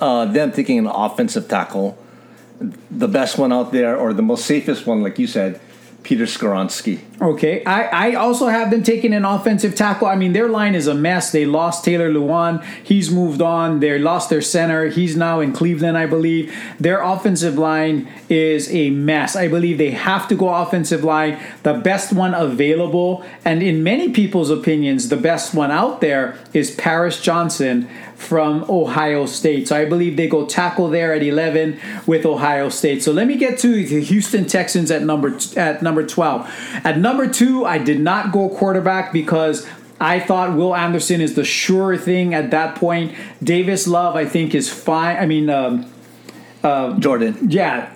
uh, 0.00 0.26
them 0.26 0.52
taking 0.52 0.78
an 0.78 0.86
offensive 0.86 1.48
tackle, 1.48 1.98
the 2.90 3.08
best 3.08 3.38
one 3.38 3.52
out 3.52 3.72
there, 3.72 3.96
or 3.96 4.12
the 4.12 4.22
most 4.22 4.44
safest 4.44 4.86
one, 4.86 5.02
like 5.02 5.18
you 5.18 5.26
said, 5.26 5.60
Peter 6.02 6.24
Skoronski. 6.24 7.00
Okay, 7.20 7.64
I, 7.64 8.12
I 8.12 8.14
also 8.14 8.46
have 8.46 8.70
them 8.70 8.82
taking 8.82 9.12
an 9.12 9.24
offensive 9.24 9.74
tackle. 9.74 10.06
I 10.06 10.14
mean, 10.14 10.32
their 10.32 10.48
line 10.48 10.76
is 10.76 10.86
a 10.86 10.94
mess. 10.94 11.32
They 11.32 11.44
lost 11.44 11.84
Taylor 11.84 12.10
Lewan. 12.10 12.64
He's 12.84 13.10
moved 13.10 13.42
on. 13.42 13.80
They 13.80 13.98
lost 13.98 14.30
their 14.30 14.40
center. 14.40 14.86
He's 14.86 15.16
now 15.16 15.40
in 15.40 15.52
Cleveland, 15.52 15.98
I 15.98 16.06
believe. 16.06 16.54
Their 16.78 17.02
offensive 17.02 17.58
line 17.58 18.08
is 18.28 18.72
a 18.72 18.90
mess. 18.90 19.34
I 19.34 19.48
believe 19.48 19.78
they 19.78 19.90
have 19.90 20.28
to 20.28 20.36
go 20.36 20.48
offensive 20.54 21.02
line, 21.02 21.40
the 21.64 21.74
best 21.74 22.12
one 22.12 22.34
available. 22.34 23.24
And 23.44 23.62
in 23.62 23.82
many 23.82 24.10
people's 24.10 24.50
opinions, 24.50 25.08
the 25.08 25.16
best 25.16 25.54
one 25.54 25.72
out 25.72 26.00
there 26.00 26.38
is 26.52 26.70
Paris 26.70 27.20
Johnson 27.20 27.88
from 28.18 28.64
Ohio 28.68 29.26
State. 29.26 29.68
So 29.68 29.76
I 29.76 29.84
believe 29.84 30.16
they 30.16 30.26
go 30.26 30.44
tackle 30.44 30.90
there 30.90 31.14
at 31.14 31.22
11 31.22 31.78
with 32.04 32.26
Ohio 32.26 32.68
State. 32.68 33.00
So 33.02 33.12
let 33.12 33.28
me 33.28 33.36
get 33.36 33.58
to 33.60 33.84
the 33.86 34.02
Houston 34.02 34.44
Texans 34.44 34.90
at 34.90 35.02
number 35.02 35.38
at 35.56 35.82
number 35.82 36.04
12. 36.04 36.80
At 36.84 36.98
number 36.98 37.28
two, 37.28 37.64
I 37.64 37.78
did 37.78 38.00
not 38.00 38.32
go 38.32 38.48
quarterback 38.48 39.12
because 39.12 39.66
I 40.00 40.18
thought 40.18 40.56
Will 40.56 40.74
Anderson 40.74 41.20
is 41.20 41.36
the 41.36 41.44
sure 41.44 41.96
thing 41.96 42.34
at 42.34 42.50
that 42.50 42.74
point. 42.74 43.14
Davis 43.42 43.86
Love, 43.86 44.16
I 44.16 44.26
think, 44.26 44.52
is 44.52 44.68
fine. 44.68 45.16
I 45.16 45.24
mean, 45.24 45.48
um, 45.48 45.90
uh, 46.64 46.98
Jordan. 46.98 47.48
Yeah. 47.48 47.94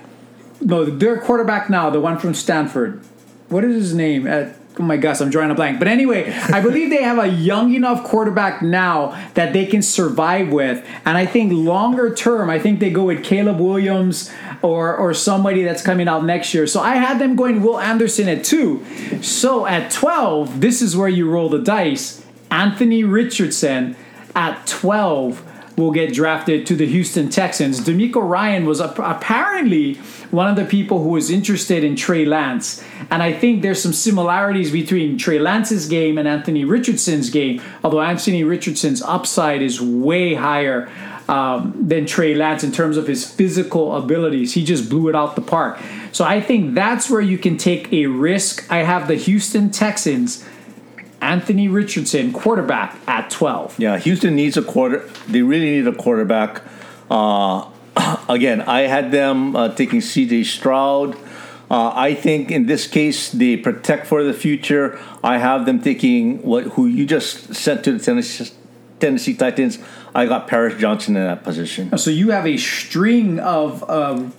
No, 0.61 0.85
their 0.85 1.21
quarterback 1.21 1.69
now, 1.69 1.91
the 1.91 2.01
one 2.01 2.17
from 2.19 2.33
Stanford. 2.33 3.03
What 3.49 3.65
is 3.65 3.75
his 3.75 3.95
name? 3.95 4.29
At 4.29 4.62
oh 4.79 4.83
my 4.83 4.97
gosh, 4.97 5.21
I'm 5.21 5.31
drawing 5.31 5.51
a 5.51 5.55
blank. 5.55 5.79
But 5.79 5.89
anyway, 5.89 6.33
I 6.33 6.61
believe 6.61 6.91
they 6.91 7.03
have 7.03 7.19
a 7.19 7.29
young 7.29 7.75
enough 7.75 8.05
quarterback 8.05 8.63
now 8.63 9.11
that 9.35 9.53
they 9.53 9.67
can 9.67 9.83
survive 9.83 10.51
with. 10.51 10.87
And 11.05 11.17
I 11.17 11.27
think 11.27 11.53
longer 11.53 12.15
term, 12.15 12.49
I 12.51 12.59
think 12.59 12.81
they 12.81 12.91
go 12.91 13.05
with 13.05 13.25
Caleb 13.25 13.61
Williams 13.61 14.33
or 14.63 14.97
or 14.97 15.13
somebody 15.13 15.63
that's 15.63 15.83
coming 15.83 16.09
out 16.09 16.25
next 16.25 16.55
year. 16.55 16.67
So 16.67 16.81
I 16.81 16.97
had 16.97 17.19
them 17.19 17.37
going 17.37 17.63
Will 17.63 17.79
Anderson 17.79 18.29
at 18.29 18.45
two. 18.45 18.85
So 19.23 19.67
at 19.67 19.91
12, 19.91 20.61
this 20.61 20.81
is 20.81 20.97
where 20.97 21.09
you 21.09 21.31
roll 21.31 21.49
the 21.49 21.59
dice. 21.59 22.25
Anthony 22.51 23.03
Richardson 23.05 23.97
at 24.35 24.67
12 24.67 25.49
will 25.77 25.91
get 25.91 26.13
drafted 26.13 26.67
to 26.67 26.77
the 26.77 26.87
Houston 26.87 27.29
Texans. 27.29 27.81
DeMeco 27.81 28.29
Ryan 28.29 28.67
was 28.67 28.81
apparently 28.81 29.95
one 30.33 30.49
of 30.49 30.57
the 30.57 30.65
people 30.65 31.03
who 31.03 31.11
was 31.11 31.31
interested 31.31 31.85
in 31.85 31.95
Trey 31.95 32.25
Lance. 32.25 32.83
And 33.11 33.23
I 33.23 33.33
think 33.33 33.63
there's 33.63 33.83
some 33.83 33.93
similarities 33.93 34.73
between 34.73 35.19
Trey 35.19 35.39
Lance's 35.39 35.87
game 35.87 36.17
and 36.19 36.27
Anthony 36.27 36.65
Richardson's 36.65 37.31
game, 37.31 37.61
although 37.85 38.01
Anthony 38.01 38.43
Richardson's 38.43 39.03
upside 39.03 39.61
is 39.61 39.81
way 39.81 40.35
higher 40.35 40.91
um, 41.29 41.75
than 41.79 42.07
Trey 42.07 42.35
Lance 42.35 42.65
in 42.65 42.73
terms 42.73 42.97
of 42.97 43.07
his 43.07 43.31
physical 43.31 43.95
abilities. 43.95 44.55
He 44.55 44.65
just 44.65 44.89
blew 44.89 45.09
it 45.09 45.15
out 45.15 45.37
the 45.37 45.43
park. 45.43 45.79
So 46.13 46.25
I 46.25 46.41
think 46.41 46.75
that's 46.75 47.11
where 47.11 47.21
you 47.21 47.37
can 47.37 47.59
take 47.59 47.93
a 47.93 48.07
risk. 48.07 48.71
I 48.73 48.79
have 48.79 49.09
the 49.09 49.17
Houston 49.17 49.71
Texans 49.71 50.45
Anthony 51.23 51.69
Richardson, 51.69 52.33
quarterback 52.33 52.99
at 53.07 53.31
12. 53.31 53.79
Yeah, 53.79 53.97
Houston 53.99 54.35
needs 54.35 54.57
a 54.57 54.63
quarter. 54.63 55.09
They 55.29 55.43
really 55.43 55.71
need 55.71 55.87
a 55.87 55.95
quarterback. 55.95 56.63
Uh, 57.09 57.67
again, 58.29 58.61
I 58.63 58.83
had 58.83 59.11
them 59.11 59.57
uh, 59.57 59.75
taking 59.75 60.01
C.J. 60.01 60.45
Stroud. 60.45 61.17
Uh, 61.71 61.91
I 61.95 62.15
think 62.15 62.51
in 62.51 62.67
this 62.67 62.87
case 62.87 63.33
they 63.33 63.57
protect 63.57 64.07
for 64.07 64.23
the 64.23 64.35
future. 64.35 64.99
I 65.25 65.39
have 65.39 65.65
them 65.65 65.81
taking 65.81 66.43
what 66.43 66.65
who 66.65 66.87
you 66.87 67.07
just 67.07 67.55
sent 67.55 67.85
to 67.85 67.93
the 67.93 67.99
Tennessee, 67.99 68.53
Tennessee 69.01 69.35
Titans. 69.35 69.79
I 70.15 70.27
got 70.27 70.49
Paris 70.49 70.79
Johnson 70.79 71.17
in 71.17 71.25
that 71.25 71.45
position. 71.45 71.97
So 71.97 72.11
you 72.11 72.31
have 72.31 72.47
a 72.47 72.59
string 72.59 73.39
of 73.41 73.89
um, 73.89 74.35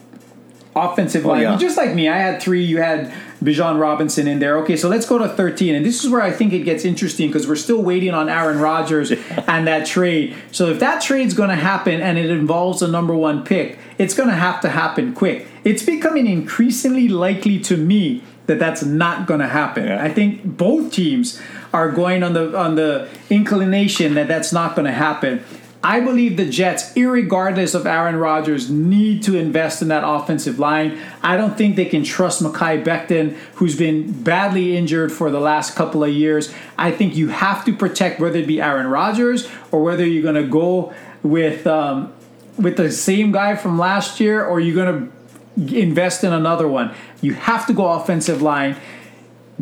offensive 0.75 1.25
oh, 1.25 1.29
line, 1.29 1.45
oh, 1.45 1.51
yeah. 1.51 1.57
just 1.57 1.77
like 1.77 1.93
me. 1.93 2.07
I 2.07 2.17
had 2.17 2.41
three. 2.41 2.63
You 2.63 2.77
had 2.77 3.13
Bijan 3.43 3.79
Robinson 3.79 4.27
in 4.27 4.39
there. 4.39 4.57
Okay, 4.59 4.75
so 4.75 4.89
let's 4.89 5.05
go 5.05 5.17
to 5.17 5.27
13. 5.27 5.75
And 5.75 5.85
this 5.85 6.03
is 6.03 6.09
where 6.09 6.21
I 6.21 6.31
think 6.31 6.53
it 6.53 6.59
gets 6.59 6.85
interesting 6.85 7.27
because 7.27 7.47
we're 7.47 7.55
still 7.55 7.81
waiting 7.81 8.11
on 8.11 8.29
Aaron 8.29 8.59
Rodgers 8.59 9.11
and 9.47 9.67
that 9.67 9.85
trade. 9.85 10.35
So 10.51 10.67
if 10.67 10.79
that 10.79 11.01
trade's 11.01 11.33
going 11.33 11.49
to 11.49 11.55
happen 11.55 12.01
and 12.01 12.17
it 12.17 12.29
involves 12.29 12.81
a 12.81 12.87
number 12.87 13.13
one 13.15 13.43
pick, 13.43 13.77
it's 13.97 14.13
going 14.13 14.29
to 14.29 14.35
have 14.35 14.61
to 14.61 14.69
happen 14.69 15.13
quick. 15.13 15.47
It's 15.63 15.83
becoming 15.83 16.27
increasingly 16.27 17.07
likely 17.07 17.59
to 17.59 17.77
me 17.77 18.23
that 18.45 18.59
that's 18.59 18.83
not 18.83 19.27
going 19.27 19.39
to 19.39 19.47
happen. 19.47 19.85
Yeah. 19.87 20.03
I 20.03 20.09
think 20.09 20.43
both 20.43 20.91
teams 20.91 21.41
are 21.73 21.89
going 21.91 22.23
on 22.23 22.33
the 22.33 22.57
on 22.57 22.75
the 22.75 23.09
inclination 23.29 24.13
that 24.15 24.27
that's 24.27 24.51
not 24.51 24.75
going 24.75 24.85
to 24.85 24.91
happen. 24.91 25.43
I 25.85 25.99
believe 25.99 26.37
the 26.37 26.45
Jets, 26.45 26.95
regardless 26.95 27.73
of 27.73 27.85
Aaron 27.85 28.15
Rodgers, 28.15 28.69
need 28.69 29.21
to 29.23 29.37
invest 29.37 29.81
in 29.81 29.89
that 29.89 30.03
offensive 30.07 30.57
line. 30.57 30.97
I 31.21 31.35
don't 31.35 31.57
think 31.57 31.75
they 31.75 31.85
can 31.85 32.05
trust 32.05 32.41
Mekhi 32.41 32.81
Becton, 32.81 33.33
who's 33.55 33.75
been 33.75 34.23
badly 34.23 34.77
injured 34.77 35.11
for 35.11 35.29
the 35.29 35.41
last 35.41 35.75
couple 35.75 36.01
of 36.01 36.09
years. 36.09 36.53
I 36.77 36.91
think 36.91 37.17
you 37.17 37.27
have 37.27 37.65
to 37.65 37.75
protect 37.75 38.21
whether 38.21 38.39
it 38.39 38.47
be 38.47 38.61
Aaron 38.61 38.87
Rodgers 38.87 39.49
or 39.71 39.83
whether 39.83 40.05
you're 40.05 40.23
going 40.23 40.41
to 40.41 40.49
go 40.49 40.93
with 41.21 41.67
um, 41.67 42.13
with 42.57 42.77
the 42.77 42.89
same 42.89 43.33
guy 43.33 43.55
from 43.55 43.77
last 43.77 44.21
year 44.21 44.45
or 44.45 44.61
you're 44.61 44.75
going 44.75 45.11
to 45.57 45.77
invest 45.77 46.23
in 46.23 46.31
another 46.31 46.67
one. 46.67 46.95
You 47.21 47.33
have 47.33 47.67
to 47.67 47.73
go 47.73 47.87
offensive 47.87 48.41
line. 48.41 48.77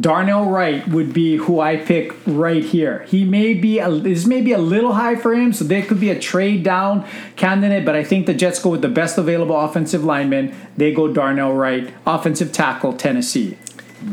Darnell 0.01 0.45
Wright 0.45 0.87
would 0.87 1.13
be 1.13 1.35
who 1.37 1.59
I 1.59 1.77
pick 1.77 2.13
right 2.25 2.63
here. 2.63 3.05
He 3.07 3.23
may 3.23 3.53
be 3.53 3.77
a, 3.77 3.89
this 3.91 4.25
may 4.25 4.41
be 4.41 4.51
a 4.51 4.57
little 4.57 4.93
high 4.93 5.15
for 5.15 5.33
him, 5.33 5.53
so 5.53 5.63
there 5.63 5.83
could 5.83 5.99
be 5.99 6.09
a 6.09 6.19
trade 6.19 6.63
down 6.63 7.05
candidate. 7.35 7.85
But 7.85 7.95
I 7.95 8.03
think 8.03 8.25
the 8.25 8.33
Jets 8.33 8.59
go 8.59 8.71
with 8.71 8.81
the 8.81 8.89
best 8.89 9.17
available 9.17 9.57
offensive 9.59 10.03
lineman. 10.03 10.55
They 10.75 10.91
go 10.91 11.13
Darnell 11.13 11.53
Wright, 11.53 11.93
offensive 12.07 12.51
tackle, 12.51 12.93
Tennessee. 12.93 13.57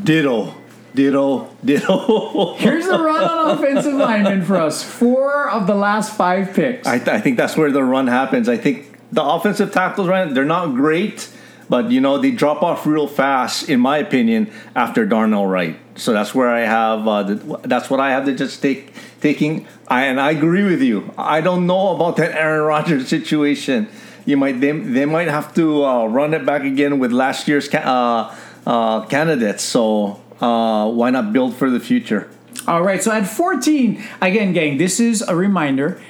Ditto, 0.05 0.55
ditto, 0.95 1.49
ditto. 1.65 2.55
Here's 2.57 2.85
the 2.85 2.99
run 2.99 3.25
on 3.25 3.59
offensive 3.59 3.95
lineman 3.95 4.45
for 4.45 4.57
us. 4.57 4.83
Four 4.83 5.49
of 5.49 5.67
the 5.67 5.75
last 5.75 6.15
five 6.15 6.53
picks. 6.55 6.87
I, 6.87 6.99
th- 6.99 7.09
I 7.09 7.21
think 7.21 7.39
that's 7.39 7.57
where 7.57 7.71
the 7.71 7.83
run 7.83 8.09
happens. 8.09 8.49
I 8.49 8.59
think 8.59 8.95
the 9.11 9.25
offensive 9.25 9.73
tackles, 9.73 10.07
right? 10.07 10.33
They're 10.35 10.45
not 10.45 10.75
great 10.75 11.31
but 11.69 11.91
you 11.91 12.01
know 12.01 12.19
they 12.19 12.31
drop 12.31 12.63
off 12.63 12.87
real 12.87 13.07
fast, 13.07 13.69
in 13.69 13.81
my 13.81 13.99
opinion, 13.99 14.51
after 14.75 15.05
Darnell 15.05 15.47
Wright. 15.47 15.79
So 15.97 16.13
that's 16.13 16.35
where 16.35 16.49
I 16.49 16.61
have. 16.61 17.07
Uh, 17.07 17.23
the, 17.23 17.61
that's 17.65 17.91
what 17.91 18.01
I 18.01 18.11
have 18.11 18.25
to 18.27 18.35
just 18.35 18.63
take 18.63 18.93
taking. 19.21 19.67
I, 19.89 20.05
and 20.05 20.21
I 20.21 20.31
agree 20.31 20.65
with 20.65 20.83
you. 20.83 21.13
I 21.19 21.41
don't 21.41 21.67
know 21.67 21.95
about 21.95 22.17
that 22.17 22.33
Aaron 22.33 22.65
Rodgers 22.65 23.09
situation. 23.09 23.89
You 24.25 24.37
might 24.37 24.61
they, 24.61 24.73
they 24.73 25.05
might 25.05 25.29
have 25.29 25.55
to 25.55 25.85
uh, 25.85 26.07
run 26.07 26.35
it 26.35 26.45
back 26.45 26.63
again 26.63 26.99
with 26.99 27.13
last 27.13 27.49
year's 27.49 27.69
ca- 27.69 27.79
uh, 27.79 28.37
uh 28.67 29.07
candidates. 29.07 29.63
So 29.63 30.21
uh, 30.41 30.91
why 30.91 31.11
not 31.11 31.33
build 31.33 31.57
for 31.57 31.71
the 31.71 31.81
future? 31.81 32.31
All 32.67 32.83
right. 32.83 33.03
So 33.03 33.11
at 33.13 33.27
14, 33.27 34.03
again, 34.21 34.53
gang, 34.53 34.77
this 34.77 35.01
is 35.01 35.23
a 35.23 35.35
reminder. 35.35 36.01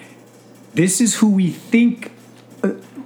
This 0.74 1.00
is 1.00 1.16
who 1.16 1.30
we 1.30 1.50
think 1.50 2.11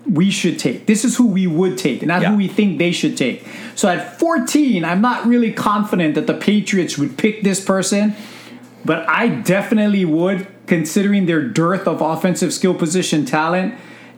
we 0.07 0.31
should 0.31 0.59
take. 0.59 0.87
This 0.87 1.05
is 1.05 1.17
who 1.17 1.27
we 1.27 1.47
would 1.47 1.79
take, 1.79 2.05
not 2.05 2.23
yeah. 2.23 2.31
who 2.31 2.37
we 2.37 2.49
think 2.49 2.79
they 2.79 2.93
should 2.93 3.17
take. 3.17 3.47
So 3.75 3.89
at 3.89 4.19
14, 4.19 4.85
I'm 4.85 5.01
not 5.01 5.27
really 5.27 5.53
confident 5.53 6.15
that 6.17 6.27
the 6.27 6.35
Patriots 6.35 6.99
would 6.99 7.17
pick 7.17 7.43
this 7.43 7.65
person, 7.65 8.15
but 8.85 9.09
I 9.09 9.29
definitely 9.29 10.05
would, 10.05 10.47
considering 10.67 11.27
their 11.27 11.43
dearth 11.47 11.87
of 11.87 12.01
offensive 12.01 12.53
skill 12.53 12.75
position 12.75 13.25
talent. 13.25 13.75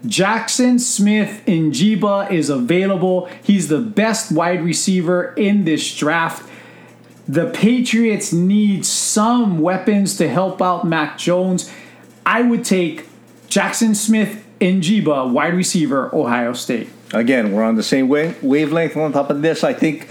Jackson 0.06 0.78
Smith-Njigba 0.78 2.30
is 2.30 2.50
available. 2.50 3.28
He's 3.42 3.68
the 3.68 3.80
best 3.80 4.30
wide 4.32 4.62
receiver 4.62 5.32
in 5.34 5.64
this 5.64 5.94
draft. 5.96 6.48
The 7.26 7.50
Patriots 7.50 8.32
need 8.32 8.84
some 8.84 9.60
weapons 9.60 10.16
to 10.18 10.28
help 10.28 10.60
out 10.60 10.86
Mac 10.86 11.16
Jones. 11.16 11.72
I 12.26 12.42
would 12.42 12.64
take 12.64 13.06
Jackson 13.48 13.94
Smith 13.94 14.43
Njigba, 14.72 15.30
wide 15.30 15.54
receiver, 15.54 16.14
Ohio 16.14 16.52
State. 16.52 16.88
Again, 17.12 17.52
we're 17.52 17.62
on 17.62 17.76
the 17.76 17.82
same 17.82 18.08
wave, 18.08 18.42
wavelength 18.42 18.96
on 18.96 19.12
top 19.12 19.30
of 19.30 19.42
this. 19.42 19.62
I 19.62 19.72
think 19.72 20.08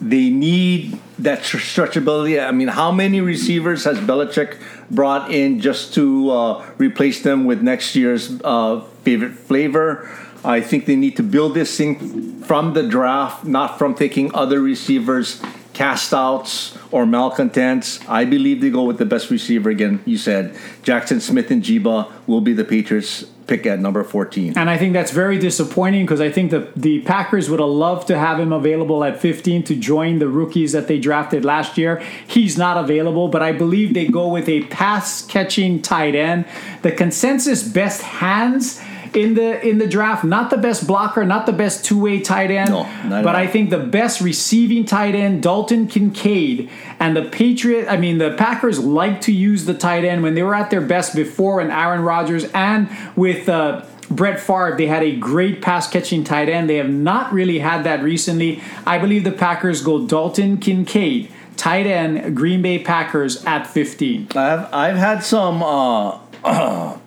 they 0.00 0.30
need 0.30 0.98
that 1.18 1.40
stretchability. 1.40 2.42
I 2.42 2.50
mean, 2.50 2.68
how 2.68 2.90
many 2.90 3.20
receivers 3.20 3.84
has 3.84 3.98
Belichick 3.98 4.58
brought 4.90 5.30
in 5.30 5.60
just 5.60 5.94
to 5.94 6.30
uh, 6.30 6.66
replace 6.78 7.22
them 7.22 7.44
with 7.44 7.62
next 7.62 7.94
year's 7.94 8.40
uh, 8.42 8.80
favorite 9.04 9.34
flavor? 9.34 10.10
I 10.42 10.62
think 10.62 10.86
they 10.86 10.96
need 10.96 11.16
to 11.18 11.22
build 11.22 11.54
this 11.54 11.76
thing 11.76 12.40
from 12.42 12.72
the 12.72 12.82
draft, 12.82 13.44
not 13.44 13.78
from 13.78 13.94
taking 13.94 14.34
other 14.34 14.60
receivers, 14.60 15.42
cast 15.74 16.14
outs, 16.14 16.78
or 16.90 17.04
malcontents. 17.04 18.00
I 18.08 18.24
believe 18.24 18.62
they 18.62 18.70
go 18.70 18.84
with 18.84 18.96
the 18.96 19.04
best 19.04 19.30
receiver 19.30 19.68
again. 19.68 20.02
You 20.06 20.16
said 20.16 20.56
Jackson 20.82 21.20
Smith-Njigba 21.20 22.10
will 22.26 22.40
be 22.40 22.54
the 22.54 22.64
Patriots 22.64 23.26
pick 23.50 23.66
at 23.66 23.80
number 23.80 24.04
14. 24.04 24.56
And 24.56 24.70
I 24.70 24.78
think 24.78 24.92
that's 24.92 25.10
very 25.10 25.36
disappointing 25.36 26.06
because 26.06 26.20
I 26.20 26.30
think 26.30 26.52
the, 26.52 26.70
the 26.76 27.00
Packers 27.00 27.50
would 27.50 27.58
have 27.58 27.68
loved 27.68 28.06
to 28.06 28.16
have 28.16 28.38
him 28.38 28.52
available 28.52 29.02
at 29.02 29.20
15 29.20 29.64
to 29.64 29.74
join 29.74 30.20
the 30.20 30.28
rookies 30.28 30.70
that 30.70 30.86
they 30.86 31.00
drafted 31.00 31.44
last 31.44 31.76
year. 31.76 32.00
He's 32.28 32.56
not 32.56 32.76
available, 32.76 33.26
but 33.26 33.42
I 33.42 33.50
believe 33.50 33.92
they 33.92 34.06
go 34.06 34.28
with 34.28 34.48
a 34.48 34.62
pass 34.66 35.26
catching 35.26 35.82
tight 35.82 36.14
end. 36.14 36.46
The 36.82 36.92
consensus 36.92 37.64
best 37.64 38.02
hands 38.02 38.80
in 39.14 39.34
the 39.34 39.66
in 39.66 39.78
the 39.78 39.86
draft. 39.86 40.24
Not 40.24 40.50
the 40.50 40.56
best 40.56 40.86
blocker, 40.86 41.24
not 41.24 41.46
the 41.46 41.52
best 41.52 41.84
two 41.84 42.00
way 42.00 42.20
tight 42.20 42.50
end, 42.50 42.70
no, 42.70 42.84
but 43.08 43.34
I 43.34 43.46
think 43.46 43.70
the 43.70 43.78
best 43.78 44.20
receiving 44.20 44.84
tight 44.84 45.14
end, 45.14 45.42
Dalton 45.42 45.86
Kincaid, 45.86 46.70
and 46.98 47.16
the 47.16 47.22
Patriot. 47.22 47.88
I 47.88 47.96
mean, 47.96 48.18
the 48.18 48.34
Packers 48.36 48.78
like 48.78 49.20
to 49.22 49.32
use 49.32 49.64
the 49.64 49.74
tight 49.74 50.04
end 50.04 50.22
when 50.22 50.34
they 50.34 50.42
were 50.42 50.54
at 50.54 50.70
their 50.70 50.80
best 50.80 51.14
before, 51.14 51.60
and 51.60 51.70
Aaron 51.70 52.02
Rodgers 52.02 52.44
and 52.54 52.88
with. 53.16 53.48
Uh, 53.48 53.84
Brett 54.12 54.40
Favre, 54.40 54.76
they 54.76 54.88
had 54.88 55.04
a 55.04 55.14
great 55.14 55.62
pass 55.62 55.88
catching 55.88 56.24
tight 56.24 56.48
end. 56.48 56.68
They 56.68 56.78
have 56.78 56.90
not 56.90 57.32
really 57.32 57.60
had 57.60 57.84
that 57.84 58.02
recently. 58.02 58.60
I 58.84 58.98
believe 58.98 59.22
the 59.22 59.30
Packers 59.30 59.84
go 59.84 60.04
Dalton 60.04 60.58
Kincaid, 60.58 61.30
tight 61.56 61.86
end, 61.86 62.34
Green 62.36 62.60
Bay 62.60 62.80
Packers 62.80 63.44
at 63.44 63.68
15. 63.68 64.28
I've, 64.34 64.74
I've 64.74 64.96
had 64.96 65.22
some 65.22 65.62
uh, 65.62 66.18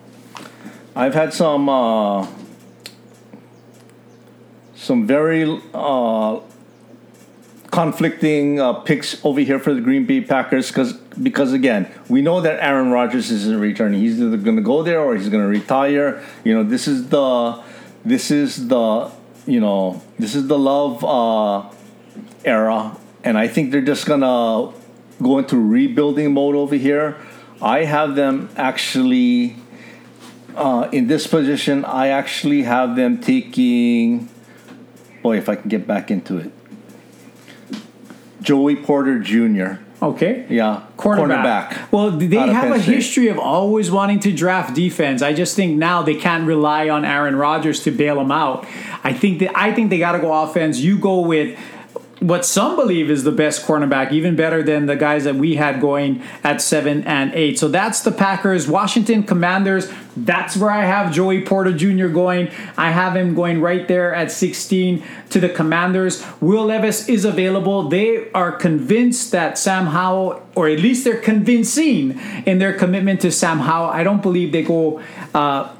I've 0.96 1.14
had 1.14 1.34
some 1.34 1.68
uh, 1.68 2.26
some 4.76 5.06
very 5.06 5.60
uh, 5.72 6.40
conflicting 7.72 8.60
uh, 8.60 8.74
picks 8.74 9.22
over 9.24 9.40
here 9.40 9.58
for 9.58 9.74
the 9.74 9.80
Green 9.80 10.06
Bay 10.06 10.20
Packers 10.20 10.68
because 10.68 10.92
because 10.92 11.52
again 11.52 11.90
we 12.08 12.22
know 12.22 12.40
that 12.40 12.62
Aaron 12.62 12.92
Rodgers 12.92 13.32
isn't 13.32 13.58
returning. 13.58 14.00
He's 14.00 14.20
either 14.20 14.36
going 14.36 14.56
to 14.56 14.62
go 14.62 14.84
there 14.84 15.00
or 15.00 15.16
he's 15.16 15.28
going 15.28 15.42
to 15.42 15.48
retire. 15.48 16.22
You 16.44 16.54
know 16.54 16.62
this 16.62 16.86
is 16.86 17.08
the 17.08 17.60
this 18.04 18.30
is 18.30 18.68
the 18.68 19.10
you 19.46 19.58
know 19.58 20.00
this 20.20 20.36
is 20.36 20.46
the 20.46 20.58
love 20.58 21.04
uh, 21.04 21.68
era, 22.44 22.96
and 23.24 23.36
I 23.36 23.48
think 23.48 23.72
they're 23.72 23.80
just 23.80 24.06
gonna 24.06 24.72
go 25.20 25.38
into 25.38 25.58
rebuilding 25.58 26.32
mode 26.34 26.54
over 26.54 26.76
here. 26.76 27.16
I 27.60 27.84
have 27.84 28.14
them 28.14 28.50
actually 28.56 29.56
uh, 30.56 30.88
in 30.92 31.06
this 31.06 31.26
position. 31.26 31.84
I 31.84 32.08
actually 32.08 32.62
have 32.62 32.96
them 32.96 33.18
taking. 33.20 34.28
Boy, 35.22 35.38
if 35.38 35.48
I 35.48 35.56
can 35.56 35.68
get 35.68 35.86
back 35.86 36.10
into 36.10 36.36
it, 36.38 36.52
Joey 38.40 38.76
Porter 38.76 39.18
Jr. 39.18 39.82
Okay. 40.02 40.44
Yeah, 40.50 40.82
Cornerback. 40.98 41.90
Well, 41.90 42.10
they 42.10 42.36
have 42.36 42.70
a 42.76 42.82
State. 42.82 42.94
history 42.94 43.28
of 43.28 43.38
always 43.38 43.90
wanting 43.90 44.20
to 44.20 44.32
draft 44.32 44.74
defense. 44.74 45.22
I 45.22 45.32
just 45.32 45.56
think 45.56 45.78
now 45.78 46.02
they 46.02 46.14
can't 46.14 46.46
rely 46.46 46.90
on 46.90 47.06
Aaron 47.06 47.36
Rodgers 47.36 47.82
to 47.84 47.90
bail 47.90 48.16
them 48.16 48.30
out. 48.30 48.66
I 49.02 49.14
think 49.14 49.38
that 49.38 49.56
I 49.56 49.72
think 49.72 49.88
they 49.88 49.98
got 49.98 50.12
to 50.12 50.18
go 50.18 50.32
offense. 50.42 50.78
You 50.80 50.98
go 50.98 51.20
with 51.20 51.58
what 52.26 52.46
some 52.46 52.74
believe 52.74 53.10
is 53.10 53.22
the 53.22 53.32
best 53.32 53.66
cornerback, 53.66 54.10
even 54.10 54.34
better 54.34 54.62
than 54.62 54.86
the 54.86 54.96
guys 54.96 55.24
that 55.24 55.34
we 55.34 55.56
had 55.56 55.78
going 55.78 56.22
at 56.42 56.62
seven 56.62 57.04
and 57.04 57.30
eight. 57.34 57.58
So 57.58 57.68
that's 57.68 58.00
the 58.00 58.12
Packers, 58.12 58.66
Washington 58.66 59.24
Commanders. 59.24 59.92
That's 60.16 60.56
where 60.56 60.70
I 60.70 60.86
have 60.86 61.12
Joey 61.12 61.42
Porter 61.42 61.72
Jr. 61.72 62.06
going. 62.06 62.50
I 62.78 62.92
have 62.92 63.14
him 63.14 63.34
going 63.34 63.60
right 63.60 63.86
there 63.86 64.14
at 64.14 64.30
16 64.30 65.04
to 65.30 65.40
the 65.40 65.50
Commanders. 65.50 66.24
Will 66.40 66.64
Levis 66.64 67.10
is 67.10 67.26
available. 67.26 67.90
They 67.90 68.30
are 68.32 68.52
convinced 68.52 69.30
that 69.32 69.58
Sam 69.58 69.86
Howell, 69.86 70.42
or 70.54 70.68
at 70.68 70.78
least 70.78 71.04
they're 71.04 71.20
convincing 71.20 72.18
in 72.46 72.58
their 72.58 72.72
commitment 72.72 73.20
to 73.20 73.30
Sam 73.30 73.58
Howell. 73.58 73.90
I 73.90 74.02
don't 74.02 74.22
believe 74.22 74.52
they 74.52 74.62
go. 74.62 75.02
Uh, 75.34 75.74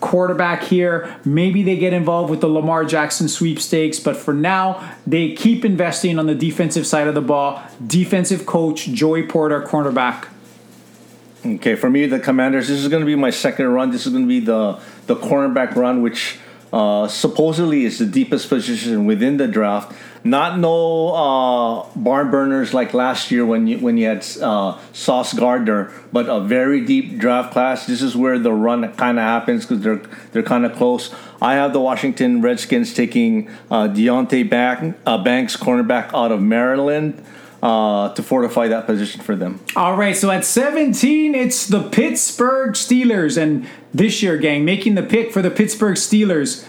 quarterback 0.00 0.62
here. 0.62 1.16
Maybe 1.24 1.62
they 1.62 1.76
get 1.76 1.92
involved 1.92 2.30
with 2.30 2.40
the 2.40 2.48
Lamar 2.48 2.84
Jackson 2.84 3.28
sweepstakes, 3.28 4.00
but 4.00 4.16
for 4.16 4.34
now, 4.34 4.94
they 5.06 5.32
keep 5.32 5.64
investing 5.64 6.18
on 6.18 6.26
the 6.26 6.34
defensive 6.34 6.86
side 6.86 7.08
of 7.08 7.14
the 7.14 7.20
ball. 7.20 7.62
Defensive 7.86 8.46
coach 8.46 8.86
Joey 8.86 9.24
Porter, 9.24 9.62
cornerback. 9.62 10.28
Okay, 11.44 11.76
for 11.76 11.88
me, 11.88 12.06
the 12.06 12.18
Commanders. 12.18 12.68
This 12.68 12.78
is 12.78 12.88
going 12.88 13.00
to 13.00 13.06
be 13.06 13.14
my 13.14 13.30
second 13.30 13.68
run. 13.68 13.90
This 13.90 14.06
is 14.06 14.12
going 14.12 14.24
to 14.24 14.28
be 14.28 14.40
the 14.40 14.80
the 15.06 15.16
cornerback 15.16 15.74
run, 15.76 16.02
which 16.02 16.38
uh, 16.72 17.08
supposedly 17.08 17.84
is 17.84 17.98
the 17.98 18.06
deepest 18.06 18.48
position 18.48 19.06
within 19.06 19.36
the 19.36 19.46
draft. 19.46 19.96
Not 20.24 20.58
no 20.58 21.14
uh, 21.14 21.86
barn 21.96 22.30
burners 22.30 22.74
like 22.74 22.92
last 22.92 23.30
year 23.30 23.46
when 23.46 23.66
you 23.66 23.78
when 23.78 23.96
you 23.96 24.06
had 24.06 24.26
uh, 24.40 24.78
Sauce 24.92 25.32
Gardner, 25.32 25.92
but 26.12 26.28
a 26.28 26.40
very 26.40 26.84
deep 26.84 27.18
draft 27.18 27.52
class. 27.52 27.86
This 27.86 28.02
is 28.02 28.16
where 28.16 28.38
the 28.38 28.52
run 28.52 28.92
kind 28.94 29.18
of 29.18 29.24
happens 29.24 29.64
because 29.64 29.82
they're 29.82 30.02
they're 30.32 30.42
kind 30.42 30.66
of 30.66 30.74
close. 30.76 31.14
I 31.40 31.54
have 31.54 31.72
the 31.72 31.80
Washington 31.80 32.42
Redskins 32.42 32.92
taking 32.94 33.48
uh, 33.70 33.88
Deonte 33.88 34.48
Bank, 34.48 34.96
uh, 35.06 35.22
Banks, 35.22 35.56
cornerback 35.56 36.12
out 36.12 36.32
of 36.32 36.42
Maryland, 36.42 37.24
uh, 37.62 38.12
to 38.14 38.22
fortify 38.22 38.68
that 38.68 38.86
position 38.86 39.20
for 39.20 39.36
them. 39.36 39.60
All 39.76 39.96
right, 39.96 40.16
so 40.16 40.30
at 40.30 40.44
17, 40.44 41.34
it's 41.34 41.66
the 41.66 41.82
Pittsburgh 41.82 42.72
Steelers. 42.72 43.40
And 43.40 43.68
this 43.94 44.22
year, 44.22 44.36
gang, 44.36 44.64
making 44.64 44.94
the 44.94 45.02
pick 45.02 45.32
for 45.32 45.42
the 45.42 45.50
Pittsburgh 45.50 45.96
Steelers 45.96 46.66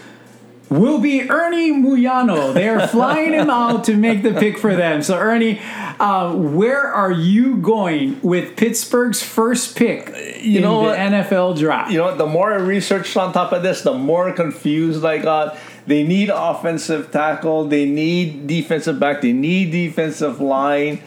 will 0.70 1.00
be 1.00 1.28
Ernie 1.28 1.72
Muyano. 1.72 2.54
They 2.54 2.68
are 2.68 2.86
flying 2.88 3.32
him 3.32 3.50
out 3.50 3.84
to 3.84 3.96
make 3.96 4.22
the 4.22 4.32
pick 4.32 4.56
for 4.56 4.74
them. 4.74 5.02
So, 5.02 5.18
Ernie, 5.18 5.60
uh, 5.98 6.34
where 6.34 6.84
are 6.84 7.10
you 7.10 7.56
going 7.56 8.20
with 8.22 8.56
Pittsburgh's 8.56 9.22
first 9.22 9.76
pick 9.76 10.08
in 10.08 10.62
know 10.62 10.82
the 10.82 10.88
what? 10.90 10.98
NFL 10.98 11.58
draft? 11.58 11.90
you 11.90 11.98
know, 11.98 12.16
the 12.16 12.26
more 12.26 12.52
I 12.52 12.56
researched 12.56 13.16
on 13.16 13.32
top 13.32 13.52
of 13.52 13.62
this, 13.62 13.82
the 13.82 13.94
more 13.94 14.32
confused 14.32 15.04
I 15.04 15.18
got. 15.18 15.58
They 15.86 16.04
need 16.04 16.30
offensive 16.30 17.10
tackle. 17.10 17.64
They 17.66 17.84
need 17.84 18.46
defensive 18.46 19.00
back. 19.00 19.22
They 19.22 19.32
need 19.32 19.72
defensive 19.72 20.40
line. 20.40 21.02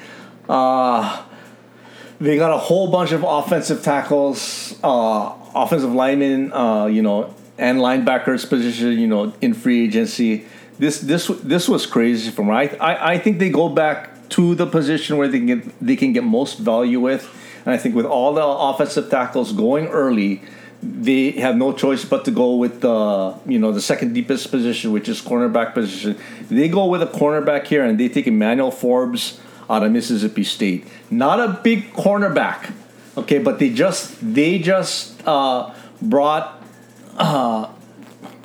Uh, 0.50 1.24
they 2.20 2.38
got 2.38 2.52
a 2.52 2.58
whole 2.58 2.92
bunch 2.92 3.12
of 3.12 3.24
offensive 3.24 3.82
tackles, 3.82 4.78
uh, 4.84 5.34
offensive 5.56 5.94
linemen, 5.94 6.52
uh, 6.52 6.86
you 6.86 7.02
know, 7.02 7.34
and 7.58 7.80
linebackers 7.80 8.48
position, 8.48 9.00
you 9.00 9.08
know, 9.08 9.34
in 9.42 9.54
free 9.54 9.86
agency. 9.86 10.46
This 10.80 11.00
this 11.00 11.28
this 11.44 11.70
was 11.70 11.86
crazy 11.86 12.32
for 12.32 12.44
me. 12.44 12.52
I, 12.52 12.64
I 12.80 13.12
I 13.14 13.18
think 13.18 13.40
they 13.40 13.50
go 13.50 13.70
back 13.70 14.30
to 14.30 14.56
the 14.56 14.66
position 14.66 15.18
where 15.18 15.28
they 15.28 15.38
can 15.38 15.46
get 15.46 15.80
they 15.80 15.96
can 15.96 16.14
get 16.14 16.24
most 16.24 16.58
value 16.60 17.00
with, 17.00 17.30
and 17.66 17.74
I 17.74 17.78
think 17.78 17.96
with 17.96 18.06
all 18.06 18.34
the 18.34 18.44
offensive 18.46 19.10
tackles 19.10 19.54
going 19.54 19.88
early, 19.88 20.42
they 20.82 21.32
have 21.32 21.56
no 21.56 21.72
choice 21.72 22.04
but 22.04 22.26
to 22.26 22.32
go 22.32 22.56
with 22.56 22.82
the 22.82 23.36
you 23.46 23.60
know 23.60 23.72
the 23.72 23.82
second 23.82 24.14
deepest 24.14 24.50
position, 24.50 24.92
which 24.92 25.08
is 25.08 25.22
cornerback 25.22 25.74
position. 25.74 26.18
They 26.50 26.68
go 26.68 26.88
with 26.88 27.04
a 27.04 27.08
cornerback 27.08 27.68
here, 27.68 27.84
and 27.84 28.00
they 28.00 28.10
take 28.10 28.26
Emmanuel 28.26 28.72
Forbes 28.72 29.40
out 29.70 29.84
of 29.84 29.92
Mississippi 29.92 30.44
State. 30.44 30.88
Not 31.12 31.40
a 31.40 31.60
big 31.62 31.94
cornerback, 31.94 32.74
okay, 33.16 33.38
but 33.38 33.60
they 33.60 33.70
just 33.70 34.18
they 34.22 34.58
just 34.58 35.26
uh, 35.28 35.74
brought 36.02 36.63
uh, 37.18 37.72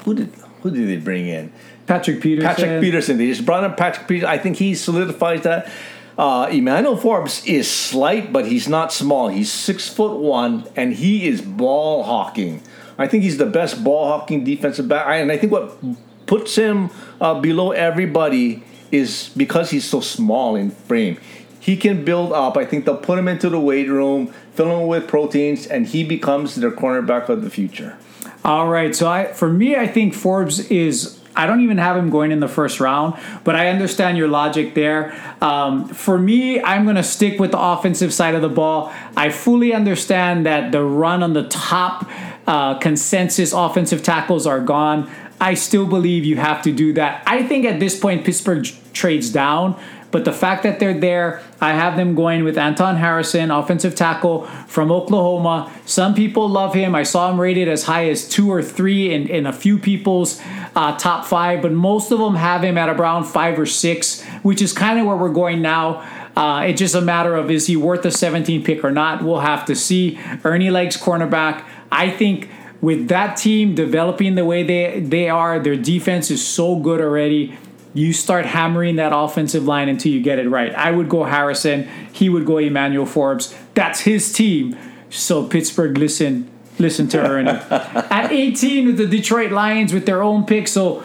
who 0.04 0.14
did 0.14 0.32
who 0.62 0.70
did 0.70 0.88
they 0.88 0.96
bring 1.02 1.28
in? 1.28 1.52
Patrick 1.86 2.20
Peterson. 2.20 2.48
Patrick 2.48 2.80
Peterson. 2.80 3.18
They 3.18 3.26
just 3.26 3.46
brought 3.46 3.64
in 3.64 3.72
Patrick 3.74 4.06
Peterson. 4.06 4.28
I 4.28 4.38
think 4.38 4.56
he 4.56 4.74
solidifies 4.74 5.42
that. 5.42 5.70
Uh, 6.18 6.48
Emmanuel 6.50 6.96
Forbes 6.96 7.44
is 7.46 7.70
slight, 7.70 8.32
but 8.32 8.44
he's 8.44 8.68
not 8.68 8.92
small. 8.92 9.28
He's 9.28 9.52
six 9.52 9.88
foot 9.88 10.18
one, 10.18 10.66
and 10.74 10.92
he 10.92 11.28
is 11.28 11.40
ball 11.40 12.02
hawking. 12.02 12.60
I 12.98 13.06
think 13.06 13.22
he's 13.22 13.38
the 13.38 13.46
best 13.46 13.84
ball 13.84 14.08
hawking 14.08 14.42
defensive 14.42 14.88
back. 14.88 15.06
And 15.06 15.30
I 15.30 15.38
think 15.38 15.52
what 15.52 15.78
puts 16.26 16.56
him 16.56 16.90
uh, 17.20 17.40
below 17.40 17.70
everybody 17.70 18.64
is 18.90 19.30
because 19.36 19.70
he's 19.70 19.84
so 19.84 20.00
small 20.00 20.56
in 20.56 20.72
frame. 20.72 21.18
He 21.60 21.76
can 21.76 22.04
build 22.04 22.32
up. 22.32 22.56
I 22.56 22.64
think 22.64 22.84
they'll 22.84 22.96
put 22.96 23.18
him 23.18 23.28
into 23.28 23.48
the 23.48 23.60
weight 23.60 23.88
room, 23.88 24.34
fill 24.54 24.80
him 24.80 24.88
with 24.88 25.06
proteins, 25.06 25.66
and 25.66 25.86
he 25.86 26.02
becomes 26.02 26.56
their 26.56 26.72
cornerback 26.72 27.28
of 27.28 27.42
the 27.42 27.50
future. 27.50 27.96
All 28.45 28.68
right. 28.68 28.95
So 28.95 29.09
I 29.09 29.32
for 29.32 29.51
me, 29.53 29.76
I 29.76 29.86
think 29.86 30.14
Forbes 30.14 30.61
is. 30.70 31.16
I 31.36 31.47
don't 31.47 31.61
even 31.61 31.78
have 31.78 31.97
him 31.97 32.11
going 32.11 32.32
in 32.32 32.41
the 32.41 32.49
first 32.49 32.80
round, 32.80 33.14
but 33.45 33.55
I 33.55 33.68
understand 33.68 34.18
your 34.18 34.26
logic 34.26 34.74
there. 34.74 35.14
Um, 35.41 35.86
for 35.86 36.18
me, 36.18 36.61
I'm 36.61 36.82
going 36.82 36.97
to 36.97 37.05
stick 37.05 37.39
with 37.39 37.53
the 37.53 37.61
offensive 37.61 38.12
side 38.12 38.34
of 38.34 38.43
the 38.43 38.49
ball. 38.49 38.93
I 39.16 39.30
fully 39.30 39.72
understand 39.72 40.47
that 40.47 40.72
the 40.72 40.82
run 40.82 41.22
on 41.22 41.34
the 41.34 41.45
top 41.45 42.11
uh, 42.49 42.76
consensus 42.78 43.53
offensive 43.53 44.03
tackles 44.03 44.49
are 44.49 44.59
gone. 44.59 45.09
I 45.41 45.55
still 45.55 45.86
believe 45.86 46.24
you 46.24 46.36
have 46.36 46.62
to 46.62 46.72
do 46.72 46.93
that. 46.95 47.22
I 47.24 47.45
think 47.45 47.64
at 47.64 47.78
this 47.78 47.97
point, 47.99 48.24
Pittsburgh 48.24 48.66
trades 48.93 49.30
down. 49.30 49.78
But 50.11 50.24
the 50.24 50.32
fact 50.32 50.62
that 50.62 50.80
they're 50.80 50.98
there, 50.98 51.42
I 51.61 51.72
have 51.72 51.96
them 51.96 52.14
going 52.14 52.42
with 52.42 52.56
Anton 52.56 52.96
Harrison, 52.96 53.50
offensive 53.50 53.94
tackle 53.94 54.46
from 54.66 54.90
Oklahoma. 54.90 55.70
Some 55.84 56.14
people 56.14 56.48
love 56.48 56.72
him. 56.72 56.94
I 56.94 57.02
saw 57.02 57.30
him 57.30 57.38
rated 57.38 57.68
as 57.68 57.84
high 57.84 58.09
as 58.09 58.26
two 58.26 58.50
or 58.50 58.62
three 58.62 59.12
in, 59.12 59.28
in 59.28 59.46
a 59.46 59.52
few 59.52 59.78
people's 59.78 60.40
uh, 60.74 60.96
top 60.96 61.26
five, 61.26 61.61
but 61.61 61.72
most 61.72 62.11
of 62.11 62.18
them 62.18 62.36
have 62.36 62.64
him 62.64 62.78
at 62.78 62.88
around 62.88 63.24
five 63.24 63.59
or 63.59 63.66
six, 63.66 64.24
which 64.42 64.62
is 64.62 64.72
kind 64.72 64.98
of 64.98 65.06
where 65.06 65.16
we're 65.16 65.28
going 65.28 65.61
now. 65.61 66.00
Uh, 66.34 66.62
it's 66.62 66.78
just 66.78 66.94
a 66.94 67.00
matter 67.00 67.34
of 67.34 67.50
is 67.50 67.66
he 67.66 67.76
worth 67.76 68.04
a 68.06 68.11
17 68.11 68.64
pick 68.64 68.84
or 68.84 68.90
not? 68.90 69.22
We'll 69.22 69.40
have 69.40 69.66
to 69.66 69.74
see. 69.74 70.18
Ernie 70.44 70.70
likes 70.70 70.96
cornerback. 70.96 71.64
I 71.92 72.11
think 72.11 72.48
with 72.80 73.09
that 73.09 73.36
team 73.36 73.74
developing 73.74 74.36
the 74.36 74.44
way 74.44 74.62
they, 74.62 75.00
they 75.00 75.28
are, 75.28 75.59
their 75.59 75.76
defense 75.76 76.30
is 76.30 76.46
so 76.46 76.76
good 76.76 77.00
already 77.00 77.59
you 77.99 78.12
start 78.12 78.46
hammering 78.46 78.96
that 78.96 79.12
offensive 79.12 79.64
line 79.64 79.88
until 79.88 80.12
you 80.12 80.22
get 80.22 80.38
it 80.38 80.49
right. 80.49 80.72
I 80.74 80.92
would 80.92 81.09
go 81.09 81.24
Harrison. 81.24 81.88
He 82.12 82.28
would 82.28 82.46
go 82.46 82.59
Emmanuel 82.59 83.07
Forbes. 83.07 83.55
That's 83.74 84.01
his 84.01 84.32
team. 84.32 84.76
So 85.11 85.44
Pittsburgh, 85.44 85.99
listen, 85.99 86.49
listen 86.78 87.09
to 87.09 87.18
Ernie. 87.18 87.51
At 87.70 88.30
18 88.30 88.86
with 88.86 88.99
the 88.99 89.07
Detroit 89.07 89.51
Lions 89.51 89.92
with 89.92 90.07
their 90.07 90.22
own 90.22 90.46
pick. 90.46 90.68
So 90.68 91.03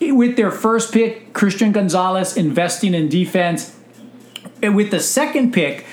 with 0.00 0.36
their 0.36 0.50
first 0.50 0.92
pick, 0.92 1.32
Christian 1.32 1.70
Gonzalez 1.70 2.36
investing 2.36 2.92
in 2.92 3.08
defense. 3.08 3.78
And 4.60 4.74
with 4.74 4.90
the 4.90 5.00
second 5.00 5.52
pick, 5.52 5.86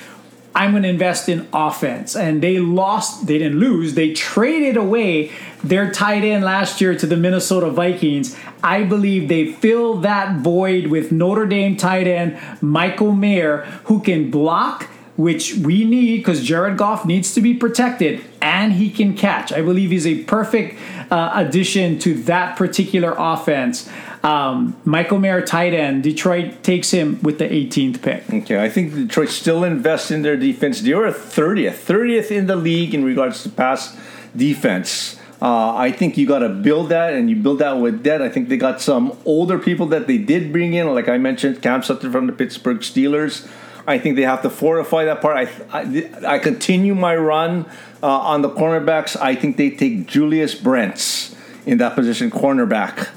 I'm 0.60 0.72
going 0.72 0.84
to 0.84 0.89
invest 0.89 1.30
in 1.30 1.47
offense. 1.53 2.18
And 2.18 2.43
they 2.43 2.60
lost, 2.60 3.28
they 3.28 3.38
didn't 3.38 3.60
lose, 3.60 3.93
they 3.93 4.12
traded 4.12 4.76
away 4.76 5.32
their 5.64 5.89
tight 5.89 6.26
end 6.26 6.43
last 6.43 6.82
year 6.82 6.93
to 6.95 7.07
the 7.07 7.16
Minnesota 7.16 7.70
Vikings. 7.70 8.38
I 8.62 8.84
believe 8.84 9.30
they 9.30 9.53
fill 9.53 10.01
that 10.01 10.41
void 10.41 10.88
with 10.88 11.14
Notre 11.14 11.45
Dame 11.45 11.78
tight 11.78 12.07
end 12.07 12.38
Michael 12.62 13.14
Mayer, 13.14 13.60
who 13.86 14.01
can 14.01 14.30
block, 14.30 14.84
which 15.16 15.53
we 15.55 15.86
need 15.86 16.18
because 16.18 16.43
Jared 16.43 16.78
Goff 16.78 17.05
needs 17.05 17.34
to 17.36 17.41
be 17.41 17.53
protected, 17.53 18.22
and 18.41 18.74
he 18.74 18.89
can 18.89 19.16
catch. 19.16 19.53
I 19.53 19.62
believe 19.62 19.91
he's 19.91 20.07
a 20.07 20.24
perfect 20.26 20.78
uh, 21.10 21.32
addition 21.36 21.99
to 21.99 22.16
that 22.24 22.57
particular 22.57 23.16
offense. 23.18 23.89
Um, 24.24 24.76
Michael 24.84 25.17
Mayer, 25.17 25.41
tight 25.41 25.74
end. 25.74 26.03
Detroit 26.03 26.61
takes 26.61 26.91
him 26.91 27.22
with 27.22 27.39
the 27.39 27.45
18th 27.45 28.01
pick. 28.01 28.30
Okay, 28.30 28.61
I 28.61 28.70
think 28.70 28.93
Detroit 28.93 29.30
still 29.30 29.63
invests 29.63 30.11
in 30.11 30.24
their 30.24 30.36
defense. 30.36 30.82
They 30.82 30.91
are 30.91 31.11
30th, 31.11 31.86
30th 31.86 32.32
in 32.32 32.47
the 32.47 32.57
league 32.57 32.93
in 32.93 33.05
regards 33.05 33.43
to 33.43 33.49
pass 33.49 33.97
defense. 34.36 35.17
Uh, 35.41 35.74
I 35.74 35.93
think 35.93 36.17
you 36.17 36.28
got 36.28 36.39
to 36.39 36.49
build 36.49 36.89
that, 36.89 37.13
and 37.13 37.30
you 37.30 37.38
build 37.38 37.59
that 37.59 37.80
with 37.80 38.03
that. 38.03 38.22
I 38.22 38.28
think 38.28 38.49
they 38.49 38.57
got 38.57 38.82
some 38.82 39.17
older 39.24 39.57
people 39.57 39.86
that 39.88 40.05
they 40.05 40.17
did 40.17 40.51
bring 40.51 40.74
in, 40.74 40.93
like 40.93 41.07
I 41.07 41.17
mentioned, 41.17 41.61
Cam 41.61 41.82
Sutton 41.82 42.11
from 42.11 42.28
the 42.28 42.34
Pittsburgh 42.34 42.80
Steelers. 42.80 43.49
I 43.88 43.97
think 43.99 44.17
they 44.17 44.24
have 44.24 44.41
to 44.41 44.49
fortify 44.49 45.05
that 45.05 45.22
part. 45.22 45.38
I 45.38 45.80
I, 45.80 46.34
I 46.36 46.39
continue 46.39 46.93
my 46.93 47.15
run 47.15 47.65
uh, 48.03 48.07
on 48.07 48.41
the 48.41 48.49
cornerbacks. 48.49 49.15
I 49.15 49.34
think 49.34 49.55
they 49.55 49.70
take 49.70 50.07
Julius 50.07 50.55
Brents 50.55 51.38
in 51.65 51.78
that 51.78 51.95
position, 51.95 52.30
cornerback 52.30 53.07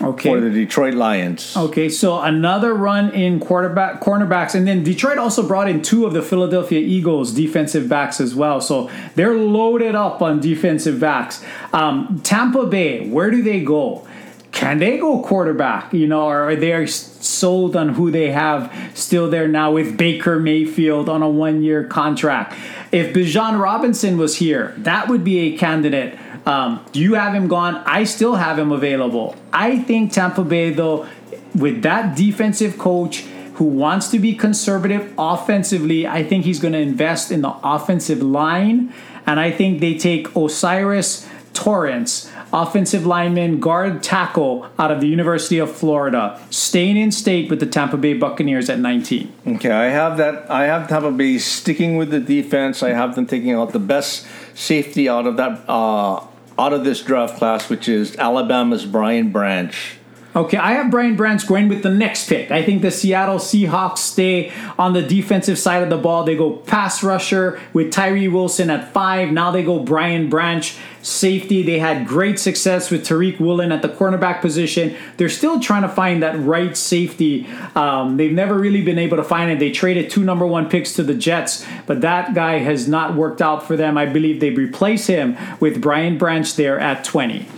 Okay. 0.00 0.28
for 0.28 0.40
the 0.40 0.50
Detroit 0.50 0.94
Lions. 0.94 1.56
Okay, 1.56 1.88
so 1.88 2.20
another 2.20 2.74
run 2.74 3.10
in 3.12 3.40
quarterback 3.40 4.00
cornerbacks, 4.00 4.54
and 4.54 4.66
then 4.66 4.82
Detroit 4.82 5.16
also 5.18 5.46
brought 5.46 5.68
in 5.68 5.80
two 5.80 6.04
of 6.04 6.12
the 6.12 6.22
Philadelphia 6.22 6.80
Eagles 6.80 7.32
defensive 7.32 7.88
backs 7.88 8.20
as 8.20 8.34
well. 8.34 8.60
So 8.60 8.90
they're 9.14 9.34
loaded 9.34 9.94
up 9.94 10.20
on 10.20 10.40
defensive 10.40 11.00
backs. 11.00 11.42
Um, 11.72 12.20
Tampa 12.22 12.66
Bay, 12.66 13.08
where 13.08 13.30
do 13.30 13.42
they 13.42 13.62
go? 13.62 14.06
Can 14.52 14.78
they 14.78 14.96
go 14.98 15.20
quarterback? 15.22 15.92
You 15.92 16.06
know, 16.06 16.28
or 16.28 16.48
are 16.48 16.56
they 16.56 16.86
sold 16.86 17.76
on 17.76 17.90
who 17.90 18.10
they 18.10 18.30
have 18.30 18.72
still 18.94 19.28
there 19.28 19.48
now 19.48 19.72
with 19.72 19.96
Baker 19.96 20.38
Mayfield 20.38 21.08
on 21.08 21.22
a 21.22 21.28
one-year 21.28 21.84
contract? 21.84 22.54
If 22.92 23.14
Bijan 23.14 23.60
Robinson 23.60 24.16
was 24.16 24.36
here, 24.36 24.74
that 24.78 25.08
would 25.08 25.24
be 25.24 25.40
a 25.40 25.58
candidate. 25.58 26.18
Um, 26.46 26.84
you 26.92 27.14
have 27.14 27.34
him 27.34 27.48
gone? 27.48 27.76
I 27.86 28.04
still 28.04 28.36
have 28.36 28.58
him 28.58 28.70
available. 28.70 29.34
I 29.52 29.80
think 29.80 30.12
Tampa 30.12 30.44
Bay, 30.44 30.72
though, 30.72 31.06
with 31.54 31.82
that 31.82 32.16
defensive 32.16 32.78
coach 32.78 33.24
who 33.54 33.64
wants 33.64 34.08
to 34.10 34.18
be 34.18 34.34
conservative 34.34 35.12
offensively, 35.18 36.06
I 36.06 36.22
think 36.22 36.44
he's 36.44 36.60
going 36.60 36.74
to 36.74 36.78
invest 36.78 37.32
in 37.32 37.42
the 37.42 37.54
offensive 37.64 38.22
line. 38.22 38.92
And 39.26 39.40
I 39.40 39.50
think 39.50 39.80
they 39.80 39.98
take 39.98 40.36
O'Cyrus 40.36 41.28
Torrence, 41.52 42.30
offensive 42.52 43.06
lineman, 43.06 43.58
guard 43.58 44.02
tackle 44.02 44.68
out 44.78 44.90
of 44.90 45.00
the 45.00 45.08
University 45.08 45.58
of 45.58 45.74
Florida, 45.74 46.40
staying 46.50 46.98
in 46.98 47.10
state 47.10 47.48
with 47.48 47.60
the 47.60 47.66
Tampa 47.66 47.96
Bay 47.96 48.12
Buccaneers 48.12 48.68
at 48.68 48.78
19. 48.78 49.32
Okay, 49.46 49.70
I 49.70 49.86
have 49.86 50.18
that. 50.18 50.48
I 50.50 50.64
have 50.64 50.86
Tampa 50.86 51.10
Bay 51.10 51.38
sticking 51.38 51.96
with 51.96 52.10
the 52.10 52.20
defense. 52.20 52.82
I 52.82 52.90
have 52.90 53.14
them 53.14 53.26
taking 53.26 53.52
out 53.52 53.72
the 53.72 53.80
best 53.80 54.26
safety 54.54 55.08
out 55.08 55.26
of 55.26 55.38
that 55.38 55.64
uh, 55.66 56.20
out 56.58 56.72
of 56.72 56.84
this 56.84 57.02
draft 57.02 57.36
class, 57.36 57.68
which 57.68 57.88
is 57.88 58.16
Alabama's 58.16 58.86
Brian 58.86 59.30
Branch. 59.30 59.98
Okay, 60.36 60.58
I 60.58 60.72
have 60.72 60.90
Brian 60.90 61.16
Branch 61.16 61.46
going 61.46 61.66
with 61.66 61.82
the 61.82 61.90
next 61.90 62.28
pick. 62.28 62.50
I 62.50 62.62
think 62.62 62.82
the 62.82 62.90
Seattle 62.90 63.38
Seahawks 63.38 63.98
stay 63.98 64.52
on 64.78 64.92
the 64.92 65.00
defensive 65.00 65.58
side 65.58 65.82
of 65.82 65.88
the 65.88 65.96
ball. 65.96 66.24
They 66.24 66.36
go 66.36 66.50
pass 66.50 67.02
rusher 67.02 67.58
with 67.72 67.90
Tyree 67.90 68.28
Wilson 68.28 68.68
at 68.68 68.92
five. 68.92 69.32
Now 69.32 69.50
they 69.50 69.62
go 69.62 69.78
Brian 69.78 70.28
Branch, 70.28 70.76
safety. 71.00 71.62
They 71.62 71.78
had 71.78 72.06
great 72.06 72.38
success 72.38 72.90
with 72.90 73.06
Tariq 73.06 73.40
Woolen 73.40 73.72
at 73.72 73.80
the 73.80 73.88
cornerback 73.88 74.42
position. 74.42 74.94
They're 75.16 75.30
still 75.30 75.58
trying 75.58 75.82
to 75.82 75.88
find 75.88 76.22
that 76.22 76.38
right 76.38 76.76
safety. 76.76 77.46
Um, 77.74 78.18
they've 78.18 78.30
never 78.30 78.58
really 78.58 78.82
been 78.82 78.98
able 78.98 79.16
to 79.16 79.24
find 79.24 79.50
it. 79.50 79.58
They 79.58 79.70
traded 79.70 80.10
two 80.10 80.22
number 80.22 80.46
one 80.46 80.68
picks 80.68 80.92
to 80.96 81.02
the 81.02 81.14
Jets, 81.14 81.64
but 81.86 82.02
that 82.02 82.34
guy 82.34 82.58
has 82.58 82.86
not 82.86 83.14
worked 83.14 83.40
out 83.40 83.66
for 83.66 83.74
them. 83.74 83.96
I 83.96 84.04
believe 84.04 84.40
they 84.40 84.50
replace 84.50 85.06
him 85.06 85.34
with 85.60 85.80
Brian 85.80 86.18
Branch 86.18 86.54
there 86.56 86.78
at 86.78 87.04
20. 87.04 87.55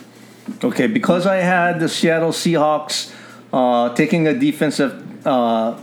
Okay, 0.64 0.86
because 0.86 1.26
I 1.26 1.36
had 1.36 1.80
the 1.80 1.88
Seattle 1.88 2.32
Seahawks 2.32 3.12
uh, 3.52 3.94
taking 3.94 4.26
a 4.26 4.34
defensive, 4.34 5.26
uh, 5.26 5.78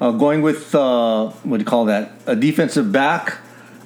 uh, 0.00 0.10
going 0.12 0.42
with 0.42 0.74
uh, 0.74 1.28
what 1.28 1.58
do 1.58 1.62
you 1.62 1.66
call 1.66 1.84
that? 1.86 2.12
A 2.26 2.34
defensive 2.34 2.90
back. 2.90 3.38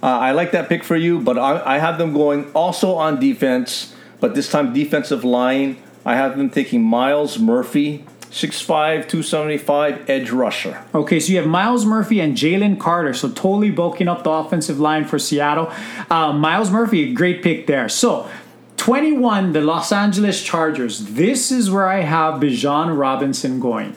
Uh, 0.02 0.06
I 0.06 0.32
like 0.32 0.52
that 0.52 0.68
pick 0.68 0.84
for 0.84 0.96
you, 0.96 1.18
but 1.18 1.38
I, 1.38 1.76
I 1.76 1.78
have 1.78 1.98
them 1.98 2.12
going 2.12 2.52
also 2.52 2.94
on 2.94 3.18
defense, 3.18 3.94
but 4.20 4.34
this 4.34 4.50
time 4.50 4.72
defensive 4.72 5.24
line. 5.24 5.78
I 6.06 6.16
have 6.16 6.36
them 6.36 6.50
taking 6.50 6.82
Myles 6.82 7.38
Murphy, 7.38 8.04
6'5", 8.30 8.66
275, 9.08 10.10
edge 10.10 10.30
rusher. 10.30 10.84
Okay, 10.94 11.18
so 11.18 11.32
you 11.32 11.38
have 11.38 11.46
Myles 11.46 11.86
Murphy 11.86 12.20
and 12.20 12.36
Jalen 12.36 12.78
Carter, 12.78 13.14
so 13.14 13.28
totally 13.30 13.70
bulking 13.70 14.06
up 14.06 14.22
the 14.22 14.30
offensive 14.30 14.78
line 14.78 15.06
for 15.06 15.18
Seattle. 15.18 15.72
Uh, 16.10 16.34
Myles 16.34 16.70
Murphy, 16.70 17.14
great 17.14 17.42
pick 17.42 17.66
there. 17.66 17.88
So 17.88 18.28
21, 18.76 19.52
the 19.52 19.60
Los 19.60 19.92
Angeles 19.92 20.42
Chargers. 20.42 21.06
This 21.06 21.50
is 21.50 21.70
where 21.70 21.88
I 21.88 22.00
have 22.00 22.40
Bijan 22.40 22.96
Robinson 22.98 23.60
going. 23.60 23.96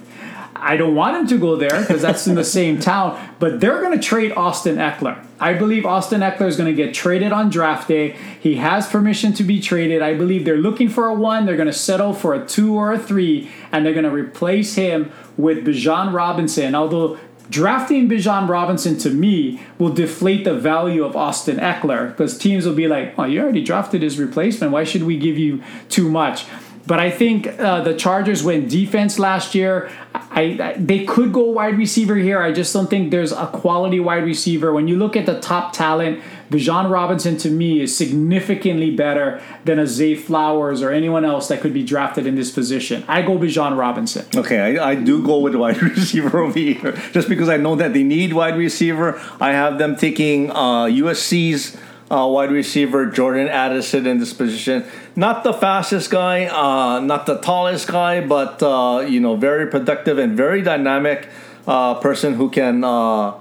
I 0.60 0.76
don't 0.76 0.96
want 0.96 1.18
him 1.18 1.28
to 1.28 1.38
go 1.38 1.56
there 1.56 1.82
because 1.82 2.02
that's 2.02 2.28
in 2.28 2.36
the 2.36 2.44
same 2.58 2.80
town, 2.80 3.20
but 3.40 3.60
they're 3.60 3.82
going 3.82 3.98
to 3.98 4.04
trade 4.04 4.32
Austin 4.34 4.78
Ekeler. 4.78 5.24
I 5.40 5.54
believe 5.54 5.86
Austin 5.86 6.22
Ekeler 6.22 6.48
is 6.48 6.58
going 6.58 6.74
to 6.74 6.76
get 6.76 6.96
traded 6.96 7.32
on 7.32 7.50
draft 7.50 7.88
day. 7.88 8.18
He 8.40 8.56
has 8.56 8.88
permission 8.88 9.34
to 9.34 9.44
be 9.44 9.62
traded. 9.62 10.02
I 10.02 10.16
believe 10.16 10.46
they're 10.46 10.58
looking 10.58 10.90
for 10.90 11.08
a 11.08 11.14
one. 11.14 11.46
They're 11.46 11.56
going 11.56 11.68
to 11.68 11.74
settle 11.74 12.14
for 12.14 12.34
a 12.34 12.46
two 12.46 12.76
or 12.76 12.92
a 12.92 13.00
three, 13.00 13.52
and 13.72 13.86
they're 13.86 13.94
going 13.94 14.06
to 14.06 14.12
replace 14.12 14.76
him 14.76 15.12
with 15.38 15.66
Bijan 15.66 16.14
Robinson. 16.14 16.74
Although 16.74 17.20
drafting 17.50 18.10
Bijan 18.10 18.48
Robinson 18.48 18.98
to 19.00 19.10
me 19.10 19.62
will 19.78 19.94
deflate 19.94 20.44
the 20.44 20.54
value 20.54 21.04
of 21.04 21.16
Austin 21.16 21.58
Ekeler 21.58 22.10
because 22.10 22.38
teams 22.38 22.66
will 22.66 22.76
be 22.76 22.88
like, 22.88 23.14
oh, 23.18 23.24
you 23.24 23.42
already 23.42 23.64
drafted 23.64 24.02
his 24.02 24.20
replacement. 24.20 24.72
Why 24.72 24.84
should 24.84 25.04
we 25.04 25.18
give 25.18 25.38
you 25.38 25.64
too 25.90 26.10
much? 26.10 26.46
But 26.88 27.02
I 27.02 27.12
think 27.12 27.48
uh, 27.60 27.82
the 27.82 27.94
Chargers 27.94 28.44
went 28.44 28.70
defense 28.70 29.20
last 29.20 29.54
year. 29.54 29.92
I, 30.16 30.58
I, 30.62 30.76
they 30.80 31.04
could 31.04 31.34
go 31.34 31.44
wide 31.52 31.78
receiver 31.78 32.16
here. 32.16 32.42
I 32.42 32.54
just 32.54 32.74
don't 32.74 32.90
think 32.90 33.12
there's 33.12 33.34
a 33.34 33.48
quality 33.48 34.00
wide 34.00 34.24
receiver. 34.24 34.72
When 34.72 34.88
you 34.88 34.96
look 34.96 35.18
at 35.18 35.26
the 35.26 35.40
top 35.42 35.74
talent, 35.74 36.24
Bijan 36.50 36.90
Robinson 36.90 37.38
to 37.38 37.50
me 37.50 37.82
is 37.82 37.96
significantly 37.96 38.92
better 38.92 39.42
than 39.66 39.80
a 39.80 39.88
Zay 39.88 40.16
Flowers 40.16 40.82
or 40.82 40.92
anyone 40.92 41.26
else 41.26 41.48
that 41.50 41.62
could 41.62 41.74
be 41.74 41.84
drafted 41.84 42.26
in 42.26 42.36
this 42.36 42.52
position. 42.52 43.04
I 43.08 43.22
go 43.22 43.38
Bijan 43.38 43.78
Robinson. 43.78 44.26
Okay, 44.36 44.78
I, 44.78 44.92
I 44.92 44.96
do 44.96 45.24
go 45.26 45.40
with 45.40 45.56
wide 45.56 45.82
receiver 45.82 46.40
over 46.40 46.58
here 46.58 46.94
just 47.12 47.30
because 47.30 47.50
I 47.50 47.58
know 47.58 47.76
that 47.76 47.94
they 47.94 48.04
need 48.04 48.34
wide 48.34 48.58
receiver. 48.58 49.20
I 49.42 49.52
have 49.52 49.78
them 49.78 49.96
taking 49.96 50.52
uh, 50.52 50.86
USC's 50.86 51.78
uh, 52.10 52.26
wide 52.28 52.52
receiver 52.52 53.06
Jordan 53.08 53.48
Addison 53.48 54.08
in 54.08 54.20
this 54.20 54.34
position. 54.34 54.86
Not 55.16 55.44
the 55.44 55.54
fastest 55.54 56.10
guy, 56.10 56.46
uh, 56.46 57.00
not 57.00 57.26
the 57.26 57.40
tallest 57.40 57.88
guy, 57.88 58.22
but 58.22 58.62
uh, 58.64 59.06
you 59.08 59.20
know, 59.20 59.36
very 59.36 59.68
productive 59.68 60.18
and 60.18 60.38
very 60.38 60.62
dynamic 60.62 61.28
uh, 61.68 61.96
person 61.96 62.36
who 62.36 62.50
can, 62.50 62.84
uh, 62.84 63.34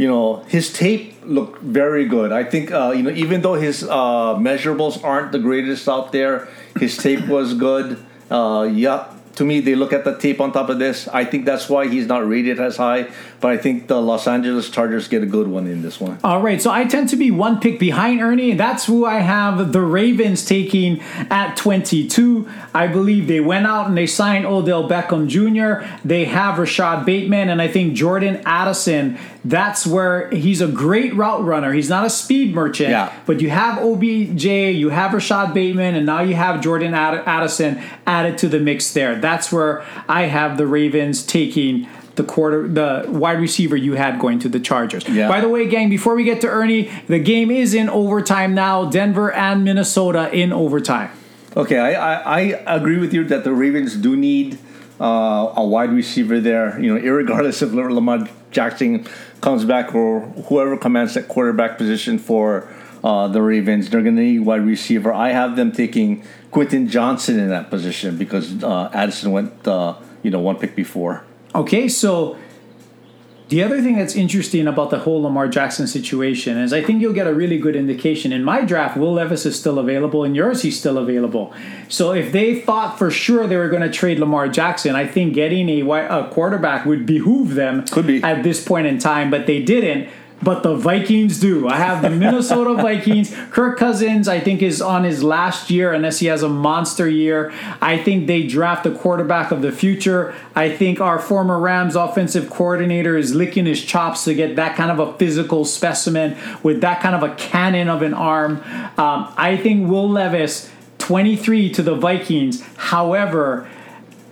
you 0.00 0.08
know, 0.08 0.36
his 0.48 0.72
tape 0.72 1.14
looked 1.26 1.60
very 1.60 2.06
good. 2.06 2.32
I 2.32 2.42
think 2.42 2.72
uh, 2.72 2.92
you 2.96 3.02
know, 3.02 3.10
even 3.10 3.42
though 3.42 3.56
his 3.60 3.82
measurables 3.82 5.04
aren't 5.04 5.30
the 5.30 5.38
greatest 5.38 5.86
out 5.90 6.10
there, 6.10 6.48
his 6.78 6.96
tape 6.96 7.28
was 7.28 7.52
good. 7.52 8.02
Uh, 8.30 8.66
yeah, 8.72 9.12
to 9.34 9.44
me, 9.44 9.60
they 9.60 9.74
look 9.74 9.92
at 9.92 10.04
the 10.04 10.16
tape 10.16 10.40
on 10.40 10.52
top 10.52 10.70
of 10.70 10.78
this. 10.78 11.06
I 11.08 11.26
think 11.26 11.44
that's 11.44 11.68
why 11.68 11.86
he's 11.86 12.06
not 12.06 12.26
rated 12.26 12.58
as 12.58 12.78
high. 12.78 13.12
But 13.40 13.52
I 13.52 13.56
think 13.56 13.86
the 13.86 14.00
Los 14.02 14.26
Angeles 14.26 14.68
Chargers 14.68 15.08
get 15.08 15.22
a 15.22 15.26
good 15.26 15.48
one 15.48 15.66
in 15.66 15.80
this 15.82 15.98
one. 15.98 16.18
All 16.22 16.42
right, 16.42 16.60
so 16.60 16.70
I 16.70 16.84
tend 16.84 17.08
to 17.08 17.16
be 17.16 17.30
one 17.30 17.58
pick 17.58 17.78
behind 17.78 18.20
Ernie. 18.20 18.50
and 18.50 18.60
That's 18.60 18.84
who 18.84 19.06
I 19.06 19.20
have 19.20 19.72
the 19.72 19.80
Ravens 19.80 20.44
taking 20.44 21.00
at 21.30 21.56
22. 21.56 22.46
I 22.74 22.86
believe 22.86 23.28
they 23.28 23.40
went 23.40 23.66
out 23.66 23.88
and 23.88 23.96
they 23.96 24.06
signed 24.06 24.44
Odell 24.44 24.88
Beckham 24.88 25.26
Jr. 25.26 25.86
They 26.06 26.26
have 26.26 26.56
Rashad 26.56 27.04
Bateman 27.06 27.48
and 27.48 27.62
I 27.62 27.68
think 27.68 27.94
Jordan 27.94 28.42
Addison. 28.44 29.16
That's 29.42 29.86
where 29.86 30.28
he's 30.30 30.60
a 30.60 30.68
great 30.68 31.14
route 31.14 31.42
runner. 31.42 31.72
He's 31.72 31.88
not 31.88 32.04
a 32.04 32.10
speed 32.10 32.54
merchant, 32.54 32.90
Yeah. 32.90 33.10
but 33.24 33.40
you 33.40 33.48
have 33.48 33.78
OBJ, 33.78 34.44
you 34.44 34.90
have 34.90 35.12
Rashad 35.12 35.54
Bateman, 35.54 35.94
and 35.94 36.04
now 36.04 36.20
you 36.20 36.34
have 36.34 36.60
Jordan 36.60 36.92
Add- 36.92 37.22
Addison 37.26 37.80
added 38.06 38.36
to 38.38 38.48
the 38.48 38.60
mix 38.60 38.92
there. 38.92 39.14
That's 39.14 39.50
where 39.50 39.82
I 40.08 40.24
have 40.24 40.58
the 40.58 40.66
Ravens 40.66 41.22
taking 41.22 41.86
the 42.20 42.26
quarter 42.26 42.68
the 42.68 43.06
wide 43.08 43.40
receiver 43.40 43.76
you 43.76 43.94
had 43.94 44.18
going 44.18 44.38
to 44.40 44.48
the 44.48 44.60
Chargers. 44.60 45.08
Yeah. 45.08 45.28
By 45.28 45.40
the 45.40 45.48
way, 45.48 45.66
gang, 45.66 45.88
before 45.88 46.14
we 46.14 46.24
get 46.24 46.40
to 46.42 46.48
Ernie, 46.48 46.90
the 47.06 47.18
game 47.18 47.50
is 47.50 47.72
in 47.72 47.88
overtime 47.88 48.54
now. 48.54 48.84
Denver 48.84 49.32
and 49.32 49.64
Minnesota 49.64 50.30
in 50.32 50.52
overtime. 50.52 51.10
Okay, 51.56 51.78
I, 51.78 51.92
I, 51.92 52.40
I 52.66 52.76
agree 52.76 52.98
with 52.98 53.14
you 53.14 53.24
that 53.24 53.42
the 53.44 53.52
Ravens 53.52 53.96
do 53.96 54.16
need 54.16 54.58
uh, 55.00 55.52
a 55.56 55.64
wide 55.64 55.92
receiver 55.92 56.40
there. 56.40 56.78
You 56.78 56.94
know, 56.94 57.10
regardless 57.10 57.62
if 57.62 57.72
Lamar 57.72 58.28
Jackson 58.50 59.06
comes 59.40 59.64
back 59.64 59.94
or 59.94 60.20
whoever 60.48 60.76
commands 60.76 61.14
that 61.14 61.26
quarterback 61.26 61.78
position 61.78 62.18
for 62.18 62.68
uh, 63.02 63.28
the 63.28 63.40
Ravens, 63.40 63.88
they're 63.88 64.02
going 64.02 64.16
to 64.16 64.22
need 64.22 64.40
wide 64.40 64.66
receiver. 64.66 65.10
I 65.12 65.30
have 65.30 65.56
them 65.56 65.72
taking 65.72 66.22
Quentin 66.50 66.86
Johnston 66.86 67.38
in 67.38 67.48
that 67.48 67.70
position 67.70 68.18
because 68.18 68.62
uh, 68.62 68.90
Addison 68.92 69.32
went, 69.32 69.66
uh, 69.66 69.96
you 70.22 70.30
know, 70.30 70.40
one 70.40 70.56
pick 70.56 70.76
before. 70.76 71.24
Okay, 71.54 71.88
so 71.88 72.36
the 73.48 73.64
other 73.64 73.82
thing 73.82 73.96
that's 73.96 74.14
interesting 74.14 74.68
about 74.68 74.90
the 74.90 75.00
whole 75.00 75.22
Lamar 75.22 75.48
Jackson 75.48 75.88
situation 75.88 76.56
is 76.56 76.72
I 76.72 76.82
think 76.84 77.00
you'll 77.00 77.12
get 77.12 77.26
a 77.26 77.34
really 77.34 77.58
good 77.58 77.74
indication. 77.74 78.32
In 78.32 78.44
my 78.44 78.62
draft, 78.62 78.96
Will 78.96 79.14
Levis 79.14 79.44
is 79.44 79.58
still 79.58 79.80
available. 79.80 80.22
In 80.22 80.36
yours, 80.36 80.62
he's 80.62 80.78
still 80.78 80.96
available. 80.98 81.52
So 81.88 82.12
if 82.12 82.30
they 82.30 82.60
thought 82.60 82.96
for 82.96 83.10
sure 83.10 83.48
they 83.48 83.56
were 83.56 83.68
going 83.68 83.82
to 83.82 83.90
trade 83.90 84.20
Lamar 84.20 84.48
Jackson, 84.48 84.94
I 84.94 85.04
think 85.04 85.34
getting 85.34 85.68
a, 85.68 85.90
a 85.90 86.30
quarterback 86.30 86.86
would 86.86 87.04
behoove 87.06 87.56
them 87.56 87.84
Could 87.88 88.06
be. 88.06 88.22
at 88.22 88.44
this 88.44 88.64
point 88.64 88.86
in 88.86 89.00
time, 89.00 89.30
but 89.30 89.46
they 89.46 89.60
didn't. 89.60 90.08
But 90.42 90.62
the 90.62 90.74
Vikings 90.74 91.38
do. 91.38 91.68
I 91.68 91.76
have 91.76 92.02
the 92.02 92.10
Minnesota 92.10 92.74
Vikings. 92.82 93.34
Kirk 93.50 93.78
Cousins, 93.78 94.26
I 94.26 94.40
think, 94.40 94.62
is 94.62 94.80
on 94.80 95.04
his 95.04 95.22
last 95.22 95.70
year 95.70 95.92
unless 95.92 96.18
he 96.18 96.26
has 96.26 96.42
a 96.42 96.48
monster 96.48 97.08
year. 97.08 97.52
I 97.80 97.98
think 97.98 98.26
they 98.26 98.46
draft 98.46 98.84
the 98.84 98.92
quarterback 98.92 99.50
of 99.50 99.62
the 99.62 99.72
future. 99.72 100.34
I 100.54 100.74
think 100.74 101.00
our 101.00 101.18
former 101.18 101.58
Rams 101.58 101.94
offensive 101.94 102.48
coordinator 102.48 103.16
is 103.16 103.34
licking 103.34 103.66
his 103.66 103.84
chops 103.84 104.24
to 104.24 104.34
get 104.34 104.56
that 104.56 104.76
kind 104.76 104.90
of 104.90 104.98
a 104.98 105.18
physical 105.18 105.64
specimen 105.64 106.36
with 106.62 106.80
that 106.80 107.00
kind 107.00 107.14
of 107.14 107.22
a 107.22 107.34
cannon 107.34 107.88
of 107.88 108.02
an 108.02 108.14
arm. 108.14 108.62
Um, 108.96 109.32
I 109.36 109.58
think 109.60 109.90
Will 109.90 110.08
Levis, 110.08 110.70
23 110.98 111.70
to 111.72 111.82
the 111.82 111.94
Vikings. 111.94 112.62
However, 112.76 113.68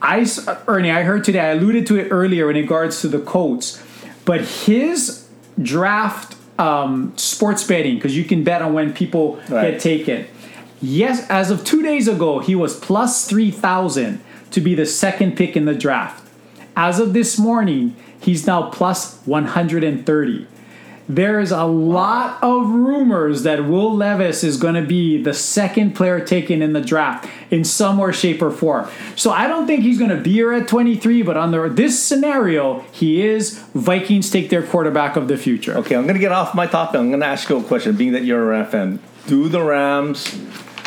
I 0.01 0.27
Ernie, 0.67 0.91
I 0.91 1.03
heard 1.03 1.25
today. 1.25 1.41
I 1.41 1.49
alluded 1.53 1.87
to 1.89 1.99
it 1.99 2.09
earlier 2.11 2.49
in 2.51 2.57
regards 2.57 3.01
to 3.01 3.09
the 3.09 3.19
Colts, 3.19 3.83
but 4.25 4.43
his 4.43 5.28
draft 5.63 6.37
um, 6.59 7.13
sports 7.17 7.65
betting 7.65 7.97
because 7.97 8.17
you 8.17 8.25
can 8.25 8.43
bet 8.45 8.63
on 8.63 8.73
when 8.73 8.93
people 8.93 9.37
Right. 9.49 9.73
get 9.73 9.81
taken. 9.81 10.27
Yes, 10.81 11.29
as 11.29 11.51
of 11.51 11.65
two 11.65 11.83
days 11.83 12.07
ago, 12.09 12.39
he 12.39 12.55
was 12.55 12.79
plus 12.79 13.29
three 13.29 13.51
thousand 13.51 14.21
to 14.53 14.61
be 14.61 14.75
the 14.75 14.87
second 14.87 15.37
pick 15.37 15.57
in 15.57 15.65
the 15.65 15.75
draft. 15.75 16.25
As 16.77 17.01
of 17.01 17.13
this 17.13 17.39
morning, 17.39 17.97
he's 18.21 18.47
now 18.47 18.71
plus 18.71 19.21
one 19.25 19.47
hundred 19.47 19.83
and 19.85 20.07
thirty. 20.07 20.47
There 21.09 21.41
is 21.41 21.51
a 21.53 21.65
lot 21.65 22.39
of 22.43 22.69
rumors 22.69 23.43
that 23.45 23.65
Will 23.65 23.95
Levis 23.95 24.45
is 24.45 24.59
going 24.59 24.75
to 24.75 24.83
be 24.83 25.23
the 25.23 25.33
second 25.33 25.95
player 25.95 26.21
taken 26.21 26.61
in 26.61 26.75
the 26.75 26.83
draft 26.83 27.27
in 27.51 27.65
some 27.65 27.97
way, 27.97 28.13
shape, 28.13 28.43
or 28.43 28.51
form. 28.51 28.89
So 29.17 29.31
I 29.31 29.47
don't 29.47 29.67
think 29.67 29.83
he's 29.83 29.99
going 29.99 30.11
to 30.11 30.21
be 30.21 30.33
here 30.33 30.53
at 30.53 30.69
23, 30.69 31.23
but 31.23 31.37
under 31.37 31.69
this 31.71 31.99
scenario, 32.03 32.81
he 32.93 33.27
is. 33.27 33.59
Vikings 33.75 34.31
take 34.31 34.51
their 34.51 34.63
quarterback 34.63 35.17
of 35.17 35.29
the 35.29 35.37
future. 35.37 35.77
Okay, 35.79 35.97
I'm 35.97 36.07
gonna 36.07 36.19
get 36.19 36.33
off 36.33 36.55
my 36.55 36.67
topic. 36.67 37.01
I'm 37.01 37.11
gonna 37.11 37.25
ask 37.25 37.49
you 37.49 37.59
a 37.59 37.63
question. 37.63 37.97
Being 37.97 38.13
that 38.13 38.25
you're 38.25 38.43
a 38.43 38.47
Ram 38.47 38.67
fan, 38.67 38.99
do 39.27 39.49
the 39.49 39.63
Rams, 39.63 40.39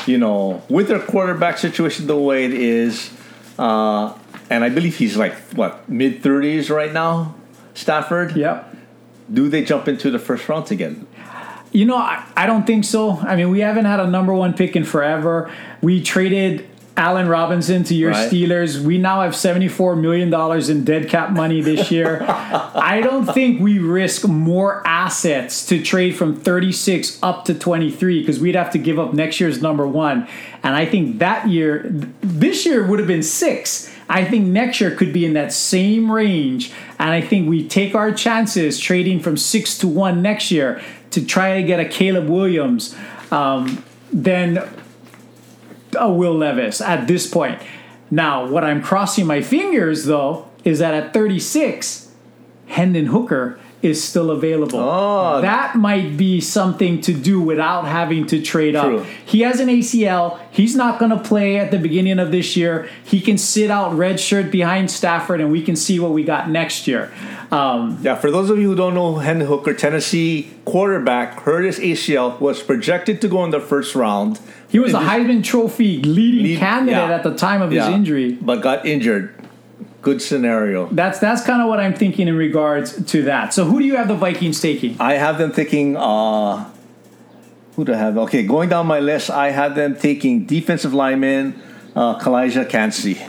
you 0.06 0.18
know, 0.18 0.62
with 0.70 0.88
their 0.88 1.00
quarterback 1.00 1.58
situation 1.58 2.08
the 2.08 2.18
way 2.18 2.46
it 2.46 2.54
is, 2.54 3.12
uh, 3.58 4.14
and 4.50 4.64
I 4.64 4.70
believe 4.70 4.98
he's 4.98 5.18
like 5.18 5.34
what 5.56 5.88
mid 5.90 6.22
30s 6.22 6.70
right 6.70 6.92
now, 6.92 7.36
Stafford. 7.74 8.36
Yep. 8.36 8.71
Do 9.32 9.50
they 9.50 9.64
jump 9.64 9.88
into 9.88 10.10
the 10.12 10.20
first 10.20 10.48
round 10.50 10.72
again? 10.72 11.08
You 11.72 11.86
know, 11.86 11.98
I, 11.98 12.26
I 12.36 12.46
don't 12.48 12.68
think 12.68 12.84
so. 12.84 13.12
I 13.12 13.36
mean, 13.38 13.50
we 13.50 13.62
haven't 13.62 13.86
had 13.86 14.00
a 14.02 14.08
number 14.08 14.34
one 14.34 14.54
pick 14.54 14.76
in 14.76 14.84
forever. 14.84 15.50
We 15.82 16.04
traded 16.04 16.68
Allen 16.98 17.30
Robinson 17.30 17.86
to 17.86 17.96
your 17.96 18.12
Right. 18.12 18.30
Steelers. 18.30 18.80
We 18.84 18.98
now 18.98 19.22
have 19.22 19.32
$74 19.32 19.98
million 20.00 20.34
in 20.70 20.84
dead 20.84 21.08
cap 21.10 21.32
money 21.32 21.62
this 21.62 21.90
year. 21.90 22.22
I 22.28 23.00
don't 23.02 23.26
think 23.26 23.62
we 23.62 23.80
risk 23.80 24.28
more 24.28 24.86
assets 24.86 25.66
to 25.68 25.82
trade 25.82 26.18
from 26.18 26.36
36 26.36 27.18
up 27.24 27.46
to 27.46 27.54
23 27.54 28.20
because 28.20 28.40
we'd 28.42 28.56
have 28.56 28.72
to 28.72 28.78
give 28.78 29.00
up 29.00 29.14
next 29.14 29.40
year's 29.40 29.62
number 29.62 29.88
one. 29.88 30.28
And 30.64 30.76
I 30.76 30.86
think 30.86 31.20
that 31.20 31.48
year, 31.48 31.86
this 32.20 32.66
year 32.66 32.86
would 32.86 33.00
have 33.00 33.08
been 33.08 33.24
six. 33.24 33.90
I 34.12 34.26
think 34.26 34.48
next 34.48 34.82
year 34.82 34.94
could 34.94 35.14
be 35.14 35.26
in 35.26 35.34
that 35.34 35.54
same 35.54 36.12
range. 36.12 36.72
And 37.00 37.10
I 37.10 37.22
think 37.22 37.50
we 37.50 37.68
take 37.68 37.96
our 37.96 38.12
chances 38.12 38.80
trading 38.80 39.22
from 39.22 39.38
six 39.38 39.78
to 39.80 39.88
one 39.88 40.22
next 40.22 40.52
year 40.52 40.82
to 41.12 41.26
try 41.26 41.62
to 41.62 41.66
get 41.66 41.80
a 41.80 41.86
Caleb 41.86 42.28
Williams. 42.28 42.96
Um, 43.32 43.84
then 44.12 44.62
a 45.98 46.12
Will 46.12 46.36
Levis 46.36 46.82
at 46.82 47.08
this 47.08 47.28
point. 47.28 47.62
Now, 48.10 48.46
what 48.46 48.64
I'm 48.64 48.82
crossing 48.82 49.26
my 49.26 49.42
fingers 49.42 50.06
though 50.06 50.48
is 50.64 50.80
that 50.80 50.94
at 50.94 51.14
36, 51.14 52.14
Hendon 52.68 53.08
Hooker 53.08 53.60
is 53.82 54.04
still 54.04 54.30
available. 54.32 54.80
Oh. 54.80 55.42
That 55.42 55.76
might 55.76 56.16
be 56.18 56.40
something 56.42 57.02
to 57.02 57.14
do 57.14 57.42
without 57.42 57.86
having 57.86 58.28
to 58.28 58.42
trade 58.42 58.76
True. 58.76 59.00
up. 59.00 59.06
He 59.26 59.42
has 59.42 59.60
an 59.60 59.70
ACL. 59.70 60.40
He's 60.52 60.76
not 60.76 61.00
going 61.00 61.12
to 61.12 61.18
play 61.20 61.58
at 61.58 61.72
the 61.72 61.80
beginning 61.80 62.20
of 62.20 62.32
this 62.32 62.56
year. 62.56 62.88
He 63.04 63.20
can 63.22 63.38
sit 63.38 63.72
out 63.72 63.94
redshirt 63.94 64.52
behind 64.52 64.92
Stafford, 64.92 65.42
and 65.42 65.52
we 65.52 65.62
can 65.64 65.76
see 65.76 66.00
what 66.00 66.12
we 66.12 66.24
got 66.24 66.50
next 66.50 66.88
year. 66.88 67.12
Um, 67.52 67.98
Yeah, 68.02 68.16
for 68.16 68.30
those 68.32 68.50
of 68.50 68.58
you 68.60 68.68
who 68.70 68.76
don't 68.76 68.94
know, 68.94 69.16
Hendon 69.16 69.48
Hooker, 69.48 69.74
Tennessee 69.74 70.52
quarterback, 70.66 71.42
hurt 71.42 71.64
his 71.66 71.80
ACL, 71.80 72.40
was 72.40 72.62
projected 72.62 73.20
to 73.22 73.28
go 73.28 73.44
in 73.44 73.52
the 73.52 73.60
first 73.60 73.96
round. 73.96 74.40
he 74.70 74.80
was 74.80 74.94
a 74.94 75.00
Heisman 75.00 75.44
Trophy 75.44 76.02
leading 76.02 76.44
Lead- 76.44 76.60
candidate 76.60 76.96
yeah. 77.10 77.16
at 77.16 77.24
the 77.24 77.36
time 77.36 77.62
of 77.62 77.74
yeah, 77.74 77.88
his 77.88 77.96
injury. 77.96 78.34
but 78.34 78.62
got 78.62 78.86
injured. 78.86 79.34
Good 80.02 80.22
scenario. 80.22 80.88
That's 80.88 81.20
that's 81.20 81.44
kind 81.44 81.62
of 81.62 81.68
what 81.68 81.80
I'm 81.80 81.94
thinking 81.94 82.28
in 82.28 82.36
regards 82.36 83.04
to 83.06 83.24
that. 83.24 83.54
So 83.54 83.66
who 83.66 83.80
do 83.80 83.86
you 83.86 83.98
have 83.98 84.08
the 84.08 84.16
Vikings 84.16 84.60
taking? 84.60 85.00
I 85.00 85.14
have 85.14 85.38
them 85.38 85.52
taking. 85.52 85.96
Uh, 85.96 86.70
who 87.76 87.86
do 87.86 87.94
I 87.94 87.98
have? 87.98 88.18
Okay, 88.18 88.44
going 88.44 88.70
down 88.70 88.88
my 88.88 89.00
list, 89.00 89.30
I 89.30 89.52
have 89.52 89.76
them 89.76 89.96
taking 89.96 90.46
defensive 90.46 90.94
lineman 90.94 91.62
uh, 91.96 92.20
Kalijah 92.20 92.68
Kancey. 92.68 93.22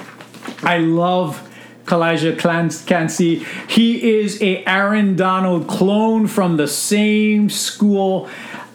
I 0.62 0.78
love 0.78 1.48
Kalijah 1.84 2.38
Kancey. 2.86 3.44
He 3.68 4.20
is 4.20 4.40
a 4.42 4.64
Aaron 4.64 5.16
Donald 5.16 5.68
clone 5.68 6.26
from 6.26 6.56
the 6.56 6.68
same 6.68 7.50
school. 7.50 8.28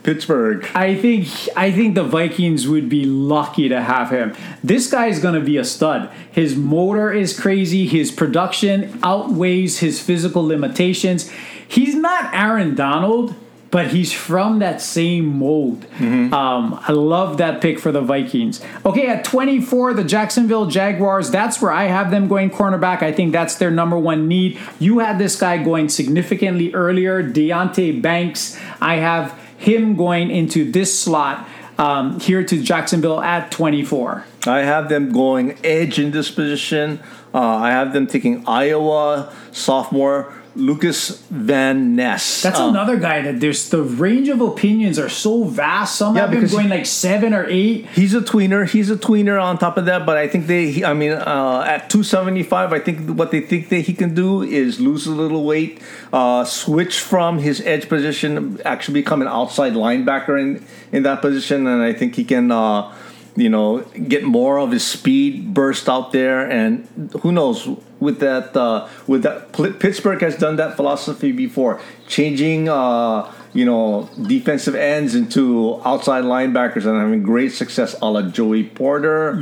Pittsburgh. 0.08 0.66
I 0.74 0.96
think 0.96 1.28
I 1.58 1.70
think 1.70 1.96
the 1.96 2.04
Vikings 2.06 2.66
would 2.66 2.88
be 2.88 3.04
lucky 3.04 3.68
to 3.68 3.82
have 3.82 4.10
him. 4.10 4.34
This 4.64 4.90
guy 4.90 5.08
is 5.08 5.20
going 5.20 5.34
to 5.34 5.46
be 5.46 5.58
a 5.58 5.66
stud. 5.66 6.10
His 6.32 6.56
motor 6.56 7.12
is 7.12 7.38
crazy. 7.38 7.86
His 7.86 8.10
production 8.10 8.98
outweighs 9.04 9.80
his 9.80 10.00
physical 10.00 10.48
limitations. 10.48 11.30
He's 11.68 11.94
not 11.94 12.34
Aaron 12.34 12.74
Donald, 12.74 13.36
but 13.70 13.88
he's 13.88 14.14
from 14.14 14.60
that 14.60 14.82
same 14.82 15.26
mold. 15.26 15.86
Um, 16.34 16.80
I 16.88 16.94
love 16.94 17.38
that 17.40 17.60
pick 17.60 17.78
for 17.78 17.92
the 17.92 18.00
Vikings. 18.00 18.64
Okay, 18.86 19.08
at 19.08 19.26
24, 19.26 19.94
the 19.94 20.06
Jacksonville 20.06 20.68
Jaguars. 20.68 21.32
That's 21.32 21.62
where 21.62 21.74
I 21.74 21.88
have 21.88 22.12
them 22.12 22.30
going 22.30 22.50
cornerback. 22.50 23.04
I 23.04 23.12
think 23.12 23.34
that's 23.34 23.56
their 23.56 23.72
number 23.72 24.00
one 24.00 24.30
need. 24.30 24.58
You 24.80 25.00
had 25.00 25.20
this 25.20 25.36
guy 25.36 25.62
going 25.62 25.90
significantly 25.90 26.74
earlier, 26.74 27.22
Deonte 27.22 28.02
Banks. 28.02 28.58
I 28.80 28.96
have 28.96 29.38
him 29.58 29.96
going 29.96 30.32
into 30.32 30.72
this 30.72 30.98
slot 30.98 31.48
um, 31.78 32.20
here 32.20 32.44
to 32.44 32.62
Jacksonville 32.62 33.20
at 33.20 33.52
24. 33.52 34.26
I 34.48 34.60
have 34.60 34.90
them 34.90 35.12
going 35.12 35.58
edge 35.64 36.00
in 36.00 36.12
this 36.12 36.32
position. 36.32 37.00
Uh, 37.34 37.40
I 37.40 37.72
have 37.72 37.94
them 37.94 38.08
taking 38.08 38.48
Iowa 38.48 39.34
sophomore 39.52 40.34
Lukas 40.58 41.22
Van 41.30 41.96
Ness. 41.96 42.42
That's 42.42 42.60
Uh, 42.60 42.70
another 42.70 42.98
guy 42.98 43.22
that 43.22 43.40
there's 43.40 43.70
the 43.70 43.82
range 43.84 44.28
of 44.30 44.42
opinions 44.42 44.98
are 45.00 45.10
so 45.10 45.44
vast. 45.46 45.96
Some 45.96 46.16
Yeah, 46.16 46.22
have 46.24 46.32
been 46.32 46.48
going 46.48 46.70
like 46.70 46.86
seven 46.86 47.34
or 47.34 47.46
eight. 47.48 47.86
He's 47.94 48.14
a 48.14 48.22
tweener. 48.22 48.68
He's 48.68 48.90
a 48.90 48.96
tweener 48.96 49.42
on 49.42 49.58
top 49.58 49.78
of 49.78 49.86
that, 49.86 50.06
but 50.06 50.18
I 50.18 50.28
think 50.28 50.48
they. 50.48 50.72
He, 50.72 50.84
I 50.84 50.94
mean, 50.94 51.12
uh, 51.14 51.64
at 51.68 51.90
275, 51.90 52.74
I 52.74 52.80
think 52.80 53.10
what 53.18 53.32
they 53.32 53.42
think 53.42 53.70
that 53.70 53.82
he 53.82 53.94
can 53.94 54.14
do 54.14 54.42
is 54.42 54.80
lose 54.80 55.06
a 55.08 55.12
little 55.12 55.46
weight, 55.46 55.80
uh, 56.12 56.44
switch 56.44 57.00
from 57.00 57.40
his 57.40 57.62
edge 57.62 57.88
position, 57.88 58.60
actually 58.66 58.96
become 59.02 59.22
an 59.22 59.28
outside 59.28 59.74
linebacker 59.74 60.40
in 60.42 60.64
in 60.92 61.04
that 61.04 61.22
position, 61.22 61.68
and 61.68 61.82
I 61.84 61.94
think 61.94 62.16
he 62.16 62.24
can. 62.24 62.52
Uh, 62.52 62.92
you 63.38 63.50
know, 63.50 63.82
get 64.10 64.24
more 64.24 64.58
of 64.58 64.72
his 64.72 64.86
speed 64.86 65.54
burst 65.54 65.88
out 65.88 66.12
there, 66.12 66.50
and 66.50 66.88
who 67.22 67.32
knows 67.32 67.68
with 68.00 68.20
that. 68.20 68.58
Uh, 68.58 68.90
with 69.06 69.24
that, 69.24 69.54
Pittsburgh 69.80 70.20
has 70.22 70.36
done 70.36 70.56
that 70.58 70.76
philosophy 70.76 71.32
before, 71.32 71.80
changing. 72.08 72.68
Uh, 72.68 73.32
you 73.54 73.66
know, 73.66 74.08
defensive 74.28 74.76
ends 74.76 75.16
into 75.16 75.82
outside 75.84 76.24
linebackers 76.24 76.86
and 76.86 77.00
having 77.00 77.24
great 77.24 77.52
success, 77.52 77.96
a 78.04 78.06
la 78.06 78.22
Joey 78.22 78.64
Porter. 78.64 79.34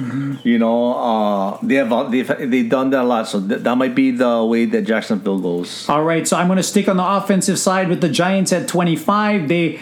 You 0.44 0.58
know, 0.58 0.94
uh, 0.94 1.58
they 1.62 1.76
have 1.76 2.12
they've 2.12 2.50
they've 2.50 2.70
done 2.70 2.92
that 2.92 3.04
a 3.04 3.08
lot, 3.08 3.28
so 3.28 3.46
th- 3.46 3.62
that 3.62 3.76
might 3.76 3.94
be 3.96 4.12
the 4.12 4.46
way 4.46 4.66
that 4.66 4.84
Jacksonville 4.84 5.40
goes. 5.40 5.90
All 5.90 6.04
right, 6.04 6.26
so 6.26 6.38
I'm 6.38 6.48
going 6.48 6.58
to 6.58 6.64
stick 6.64 6.88
on 6.88 6.96
the 6.96 7.06
offensive 7.06 7.60
side 7.60 7.90
with 7.90 8.00
the 8.00 8.08
Giants 8.08 8.54
at 8.54 8.70
25. 8.70 9.50
They 9.50 9.82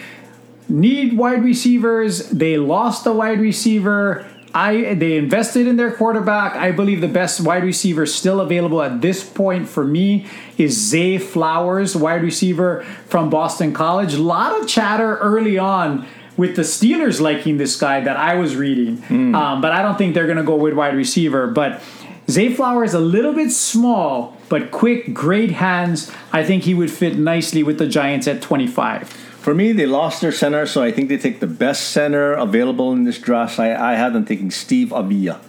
need 0.69 1.17
wide 1.17 1.43
receivers. 1.43 2.29
They 2.29 2.57
lost 2.57 3.05
a 3.05 3.13
wide 3.13 3.39
receiver. 3.39 4.25
I 4.53 4.93
they 4.93 5.17
invested 5.17 5.65
in 5.67 5.77
their 5.77 5.91
quarterback. 5.91 6.55
I 6.55 6.71
believe 6.71 7.01
the 7.01 7.07
best 7.07 7.41
wide 7.41 7.63
receiver 7.63 8.05
still 8.05 8.39
available 8.39 8.81
at 8.81 9.01
this 9.01 9.27
point 9.27 9.67
for 9.67 9.83
me 9.83 10.27
is 10.57 10.79
Zay 10.79 11.17
Flowers, 11.17 11.95
wide 11.95 12.21
receiver 12.21 12.83
from 13.07 13.29
Boston 13.29 13.73
College. 13.73 14.13
A 14.13 14.21
lot 14.21 14.59
of 14.59 14.67
chatter 14.67 15.17
early 15.17 15.57
on 15.57 16.05
with 16.37 16.55
the 16.55 16.61
Steelers 16.61 17.19
liking 17.19 17.57
this 17.57 17.79
guy 17.79 18.01
that 18.01 18.17
I 18.17 18.35
was 18.35 18.55
reading, 18.55 19.03
um, 19.35 19.61
but 19.61 19.71
I 19.71 19.81
don't 19.81 19.97
think 19.97 20.13
they're 20.13 20.25
going 20.25 20.37
to 20.37 20.43
go 20.43 20.55
with 20.55 20.73
wide 20.73 20.95
receiver. 20.95 21.47
But 21.47 21.81
Zay 22.29 22.53
Flowers 22.53 22.91
is 22.91 22.95
a 22.95 22.99
little 22.99 23.33
bit 23.33 23.51
small, 23.51 24.37
but 24.49 24.71
quick, 24.71 25.13
great 25.13 25.51
hands. 25.51 26.11
I 26.31 26.43
think 26.43 26.63
he 26.63 26.73
would 26.73 26.91
fit 26.91 27.17
nicely 27.17 27.63
with 27.63 27.79
the 27.79 27.87
Giants 27.87 28.27
at 28.27 28.41
25. 28.41 29.32
For 29.43 29.53
me, 29.53 29.73
they 29.73 29.85
lost 29.85 30.21
their 30.21 30.31
center, 30.31 30.65
so 30.65 30.81
I 30.81 30.93
think 30.93 31.09
they 31.09 31.17
take 31.17 31.41
the 31.41 31.47
best 31.47 31.89
center 31.89 32.31
available 32.31 32.93
in 32.93 33.03
this 33.03 33.19
draft. 33.19 33.59
I, 33.59 33.75
I 33.75 33.95
have 33.95 34.13
them 34.13 34.23
taking 34.23 34.49
Steve 34.51 34.93
Avila. 34.93 35.41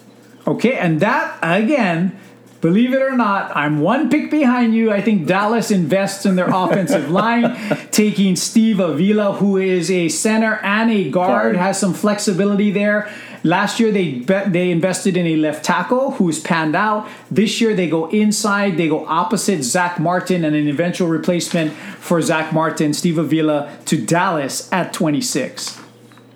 Okay, 0.49 0.75
and 0.75 0.99
that 0.99 1.39
again, 1.43 2.19
believe 2.61 2.93
it 2.93 3.01
or 3.01 3.17
not, 3.17 3.57
I'm 3.57 3.81
one 3.81 4.11
pick 4.11 4.33
behind 4.33 4.75
you. 4.75 4.91
I 4.91 5.01
think 5.01 5.29
Dallas 5.29 5.71
invests 5.71 6.27
in 6.27 6.35
their 6.35 6.49
offensive 6.53 7.09
line, 7.09 7.57
taking 7.93 8.35
Steve 8.35 8.81
Avila, 8.81 9.35
who 9.35 9.59
is 9.59 9.93
a 9.93 10.09
center 10.09 10.55
and 10.65 10.91
a 10.91 11.09
guard, 11.09 11.55
Guard. 11.55 11.57
has 11.57 11.79
some 11.79 11.95
flexibility 11.95 12.73
there. 12.73 13.09
Last 13.45 13.79
year 13.79 13.93
they 13.93 14.21
they 14.47 14.71
invested 14.71 15.19
in 15.19 15.27
a 15.27 15.37
left 15.37 15.65
tackle 15.65 16.13
who's 16.13 16.41
panned 16.41 16.75
out. 16.75 17.07
This 17.31 17.61
year 17.61 17.75
they 17.75 17.91
go 17.91 18.09
inside, 18.09 18.79
they 18.79 18.89
go 18.89 19.07
opposite 19.07 19.63
Zack 19.63 20.01
Martin 20.01 20.47
and 20.47 20.57
an 20.57 20.67
eventual 20.67 21.09
replacement 21.09 21.73
for 21.73 22.23
Zack 22.23 22.55
Martin, 22.55 22.95
Steve 22.95 23.19
Avila 23.19 23.71
to 23.85 24.03
Dallas 24.05 24.73
at 24.73 24.95
26. 24.95 25.79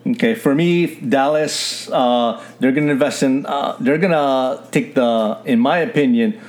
Okay, 0.06 0.34
for 0.34 0.54
me, 0.54 0.96
Dallas, 0.96 1.90
uh, 1.90 2.42
they're 2.60 2.72
going 2.72 2.86
to 2.86 2.92
invest 2.92 3.22
in. 3.22 3.44
Uh, 3.46 3.76
they're 3.80 3.98
going 3.98 4.12
to 4.12 4.62
take 4.70 4.94
the, 4.94 5.38
in 5.44 5.58
my 5.58 5.78
opinion, 5.78 6.40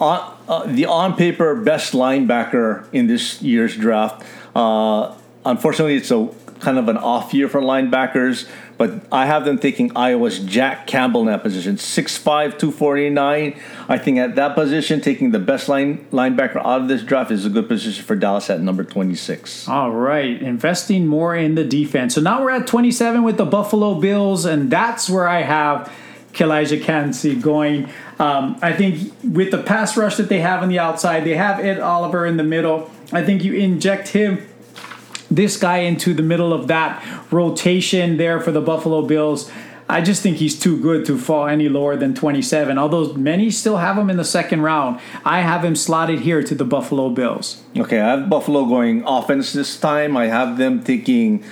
on 0.00 0.34
uh, 0.48 0.64
the 0.66 0.86
on 0.86 1.14
paper 1.16 1.54
best 1.54 1.92
linebacker 1.92 2.86
in 2.92 3.06
this 3.06 3.40
year's 3.42 3.76
draft. 3.76 4.24
Uh, 4.54 5.14
unfortunately, 5.44 5.96
it's 5.96 6.10
a 6.10 6.28
kind 6.60 6.78
of 6.78 6.88
an 6.88 6.96
off 6.96 7.32
year 7.32 7.48
for 7.48 7.60
linebackers, 7.60 8.48
but 8.78 9.06
I 9.10 9.26
have 9.26 9.44
them 9.44 9.58
taking 9.58 9.96
Iowa's 9.96 10.38
Jack 10.38 10.86
Campbell 10.86 11.22
in 11.22 11.26
that 11.28 11.42
position, 11.42 11.76
6'5", 11.76 12.24
249. 12.58 13.58
I 13.88 13.98
think 13.98 14.18
at 14.18 14.34
that 14.34 14.54
position, 14.54 15.00
taking 15.00 15.30
the 15.30 15.38
best 15.38 15.68
line 15.68 16.06
linebacker 16.10 16.56
out 16.56 16.82
of 16.82 16.88
this 16.88 17.02
draft 17.02 17.30
is 17.30 17.46
a 17.46 17.50
good 17.50 17.68
position 17.68 18.04
for 18.04 18.16
Dallas 18.16 18.50
at 18.50 18.60
number 18.60 18.84
twenty 18.84 19.14
six. 19.14 19.68
All 19.68 19.90
right, 19.90 20.40
investing 20.42 21.06
more 21.06 21.34
in 21.36 21.54
the 21.54 21.64
defense. 21.64 22.14
So 22.14 22.20
now 22.20 22.42
we're 22.42 22.50
at 22.50 22.66
27 22.66 23.22
with 23.22 23.36
the 23.36 23.44
Buffalo 23.44 24.00
Bills, 24.00 24.44
and 24.44 24.70
that's 24.70 25.08
where 25.08 25.28
I 25.28 25.42
have 25.42 25.92
Kalijah 26.32 26.82
Kancey 26.82 27.34
going. 27.34 27.88
Um, 28.18 28.58
I 28.62 28.72
think 28.72 29.12
with 29.22 29.50
the 29.50 29.62
pass 29.62 29.96
rush 29.96 30.16
that 30.16 30.28
they 30.28 30.40
have 30.40 30.62
on 30.62 30.68
the 30.68 30.78
outside, 30.78 31.24
they 31.24 31.34
have 31.34 31.60
Ed 31.60 31.80
Oliver 31.80 32.26
in 32.26 32.36
the 32.36 32.44
middle. 32.44 32.90
I 33.12 33.22
think 33.24 33.44
you 33.44 33.54
inject 33.54 34.08
him, 34.08 34.46
this 35.36 35.56
guy, 35.56 35.78
into 35.78 36.14
the 36.14 36.22
middle 36.22 36.52
of 36.52 36.66
that 36.68 37.04
rotation 37.30 38.16
there 38.16 38.40
for 38.40 38.50
the 38.50 38.60
Buffalo 38.60 39.02
Bills. 39.02 39.50
I 39.88 40.00
just 40.00 40.20
think 40.20 40.38
he's 40.38 40.58
too 40.58 40.80
good 40.80 41.04
to 41.06 41.16
fall 41.16 41.46
any 41.46 41.68
lower 41.68 41.96
than 41.96 42.12
27. 42.12 42.76
Although 42.76 43.12
many 43.14 43.50
still 43.50 43.76
have 43.76 43.96
him 43.96 44.10
in 44.10 44.16
the 44.16 44.24
second 44.24 44.62
round, 44.62 44.98
I 45.24 45.42
have 45.42 45.64
him 45.64 45.76
slotted 45.76 46.20
here 46.20 46.42
to 46.42 46.54
the 46.54 46.64
Buffalo 46.64 47.08
Bills. 47.08 47.62
Okay, 47.76 48.00
I 48.00 48.16
have 48.16 48.28
Buffalo 48.28 48.64
going 48.64 49.04
offense 49.06 49.52
this 49.52 49.78
time. 49.78 50.16
I 50.16 50.26
have 50.26 50.58
them 50.58 50.82
taking 50.82 51.44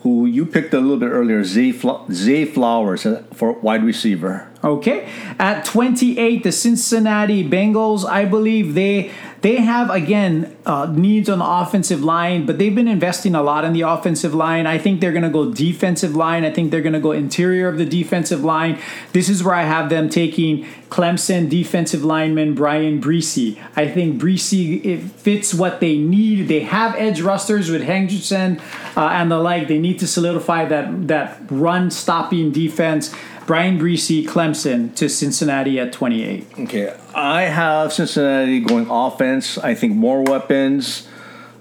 who 0.00 0.26
you 0.26 0.46
picked 0.46 0.74
a 0.74 0.80
little 0.80 0.98
bit 0.98 1.10
earlier, 1.10 1.42
Zay, 1.44 1.72
Zay 2.12 2.44
Flowers 2.44 3.06
uh, 3.06 3.24
for 3.32 3.52
wide 3.52 3.84
receiver. 3.84 4.48
Okay. 4.66 5.08
At 5.38 5.64
28, 5.64 6.42
the 6.42 6.52
Cincinnati 6.52 7.48
Bengals, 7.48 8.04
I 8.04 8.24
believe 8.24 8.74
they 8.74 9.12
they 9.42 9.56
have 9.56 9.90
again 9.90 10.56
uh, 10.66 10.86
needs 10.92 11.28
on 11.28 11.38
the 11.38 11.46
offensive 11.46 12.02
line, 12.02 12.46
but 12.46 12.58
they've 12.58 12.74
been 12.74 12.88
investing 12.88 13.36
a 13.36 13.42
lot 13.42 13.64
in 13.64 13.74
the 13.74 13.82
offensive 13.82 14.34
line. 14.34 14.66
I 14.66 14.76
think 14.76 15.00
they're 15.00 15.12
going 15.12 15.22
to 15.22 15.30
go 15.30 15.52
defensive 15.52 16.16
line. 16.16 16.44
I 16.44 16.50
think 16.50 16.72
they're 16.72 16.80
going 16.80 16.94
to 16.94 17.00
go 17.00 17.12
interior 17.12 17.68
of 17.68 17.78
the 17.78 17.84
defensive 17.84 18.42
line. 18.42 18.80
This 19.12 19.28
is 19.28 19.44
where 19.44 19.54
I 19.54 19.62
have 19.62 19.88
them 19.88 20.08
taking 20.08 20.64
Clemson 20.88 21.48
defensive 21.48 22.02
lineman 22.02 22.54
Bryan 22.54 23.00
Bresee. 23.00 23.62
I 23.76 23.88
think 23.88 24.20
Bresee 24.20 24.84
it 24.84 25.02
fits 25.02 25.54
what 25.54 25.78
they 25.78 25.96
need. 25.96 26.48
They 26.48 26.60
have 26.60 26.96
edge 26.96 27.20
rusters 27.20 27.70
with 27.70 27.82
Henderson 27.82 28.60
uh, 28.96 29.08
and 29.08 29.30
the 29.30 29.38
like. 29.38 29.68
They 29.68 29.78
need 29.78 30.00
to 30.00 30.06
solidify 30.06 30.64
that 30.64 31.08
that 31.08 31.40
run 31.50 31.90
stopping 31.90 32.50
defense. 32.50 33.14
Bryan 33.46 33.78
Bresee, 33.78 34.26
Clemson 34.26 34.94
to 34.96 35.08
Cincinnati 35.08 35.78
at 35.78 35.92
28. 35.92 36.46
Okay, 36.60 36.96
I 37.14 37.42
have 37.42 37.92
Cincinnati 37.92 38.60
going 38.60 38.88
offense. 38.90 39.56
I 39.58 39.74
think 39.74 39.94
more 39.94 40.22
weapons 40.22 41.06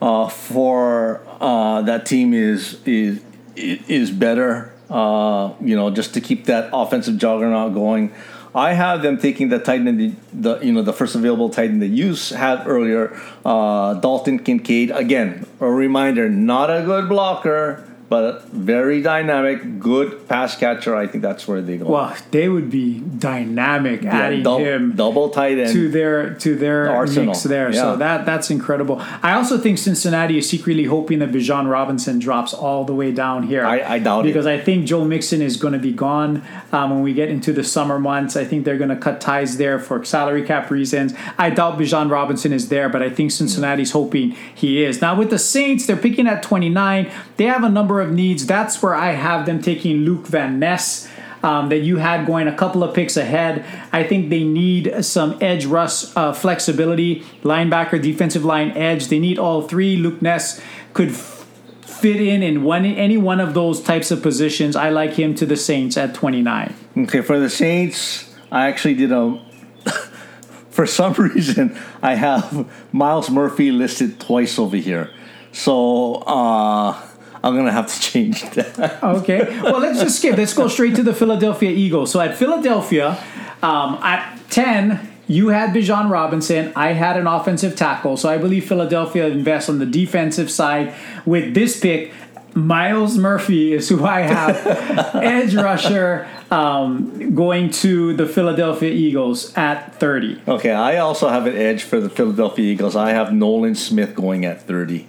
uh, 0.02 0.28
for 0.28 1.22
uh, 1.40 1.84
that 1.84 2.06
team 2.06 2.34
is 2.34 2.82
is 2.86 3.22
is 3.56 4.10
better. 4.12 4.74
Uh, 4.90 5.54
you 5.62 5.76
know, 5.76 5.90
just 5.90 6.14
to 6.16 6.22
keep 6.22 6.46
that 6.46 6.70
offensive 6.74 7.18
juggernaut 7.18 7.74
going. 7.74 8.14
I 8.56 8.72
have 8.72 9.02
them 9.02 9.18
taking 9.18 9.50
the 9.50 9.60
tight 9.60 9.82
end, 9.82 10.00
the, 10.00 10.14
the 10.34 10.60
you 10.66 10.72
know 10.72 10.82
the 10.82 10.94
first 10.94 11.14
available 11.14 11.50
tight 11.50 11.70
end 11.70 11.82
that 11.82 11.88
you 11.88 12.16
had 12.36 12.66
earlier, 12.66 13.20
uh, 13.44 13.96
Dalton 13.96 14.40
Kincaid. 14.40 14.92
Again, 14.92 15.46
a 15.60 15.70
reminder: 15.70 16.30
not 16.30 16.70
a 16.70 16.82
good 16.84 17.10
blocker, 17.10 17.86
but 18.08 18.46
very 18.50 19.02
dynamic, 19.02 19.80
good 19.80 20.28
pass 20.28 20.56
catcher. 20.56 20.96
I 20.96 21.08
think 21.08 21.22
that's 21.24 21.48
where 21.48 21.62
they 21.62 21.78
go. 21.78 21.86
Well, 21.86 22.16
they 22.32 22.48
would 22.50 22.70
be 22.70 23.00
dynamic 23.00 24.04
Yeah, 24.04 24.16
adding 24.18 24.44
dou- 24.44 24.58
him 24.60 24.92
double 24.96 25.30
tight 25.30 25.58
end. 25.58 25.72
to 25.74 25.90
their 25.90 26.34
to 26.36 26.56
their 26.56 26.90
Arsenal. 26.90 27.28
mix 27.28 27.44
there. 27.44 27.72
Yeah. 27.74 27.82
So 27.82 27.96
that 27.98 28.26
that's 28.26 28.50
incredible. 28.52 29.02
I 29.24 29.34
also 29.34 29.58
think 29.58 29.78
Cincinnati 29.78 30.38
is 30.38 30.48
secretly 30.50 30.86
hoping 30.86 31.20
that 31.20 31.32
Bijan 31.32 31.70
Robinson 31.70 32.20
drops 32.20 32.54
all 32.54 32.84
the 32.86 32.94
way 32.94 33.12
down 33.12 33.44
here. 33.44 33.66
I- 33.66 33.96
I 33.96 34.00
doubt 34.00 34.22
it. 34.26 34.30
because 34.30 34.46
I 34.46 34.60
think 34.60 34.86
Joe 34.86 35.04
Mixon 35.06 35.42
is 35.42 35.58
going 35.58 35.74
to 35.74 35.80
be 35.80 35.92
gone 35.92 36.42
um, 36.72 36.92
when 36.92 37.02
we 37.02 37.14
get 37.14 37.30
into 37.30 37.52
the 37.54 37.64
summer 37.64 38.00
months. 38.00 38.36
I 38.36 38.46
think 38.46 38.66
they're 38.66 38.78
going 38.78 38.90
to 38.90 38.96
cut 38.96 39.20
ties 39.22 39.58
there 39.58 39.80
for 39.80 40.04
salary 40.06 40.44
cap 40.44 40.70
reasons. 40.70 41.14
I 41.38 41.50
doubt 41.50 41.78
Bijan 41.80 42.10
Robinson 42.12 42.54
is 42.54 42.70
there, 42.70 42.90
but 42.90 43.02
I 43.02 43.10
think 43.10 43.32
Cincinnati's 43.32 43.92
hoping 43.92 44.32
he 44.54 44.84
is. 44.84 45.02
Now 45.02 45.16
with 45.18 45.30
the 45.30 45.40
Saints, 45.40 45.86
they're 45.88 45.96
picking 45.98 46.28
at 46.28 46.44
29. 46.44 47.10
They 47.38 47.46
have 47.46 47.64
a 47.64 47.70
number 47.70 48.02
of 48.02 48.12
needs. 48.12 48.46
That's 48.46 48.82
where 48.82 48.96
I 48.96 49.12
have 49.12 49.46
them 49.46 49.62
taking 49.62 50.00
Luke 50.00 50.28
Van 50.28 50.60
Ness 50.60 51.10
um, 51.46 51.70
that 51.70 51.80
you 51.80 51.98
had 51.98 52.26
going 52.26 52.48
a 52.48 52.56
couple 52.56 52.84
of 52.84 52.96
picks 52.96 53.16
ahead. 53.16 53.64
I 53.94 54.04
think 54.04 54.30
they 54.30 54.44
need 54.44 55.06
some 55.06 55.38
edge 55.42 55.66
rush 55.66 56.06
uh, 56.18 56.34
flexibility, 56.34 57.22
linebacker, 57.44 58.02
defensive 58.02 58.44
line, 58.44 58.72
edge. 58.72 59.08
They 59.10 59.20
need 59.20 59.38
all 59.38 59.62
three. 59.62 59.96
Luke 59.96 60.22
Ness 60.24 60.60
could 60.94 61.10
f- 61.10 61.46
fit 61.82 62.20
in 62.20 62.42
in 62.42 62.64
one 62.64 62.84
any 62.84 63.18
one 63.18 63.40
of 63.40 63.54
those 63.54 63.80
types 63.80 64.10
of 64.10 64.24
positions. 64.24 64.76
I 64.76 64.90
like 64.90 65.14
him 65.14 65.36
to 65.36 65.46
the 65.46 65.56
Saints 65.56 65.98
at 65.98 66.16
29. 66.16 66.74
Okay, 66.98 67.22
for 67.22 67.40
the 67.40 67.50
Saints, 67.50 68.34
I 68.52 68.68
actually 68.68 68.96
did 68.96 69.12
a. 69.12 69.40
for 70.72 70.88
some 70.88 71.14
reason, 71.14 71.78
I 72.02 72.16
have 72.16 72.68
Myles 72.92 73.30
Murphy 73.30 73.72
listed 73.72 74.20
twice 74.20 74.58
over 74.58 74.78
here, 74.78 75.12
so 75.52 76.16
uh, 76.26 77.00
I'm 77.46 77.56
gonna 77.56 77.72
have 77.72 77.94
to 77.94 78.00
change 78.00 78.42
that. 78.52 79.04
Okay. 79.04 79.62
Well, 79.62 79.80
let's 79.80 80.00
just 80.00 80.18
skip. 80.18 80.36
Let's 80.36 80.54
go 80.54 80.68
straight 80.68 80.96
to 80.96 81.04
the 81.04 81.14
Philadelphia 81.14 81.70
Eagles. 81.70 82.12
So 82.12 82.20
at 82.20 82.36
Philadelphia, 82.36 83.24
um, 83.62 84.00
at 84.02 84.40
10, 84.50 85.12
you 85.28 85.50
had 85.50 85.70
Bijan 85.70 86.10
Robinson. 86.10 86.74
I 86.76 86.94
had 86.94 87.18
an 87.18 87.28
offensive 87.28 87.76
tackle. 87.76 88.18
So 88.18 88.30
I 88.30 88.40
believe 88.40 88.68
Philadelphia 88.68 89.28
invests 89.28 89.70
on 89.70 89.78
the 89.78 89.86
defensive 89.86 90.50
side. 90.50 90.96
With 91.24 91.54
this 91.54 91.80
pick, 91.80 92.12
Myles 92.56 93.16
Murphy 93.16 93.74
is 93.74 93.90
who 93.90 94.04
I 94.04 94.22
have, 94.22 95.16
edge 95.16 95.54
rusher, 95.54 96.28
um, 96.50 97.36
going 97.36 97.70
to 97.86 98.14
the 98.14 98.26
Philadelphia 98.26 98.92
Eagles 98.92 99.54
at 99.56 99.94
30. 100.00 100.42
Okay, 100.48 100.72
I 100.72 100.98
also 100.98 101.30
have 101.30 101.46
an 101.46 101.56
edge 101.56 101.84
for 101.84 102.00
the 102.00 102.10
Philadelphia 102.10 102.66
Eagles. 102.74 102.96
I 102.96 103.12
have 103.12 103.32
Nolan 103.32 103.76
Smith 103.76 104.16
going 104.16 104.46
at 104.46 104.62
30. 104.62 105.08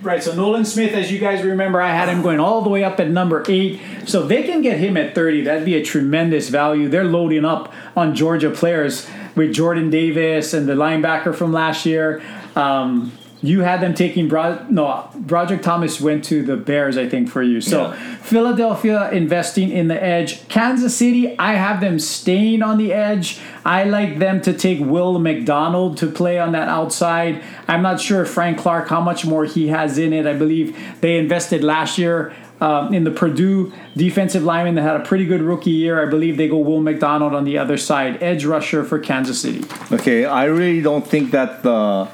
Right, 0.00 0.22
so 0.22 0.32
Nolan 0.32 0.64
Smith, 0.64 0.92
as 0.92 1.10
you 1.10 1.18
guys 1.18 1.42
remember, 1.42 1.82
I 1.82 1.88
had 1.88 2.08
him 2.08 2.22
going 2.22 2.38
all 2.38 2.62
the 2.62 2.70
way 2.70 2.84
up 2.84 3.00
at 3.00 3.10
number 3.10 3.44
eight. 3.48 3.80
So 4.06 4.22
they 4.24 4.44
can 4.44 4.62
get 4.62 4.78
him 4.78 4.96
at 4.96 5.14
30, 5.14 5.42
that'd 5.42 5.64
be 5.64 5.74
a 5.74 5.84
tremendous 5.84 6.50
value. 6.50 6.88
They're 6.88 7.04
loading 7.04 7.44
up 7.44 7.72
on 7.96 8.14
Georgia 8.14 8.50
players 8.50 9.08
with 9.34 9.52
Jordan 9.52 9.90
Davis 9.90 10.54
and 10.54 10.68
the 10.68 10.74
linebacker 10.74 11.34
from 11.34 11.52
last 11.52 11.84
year. 11.84 12.22
Um, 12.54 13.12
you 13.40 13.60
had 13.60 13.80
them 13.80 13.94
taking 13.94 14.28
Bro- 14.28 14.66
no 14.68 15.08
Broderick 15.14 15.62
Thomas 15.62 16.00
went 16.00 16.24
to 16.24 16.42
the 16.42 16.56
Bears, 16.56 16.96
I 16.98 17.08
think, 17.08 17.28
for 17.28 17.42
you. 17.42 17.60
So 17.60 17.88
Yeah. 17.88 17.92
Philadelphia 18.22 19.10
investing 19.10 19.70
in 19.70 19.88
the 19.88 20.02
edge. 20.02 20.46
Kansas 20.48 20.96
City, 20.96 21.36
I 21.38 21.54
have 21.54 21.80
them 21.80 21.98
staying 21.98 22.62
on 22.62 22.78
the 22.78 22.92
edge. 22.92 23.38
I 23.64 23.84
like 23.84 24.18
them 24.18 24.40
to 24.42 24.52
take 24.52 24.80
Will 24.80 25.18
McDonald 25.18 25.96
to 25.98 26.06
play 26.06 26.38
on 26.38 26.52
that 26.52 26.68
outside. 26.68 27.40
I'm 27.66 27.82
not 27.82 28.00
sure 28.00 28.24
Frank 28.24 28.58
Clark 28.58 28.88
how 28.88 29.00
much 29.00 29.24
more 29.24 29.44
he 29.44 29.68
has 29.68 29.98
in 29.98 30.12
it. 30.12 30.26
I 30.26 30.34
believe 30.34 30.76
they 31.00 31.16
invested 31.16 31.62
last 31.64 31.98
year. 31.98 32.32
Um, 32.60 32.92
in 32.92 33.04
the 33.04 33.12
Purdue 33.12 33.72
defensive 33.96 34.42
lineman 34.42 34.74
that 34.74 34.82
had 34.82 34.96
a 34.96 35.04
pretty 35.04 35.24
good 35.26 35.42
rookie 35.42 35.70
year, 35.70 36.02
I 36.04 36.10
believe 36.10 36.36
they 36.36 36.48
go 36.48 36.56
Will 36.58 36.80
McDonald 36.80 37.32
on 37.32 37.44
the 37.44 37.56
other 37.56 37.76
side, 37.76 38.20
edge 38.20 38.44
rusher 38.44 38.82
for 38.82 38.98
Kansas 38.98 39.40
City. 39.40 39.64
Okay, 39.92 40.24
I 40.24 40.46
really 40.46 40.80
don't 40.82 41.06
think 41.06 41.30
that 41.30 41.62
the 41.62 42.08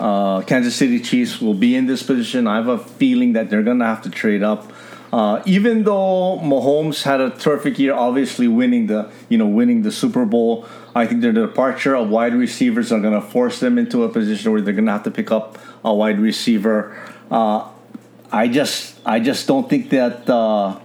uh, 0.00 0.42
Kansas 0.42 0.76
City 0.76 1.00
Chiefs 1.00 1.40
will 1.40 1.54
be 1.54 1.74
in 1.74 1.86
this 1.86 2.02
position. 2.02 2.46
I 2.46 2.56
have 2.56 2.68
a 2.68 2.78
feeling 2.78 3.32
that 3.32 3.50
they're 3.50 3.62
going 3.62 3.78
to 3.80 3.86
have 3.86 4.02
to 4.02 4.10
trade 4.10 4.42
up. 4.42 4.72
Uh, 5.12 5.42
even 5.46 5.84
though 5.84 6.38
Mahomes 6.42 7.02
had 7.02 7.20
a 7.20 7.30
terrific 7.30 7.78
year, 7.78 7.94
obviously 7.94 8.46
winning 8.46 8.88
the 8.88 9.10
you 9.30 9.38
know 9.38 9.46
winning 9.46 9.82
the 9.82 9.90
Super 9.90 10.26
Bowl, 10.26 10.66
I 10.94 11.06
think 11.06 11.22
their 11.22 11.32
departure 11.32 11.96
of 11.96 12.10
wide 12.10 12.34
receivers 12.34 12.92
are 12.92 13.00
going 13.00 13.14
to 13.14 13.26
force 13.26 13.58
them 13.60 13.78
into 13.78 14.04
a 14.04 14.08
position 14.08 14.52
where 14.52 14.60
they're 14.60 14.74
going 14.74 14.86
to 14.86 14.92
have 14.92 15.04
to 15.04 15.10
pick 15.10 15.30
up 15.30 15.56
a 15.82 15.94
wide 15.94 16.20
receiver. 16.20 16.94
Uh, 17.30 17.68
I 18.30 18.48
just 18.48 19.00
I 19.06 19.20
just 19.20 19.46
don't 19.46 19.70
think 19.70 19.88
that 19.90 20.28
uh, 20.28 20.78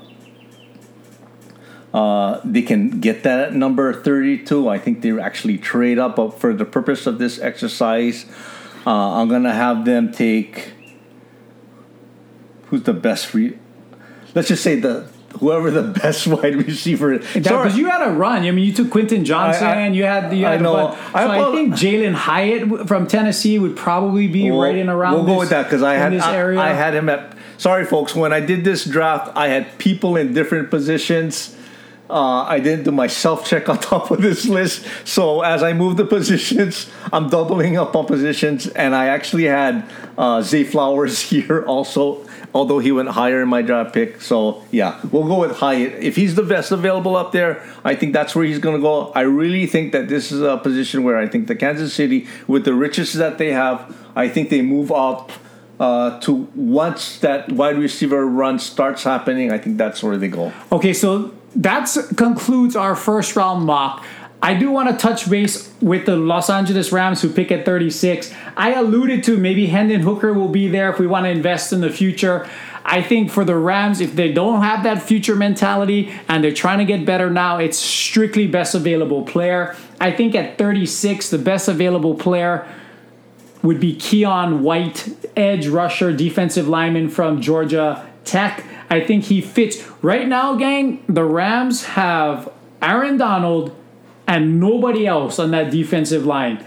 uh, 1.94 2.42
they 2.44 2.62
can 2.62 3.00
get 3.02 3.24
that 3.24 3.40
at 3.40 3.54
number 3.54 3.94
32. 3.94 4.68
I 4.68 4.80
think 4.80 5.02
they 5.02 5.12
actually 5.20 5.58
trade 5.58 6.00
up, 6.00 6.40
for 6.40 6.54
the 6.54 6.66
purpose 6.66 7.06
of 7.06 7.20
this 7.20 7.40
exercise, 7.40 8.26
uh, 8.86 8.90
I'm 9.22 9.30
gonna 9.30 9.54
have 9.54 9.86
them 9.86 10.12
take 10.12 10.74
who's 12.68 12.84
the 12.84 12.94
best 12.94 13.28
free. 13.28 13.58
Let's 14.36 14.48
just 14.48 14.64
say 14.64 14.80
the 14.80 15.08
whoever 15.40 15.72
the 15.72 15.84
best 16.02 16.28
wide 16.28 16.56
receiver 16.56 17.14
is. 17.14 17.34
Because 17.34 17.78
you 17.78 17.88
had 17.90 18.08
a 18.08 18.12
run. 18.12 18.44
I 18.44 18.52
mean, 18.52 18.66
you 18.66 18.74
took 18.74 18.90
Quentin 18.90 19.26
Johnston. 19.26 19.68
I- 19.68 19.86
I- 19.86 19.88
you 19.90 20.04
had 20.04 20.34
you 20.34 20.46
I 20.46 20.52
had 20.52 20.60
a 20.60 20.64
know. 20.64 20.92
So 20.92 20.98
I 21.14 21.48
I, 21.50 21.52
think 21.52 21.74
Jalin 21.74 22.14
Hyatt 22.14 22.88
from 22.88 23.08
Tennessee 23.08 23.60
would 23.60 23.76
probably 23.76 24.28
be 24.28 24.50
We'll- 24.52 24.62
right 24.62 24.76
in 24.76 24.90
around. 24.90 25.14
We'll 25.16 25.26
go 25.26 25.38
with 25.40 25.50
that 25.50 25.64
because 25.64 25.84
I 25.84 25.94
had 25.96 26.12
this 26.14 26.24
I, 26.24 26.36
area. 26.36 26.60
I 26.60 26.74
had 26.74 26.94
him 26.94 27.10
at. 27.10 27.38
Sorry, 27.58 27.86
folks. 27.86 28.16
When 28.16 28.34
I 28.34 28.40
did 28.42 28.64
this 28.66 28.84
draft, 28.84 29.32
I 29.36 29.48
had 29.48 29.78
people 29.78 30.16
in 30.18 30.34
different 30.34 30.70
positions. 30.70 31.56
Uh, 32.10 32.44
I 32.44 32.60
didn't 32.60 32.84
do 32.84 32.92
my 32.92 33.08
self 33.08 33.48
check 33.48 33.70
on 33.70 33.78
top 33.94 34.12
of 34.12 34.22
this 34.22 34.46
list. 34.46 34.86
So 35.06 35.42
as 35.42 35.64
I 35.64 35.74
move 35.74 35.98
the 35.98 36.06
positions, 36.06 36.90
I'm 37.12 37.30
doubling 37.30 37.78
up 37.78 37.96
on 37.96 38.06
positions, 38.06 38.68
and 38.68 38.96
I 38.96 39.08
actually 39.08 39.46
had 39.46 39.90
uh, 40.18 40.42
Zay 40.42 40.64
Flowers 40.64 41.20
here 41.30 41.64
also. 41.66 42.26
Although 42.56 42.78
he 42.78 42.92
went 42.92 43.10
higher 43.10 43.42
in 43.42 43.50
my 43.50 43.64
draft 43.64 43.96
pick, 43.96 44.22
so 44.22 44.64
yeah, 44.70 45.00
we'll 45.12 45.28
go 45.28 45.40
with 45.40 45.58
Hyatt. 45.58 46.04
If 46.04 46.16
he's 46.16 46.36
the 46.36 46.44
best 46.44 46.72
available 46.72 47.16
up 47.16 47.32
there, 47.32 47.68
I 47.84 47.96
think 47.96 48.14
that's 48.14 48.36
where 48.36 48.46
he's 48.46 48.60
going 48.60 48.76
to 48.76 48.82
go. 48.82 49.12
I 49.14 49.22
really 49.22 49.66
think 49.66 49.92
that 49.94 50.08
this 50.08 50.32
is 50.32 50.42
a 50.42 50.58
position 50.58 51.04
where 51.04 51.18
I 51.18 51.28
think 51.28 51.48
the 51.48 51.56
Kansas 51.56 51.96
City, 51.96 52.28
with 52.46 52.64
the 52.64 52.76
riches 52.76 53.14
that 53.14 53.40
they 53.40 53.54
have, 53.54 53.98
I 54.16 54.30
think 54.30 54.52
they 54.52 54.62
move 54.62 54.92
up 54.92 55.32
uh, 55.80 56.20
to 56.20 56.48
once 56.56 57.18
that 57.20 57.52
wide 57.52 57.78
receiver 57.80 58.24
run 58.26 58.60
starts 58.60 59.04
happening. 59.04 59.52
I 59.52 59.58
think 59.58 59.80
that's 59.80 60.04
where 60.04 60.18
they 60.18 60.28
go. 60.28 60.54
Okay, 60.72 60.94
so 60.94 61.34
that 61.56 61.96
concludes 62.18 62.76
our 62.76 62.96
first 62.96 63.36
round 63.36 63.66
mock. 63.66 64.04
I 64.42 64.56
do 64.56 64.72
want 64.72 64.90
to 64.90 64.98
touch 64.98 65.30
base 65.30 65.72
with 65.80 66.06
the 66.06 66.18
Los 66.18 66.50
Angeles 66.50 66.92
Rams 66.92 67.22
who 67.22 67.30
pick 67.30 67.50
at 67.50 67.64
36. 67.66 68.34
I 68.58 68.74
alluded 68.74 69.24
to 69.24 69.38
maybe 69.38 69.68
Hendon 69.68 70.02
Hooker 70.02 70.34
will 70.34 70.50
be 70.50 70.68
there 70.68 70.92
if 70.92 71.00
we 71.00 71.08
want 71.08 71.26
to 71.26 71.30
invest 71.30 71.72
in 71.72 71.80
the 71.80 71.90
future. 71.90 72.46
I 72.84 73.02
think 73.02 73.32
for 73.32 73.46
the 73.46 73.56
Rams, 73.56 74.02
if 74.02 74.16
they 74.16 74.34
don't 74.34 74.62
have 74.62 74.84
that 74.84 75.02
future 75.02 75.36
mentality 75.36 76.14
and 76.28 76.44
they're 76.44 76.54
trying 76.54 76.80
to 76.80 76.86
get 76.86 77.06
better 77.06 77.30
now, 77.30 77.58
it's 77.58 77.78
strictly 77.78 78.46
best 78.46 78.76
available 78.76 79.24
player. 79.24 79.78
I 80.02 80.12
think 80.12 80.36
at 80.36 80.58
36, 80.58 81.30
the 81.30 81.38
best 81.38 81.70
available 81.70 82.16
player 82.16 82.68
would 83.62 83.80
be 83.80 83.96
Keion 83.96 84.60
White, 84.60 85.08
edge 85.38 85.68
rusher, 85.68 86.12
defensive 86.12 86.68
lineman 86.68 87.08
from 87.08 87.40
Georgia 87.40 88.06
Tech. 88.26 88.66
I 88.94 89.04
think 89.04 89.26
he 89.26 89.42
fits. 89.42 89.84
Right 90.04 90.28
now, 90.28 90.56
gang, 90.56 91.04
the 91.10 91.24
Rams 91.24 91.86
have 91.86 92.48
Aaron 92.80 93.18
Donald 93.18 93.76
and 94.28 94.60
nobody 94.60 95.08
else 95.08 95.40
on 95.40 95.50
that 95.52 95.72
defensive 95.72 96.26
line. 96.26 96.64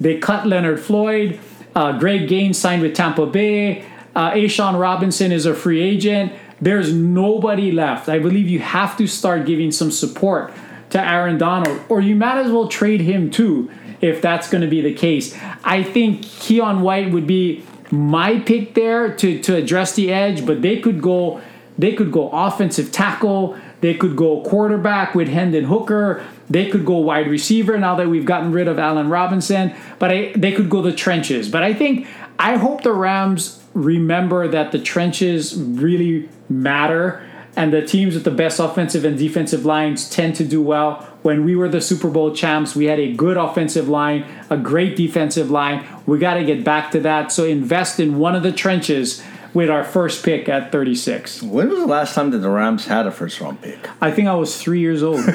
They 0.00 0.18
cut 0.18 0.46
Leonard 0.46 0.78
Floyd. 0.78 1.40
Uh, 1.74 1.98
Greg 1.98 2.28
Gaines 2.28 2.58
signed 2.58 2.82
with 2.82 2.94
Tampa 2.94 3.26
Bay. 3.26 3.84
Uh, 4.14 4.30
A'Shawn 4.30 4.78
Robinson 4.78 5.32
is 5.32 5.46
a 5.46 5.54
free 5.54 5.82
agent. 5.82 6.32
There's 6.60 6.92
nobody 6.94 7.72
left. 7.72 8.08
I 8.08 8.20
believe 8.20 8.48
you 8.48 8.60
have 8.60 8.96
to 8.98 9.08
start 9.08 9.44
giving 9.44 9.72
some 9.72 9.90
support 9.90 10.52
to 10.90 11.00
Aaron 11.04 11.38
Donald, 11.38 11.80
or 11.88 12.00
you 12.00 12.14
might 12.14 12.38
as 12.38 12.52
well 12.52 12.68
trade 12.68 13.00
him 13.00 13.30
too 13.30 13.68
if 14.00 14.22
that's 14.22 14.48
going 14.48 14.62
to 14.62 14.68
be 14.68 14.80
the 14.80 14.94
case. 14.94 15.36
I 15.64 15.82
think 15.82 16.22
Keion 16.22 16.82
White 16.82 17.10
would 17.10 17.26
be 17.26 17.64
my 17.90 18.38
pick 18.38 18.74
there 18.74 19.12
to, 19.16 19.40
to 19.42 19.56
address 19.56 19.94
the 19.94 20.12
edge, 20.12 20.46
but 20.46 20.62
they 20.62 20.78
could 20.78 21.02
go 21.02 21.40
they 21.78 21.92
could 21.92 22.12
go 22.12 22.30
offensive 22.30 22.92
tackle, 22.92 23.58
they 23.80 23.94
could 23.94 24.16
go 24.16 24.42
quarterback 24.42 25.14
with 25.14 25.28
Hendon 25.28 25.64
Hooker, 25.64 26.24
they 26.48 26.70
could 26.70 26.84
go 26.84 26.98
wide 26.98 27.28
receiver 27.28 27.78
now 27.78 27.94
that 27.96 28.08
we've 28.08 28.24
gotten 28.24 28.52
rid 28.52 28.68
of 28.68 28.78
Allen 28.78 29.08
Robinson, 29.08 29.74
but 29.98 30.10
I, 30.10 30.32
they 30.36 30.52
could 30.52 30.70
go 30.70 30.82
the 30.82 30.92
trenches. 30.92 31.48
But 31.48 31.62
I 31.62 31.74
think 31.74 32.06
I 32.38 32.56
hope 32.56 32.82
the 32.82 32.92
Rams 32.92 33.62
remember 33.74 34.48
that 34.48 34.72
the 34.72 34.78
trenches 34.78 35.54
really 35.56 36.28
matter 36.48 37.26
and 37.56 37.72
the 37.72 37.86
teams 37.86 38.14
with 38.14 38.24
the 38.24 38.30
best 38.30 38.58
offensive 38.58 39.04
and 39.04 39.16
defensive 39.16 39.64
lines 39.64 40.10
tend 40.10 40.34
to 40.36 40.44
do 40.44 40.60
well. 40.60 41.08
When 41.22 41.44
we 41.44 41.54
were 41.54 41.68
the 41.68 41.80
Super 41.80 42.10
Bowl 42.10 42.34
champs, 42.34 42.74
we 42.74 42.86
had 42.86 42.98
a 42.98 43.12
good 43.12 43.36
offensive 43.36 43.88
line, 43.88 44.24
a 44.50 44.56
great 44.56 44.96
defensive 44.96 45.50
line. 45.50 45.86
We 46.04 46.18
got 46.18 46.34
to 46.34 46.44
get 46.44 46.64
back 46.64 46.90
to 46.92 47.00
that. 47.00 47.30
So 47.30 47.44
invest 47.44 48.00
in 48.00 48.18
one 48.18 48.34
of 48.34 48.42
the 48.42 48.52
trenches 48.52 49.22
with 49.54 49.70
our 49.70 49.84
first 49.84 50.24
pick 50.24 50.48
at 50.48 50.72
36. 50.72 51.42
When 51.42 51.70
was 51.70 51.78
the 51.78 51.86
last 51.86 52.14
time 52.14 52.30
that 52.30 52.38
the 52.38 52.50
Rams 52.50 52.86
had 52.86 53.06
a 53.06 53.12
first 53.12 53.40
round 53.40 53.62
pick? 53.62 53.88
I 54.00 54.10
think 54.10 54.28
I 54.28 54.34
was 54.34 54.60
three 54.60 54.80
years 54.80 55.02
old. 55.02 55.20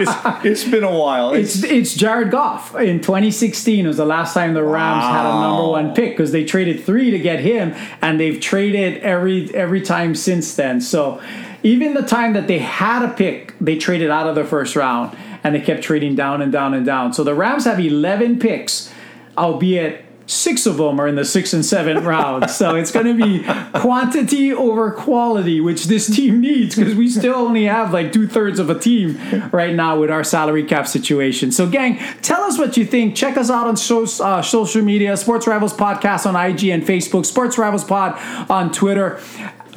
it's, 0.00 0.44
it's 0.44 0.64
been 0.64 0.84
a 0.84 0.96
while. 0.96 1.32
It's 1.32 1.62
it's 1.64 1.94
Jared 1.94 2.30
Goff 2.30 2.74
in 2.76 3.00
2016 3.00 3.86
was 3.86 3.96
the 3.96 4.04
last 4.04 4.34
time 4.34 4.54
the 4.54 4.62
Rams 4.62 5.04
had 5.04 5.26
a 5.26 5.40
number 5.40 5.68
one 5.70 5.94
pick 5.94 6.12
because 6.12 6.32
they 6.32 6.44
traded 6.44 6.84
three 6.84 7.10
to 7.10 7.18
get 7.18 7.40
him, 7.40 7.74
and 8.02 8.20
they've 8.20 8.40
traded 8.40 9.02
every 9.02 9.52
every 9.54 9.80
time 9.80 10.14
since 10.14 10.54
then. 10.54 10.80
So 10.80 11.20
even 11.62 11.94
the 11.94 12.02
time 12.02 12.34
that 12.34 12.46
they 12.46 12.58
had 12.58 13.02
a 13.02 13.12
pick, 13.12 13.54
they 13.60 13.76
traded 13.76 14.10
out 14.10 14.26
of 14.26 14.34
the 14.34 14.44
first 14.44 14.76
round, 14.76 15.16
and 15.42 15.54
they 15.54 15.60
kept 15.60 15.82
trading 15.82 16.14
down 16.14 16.42
and 16.42 16.52
down 16.52 16.74
and 16.74 16.84
down. 16.84 17.12
So 17.12 17.24
the 17.24 17.34
Rams 17.34 17.64
have 17.64 17.80
11 17.80 18.38
picks, 18.38 18.92
albeit. 19.36 20.04
Six 20.28 20.66
of 20.66 20.76
them 20.76 21.00
are 21.00 21.08
in 21.08 21.14
the 21.14 21.24
six 21.24 21.54
and 21.54 21.64
seven 21.64 22.04
rounds. 22.04 22.54
So 22.54 22.76
it's 22.76 22.92
going 22.92 23.06
to 23.06 23.14
be 23.14 23.42
quantity 23.80 24.52
over 24.52 24.92
quality, 24.92 25.58
which 25.60 25.86
this 25.86 26.14
team 26.14 26.40
needs 26.40 26.76
because 26.76 26.94
we 26.94 27.08
still 27.08 27.34
only 27.34 27.64
have 27.64 27.94
like 27.94 28.12
two 28.12 28.28
thirds 28.28 28.58
of 28.58 28.68
a 28.68 28.78
team 28.78 29.18
right 29.52 29.74
now 29.74 29.98
with 29.98 30.10
our 30.10 30.22
salary 30.22 30.64
cap 30.64 30.86
situation. 30.86 31.50
So, 31.50 31.66
gang, 31.66 31.98
tell 32.20 32.42
us 32.42 32.58
what 32.58 32.76
you 32.76 32.84
think. 32.84 33.16
Check 33.16 33.38
us 33.38 33.50
out 33.50 33.66
on 33.66 33.76
uh, 34.20 34.42
social 34.42 34.82
media 34.82 35.16
Sports 35.16 35.46
Rivals 35.46 35.72
Podcast 35.72 36.26
on 36.26 36.36
IG 36.36 36.64
and 36.66 36.82
Facebook, 36.82 37.24
Sports 37.24 37.56
Rivals 37.56 37.84
Pod 37.84 38.18
on 38.50 38.70
Twitter. 38.70 39.18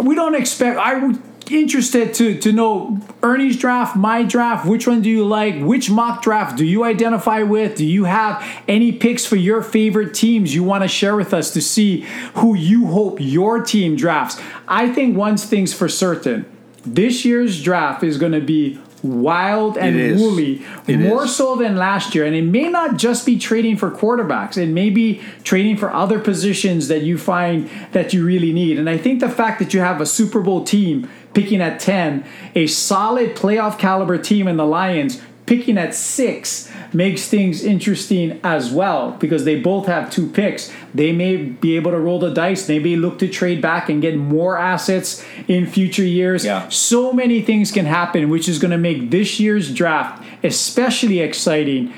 We 0.04 0.16
don't 0.16 0.36
expect, 0.36 0.78
I'm 0.80 1.31
interested 1.50 2.14
to, 2.16 2.38
to 2.40 2.52
know 2.52 3.00
Ernie's 3.24 3.58
draft, 3.58 3.96
my 3.96 4.24
draft. 4.24 4.66
Which 4.66 4.88
one 4.88 5.02
do 5.02 5.10
you 5.10 5.26
like? 5.26 5.60
Which 5.60 5.90
mock 5.90 6.22
draft 6.22 6.58
do 6.58 6.66
you 6.66 6.84
identify 6.84 7.44
with? 7.44 7.78
Do 7.78 7.86
you 7.86 8.06
have 8.06 8.46
any 8.68 8.92
picks 8.92 9.26
for 9.26 9.36
your 9.36 9.62
favorite 9.62 10.14
teams 10.14 10.54
you 10.54 10.64
want 10.64 10.84
to 10.84 10.88
share 10.88 11.16
with 11.16 11.34
us 11.34 11.52
to 11.54 11.62
see 11.62 12.02
who 12.36 12.56
you 12.56 12.88
hope 12.88 13.18
your 13.20 13.64
team 13.64 13.96
drafts? 13.96 14.42
I 14.68 14.90
think 14.90 15.18
one 15.18 15.38
thing's 15.38 15.74
for 15.74 15.90
certain 15.90 16.46
this 16.86 17.26
year's 17.26 17.62
draft 17.62 18.04
is 18.04 18.18
going 18.18 18.32
to 18.32 18.42
be 18.42 18.80
wild 19.04 19.78
and 19.78 20.20
woolly 20.20 20.62
It 20.88 20.98
more 20.98 21.26
is. 21.26 21.36
so 21.36 21.56
than 21.56 21.76
last 21.76 22.14
year. 22.14 22.26
And 22.26 22.36
it 22.36 22.44
may 22.44 22.70
not 22.70 22.98
just 22.98 23.26
be 23.26 23.38
trading 23.38 23.78
for 23.78 23.90
quarterbacks. 23.92 24.58
It 24.58 24.70
may 24.70 24.90
be 24.90 25.22
trading 25.44 25.78
for 25.78 25.92
other 25.94 26.20
positions 26.20 26.88
that 26.88 27.02
you 27.02 27.18
find 27.18 27.70
that 27.92 28.14
you 28.14 28.26
really 28.26 28.54
need. 28.54 28.78
And 28.80 28.90
i 28.90 28.98
think 28.98 29.20
the 29.20 29.30
fact 29.30 29.60
that 29.60 29.74
you 29.74 29.80
have 29.80 30.02
a 30.02 30.06
super 30.06 30.42
bowl 30.42 30.64
team 30.64 31.10
picking 31.34 31.62
at 31.62 31.80
10 31.80 32.24
a 32.56 32.68
solid 32.68 33.36
playoff 33.36 33.80
caliber 33.80 34.18
team 34.18 34.48
in 34.48 34.58
the 34.58 34.66
lions 34.66 35.22
picking 35.46 35.78
at 35.78 35.94
6 35.96 36.71
makes 36.94 37.28
things 37.28 37.64
interesting 37.64 38.40
as 38.44 38.72
well 38.72 39.12
because 39.20 39.46
they 39.46 39.60
both 39.60 39.86
have 39.88 40.10
two 40.12 40.28
picks 40.28 40.72
they 40.94 41.12
may 41.14 41.38
be 41.38 41.76
able 41.76 41.92
to 41.92 42.00
roll 42.00 42.20
the 42.20 42.34
dice 42.34 42.66
they 42.68 42.80
may 42.80 42.96
look 42.96 43.18
to 43.20 43.28
trade 43.28 43.62
back 43.62 43.88
and 43.90 44.02
get 44.02 44.16
more 44.18 44.58
assets 44.58 45.24
in 45.48 45.66
future 45.66 46.04
years 46.04 46.44
Yeah. 46.44 46.68
so 46.70 47.14
many 47.14 47.42
things 47.42 47.72
can 47.72 47.86
happen, 47.86 48.30
which 48.30 48.50
is 48.50 48.60
going 48.60 48.72
to 48.72 48.78
make 48.78 49.10
this 49.12 49.40
year's 49.40 49.74
draft 49.74 50.24
especially 50.44 51.20
exciting. 51.20 51.94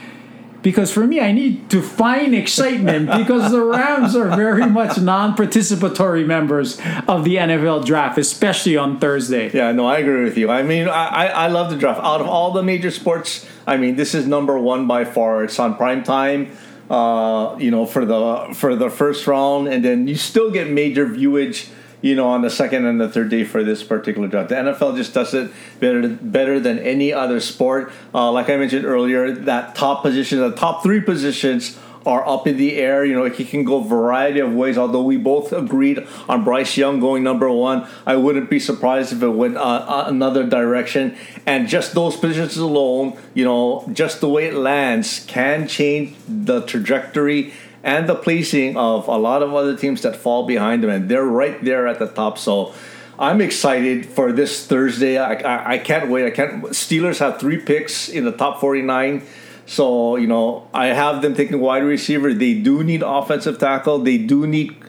Because 0.63 0.91
for 0.91 1.05
me, 1.05 1.19
I 1.19 1.33
need 1.33 1.69
to 1.71 1.81
find 1.81 2.33
excitement 2.33 3.07
because 3.17 3.51
the 3.51 3.61
Rams 3.61 4.15
are 4.15 4.35
very 4.35 4.65
much 4.65 4.97
non 4.99 5.35
participatory 5.35 6.25
members 6.25 6.79
of 7.07 7.25
the 7.25 7.35
NFL 7.35 7.85
draft, 7.85 8.17
especially 8.17 8.77
on 8.77 8.99
Thursday. 8.99 9.51
Yeah, 9.51 9.73
no, 9.73 9.85
I 9.85 9.99
agree 9.99 10.23
with 10.23 10.37
you. 10.37 10.49
I 10.49 10.63
mean, 10.63 10.87
I, 10.87 11.05
I, 11.05 11.25
I 11.25 11.47
love 11.47 11.69
the 11.69 11.77
draft. 11.77 11.99
Out 12.01 12.21
of 12.21 12.27
all 12.27 12.51
the 12.51 12.63
major 12.63 12.89
sports, 12.89 13.45
I 13.67 13.77
mean, 13.77 13.97
this 13.97 14.15
is 14.15 14.25
number 14.25 14.57
one 14.57 14.87
by 14.87 15.05
far. 15.05 15.43
It's 15.43 15.59
on 15.59 15.75
prime 15.75 16.01
time, 16.03 16.51
uh, 16.89 17.57
you 17.59 17.69
know, 17.69 17.85
for 17.85 18.05
the 18.05 18.53
for 18.55 18.75
the 18.75 18.89
first 18.89 19.27
round, 19.27 19.67
and 19.67 19.83
then 19.83 20.07
you 20.07 20.15
still 20.15 20.49
get 20.49 20.69
major 20.69 21.05
viewage, 21.05 21.69
you 22.03 22.15
know, 22.15 22.27
on 22.27 22.41
the 22.41 22.49
second 22.49 22.85
and 22.85 22.99
the 22.99 23.07
third 23.07 23.29
day 23.29 23.45
for 23.45 23.63
this 23.63 23.81
particular 23.81 24.27
draft. 24.27 24.49
The 24.49 24.55
NFL 24.55 24.97
just 24.97 25.13
does 25.13 25.33
it 25.33 25.51
better 25.79 26.09
better 26.09 26.59
than 26.59 26.77
any 26.79 27.13
other 27.13 27.39
sport. 27.39 27.93
Uh, 28.13 28.29
like 28.29 28.49
I 28.49 28.57
mentioned 28.57 28.85
earlier, 28.85 29.31
that 29.31 29.73
top 29.73 30.03
position, 30.03 30.39
the 30.39 30.51
top 30.51 30.83
three 30.83 30.99
positions 30.99 31.79
are 32.05 32.27
up 32.27 32.45
in 32.45 32.57
the 32.57 32.75
air. 32.75 33.05
You 33.05 33.15
know, 33.15 33.29
he 33.29 33.45
can 33.45 33.63
go 33.63 33.77
a 33.77 33.87
variety 33.87 34.39
of 34.39 34.53
ways. 34.53 34.77
Although 34.77 35.03
we 35.03 35.15
both 35.15 35.53
agreed 35.53 36.05
on 36.27 36.43
Bryce 36.43 36.75
Young 36.75 36.99
going 36.99 37.23
number 37.23 37.49
one, 37.49 37.87
I 38.05 38.17
wouldn't 38.17 38.49
be 38.49 38.59
surprised 38.59 39.13
if 39.13 39.23
it 39.23 39.29
went 39.29 39.55
uh, 39.55 39.61
uh, 39.61 40.05
another 40.07 40.45
direction. 40.45 41.15
And 41.45 41.69
just 41.69 41.93
those 41.93 42.17
positions 42.17 42.57
alone, 42.57 43.17
you 43.33 43.45
know, 43.45 43.89
just 43.93 44.19
the 44.19 44.27
way 44.27 44.47
it 44.47 44.55
lands 44.55 45.25
can 45.25 45.69
change 45.69 46.17
the 46.27 46.61
trajectory 46.63 47.53
and 47.83 48.07
the 48.07 48.15
placing 48.15 48.77
of 48.77 49.07
a 49.07 49.17
lot 49.17 49.43
of 49.43 49.53
other 49.53 49.75
teams 49.75 50.01
that 50.01 50.15
fall 50.15 50.47
behind 50.47 50.83
them, 50.83 50.89
and 50.89 51.09
they're 51.09 51.25
right 51.25 51.63
there 51.63 51.87
at 51.87 51.99
the 51.99 52.07
top. 52.07 52.37
So. 52.37 52.73
I'm 53.19 53.41
excited 53.41 54.07
for 54.07 54.31
this 54.31 54.65
Thursday. 54.65 55.19
I, 55.19 55.33
I, 55.35 55.71
I 55.73 55.77
can't 55.77 56.09
wait. 56.09 56.25
I 56.25 56.31
can't. 56.31 56.63
Steelers 56.73 57.19
have 57.19 57.39
three 57.39 57.59
picks 57.59 58.09
in 58.09 58.25
the 58.25 58.31
top 58.31 58.59
49. 58.59 59.21
So, 59.65 60.15
you 60.17 60.27
know, 60.27 60.67
I 60.73 60.87
have 60.87 61.21
them 61.21 61.35
taking 61.35 61.59
wide 61.59 61.83
receiver. 61.83 62.33
They 62.33 62.55
do 62.55 62.83
need 62.83 63.03
offensive 63.03 63.59
tackle. 63.59 63.99
They 63.99 64.17
do 64.17 64.47
need 64.47 64.82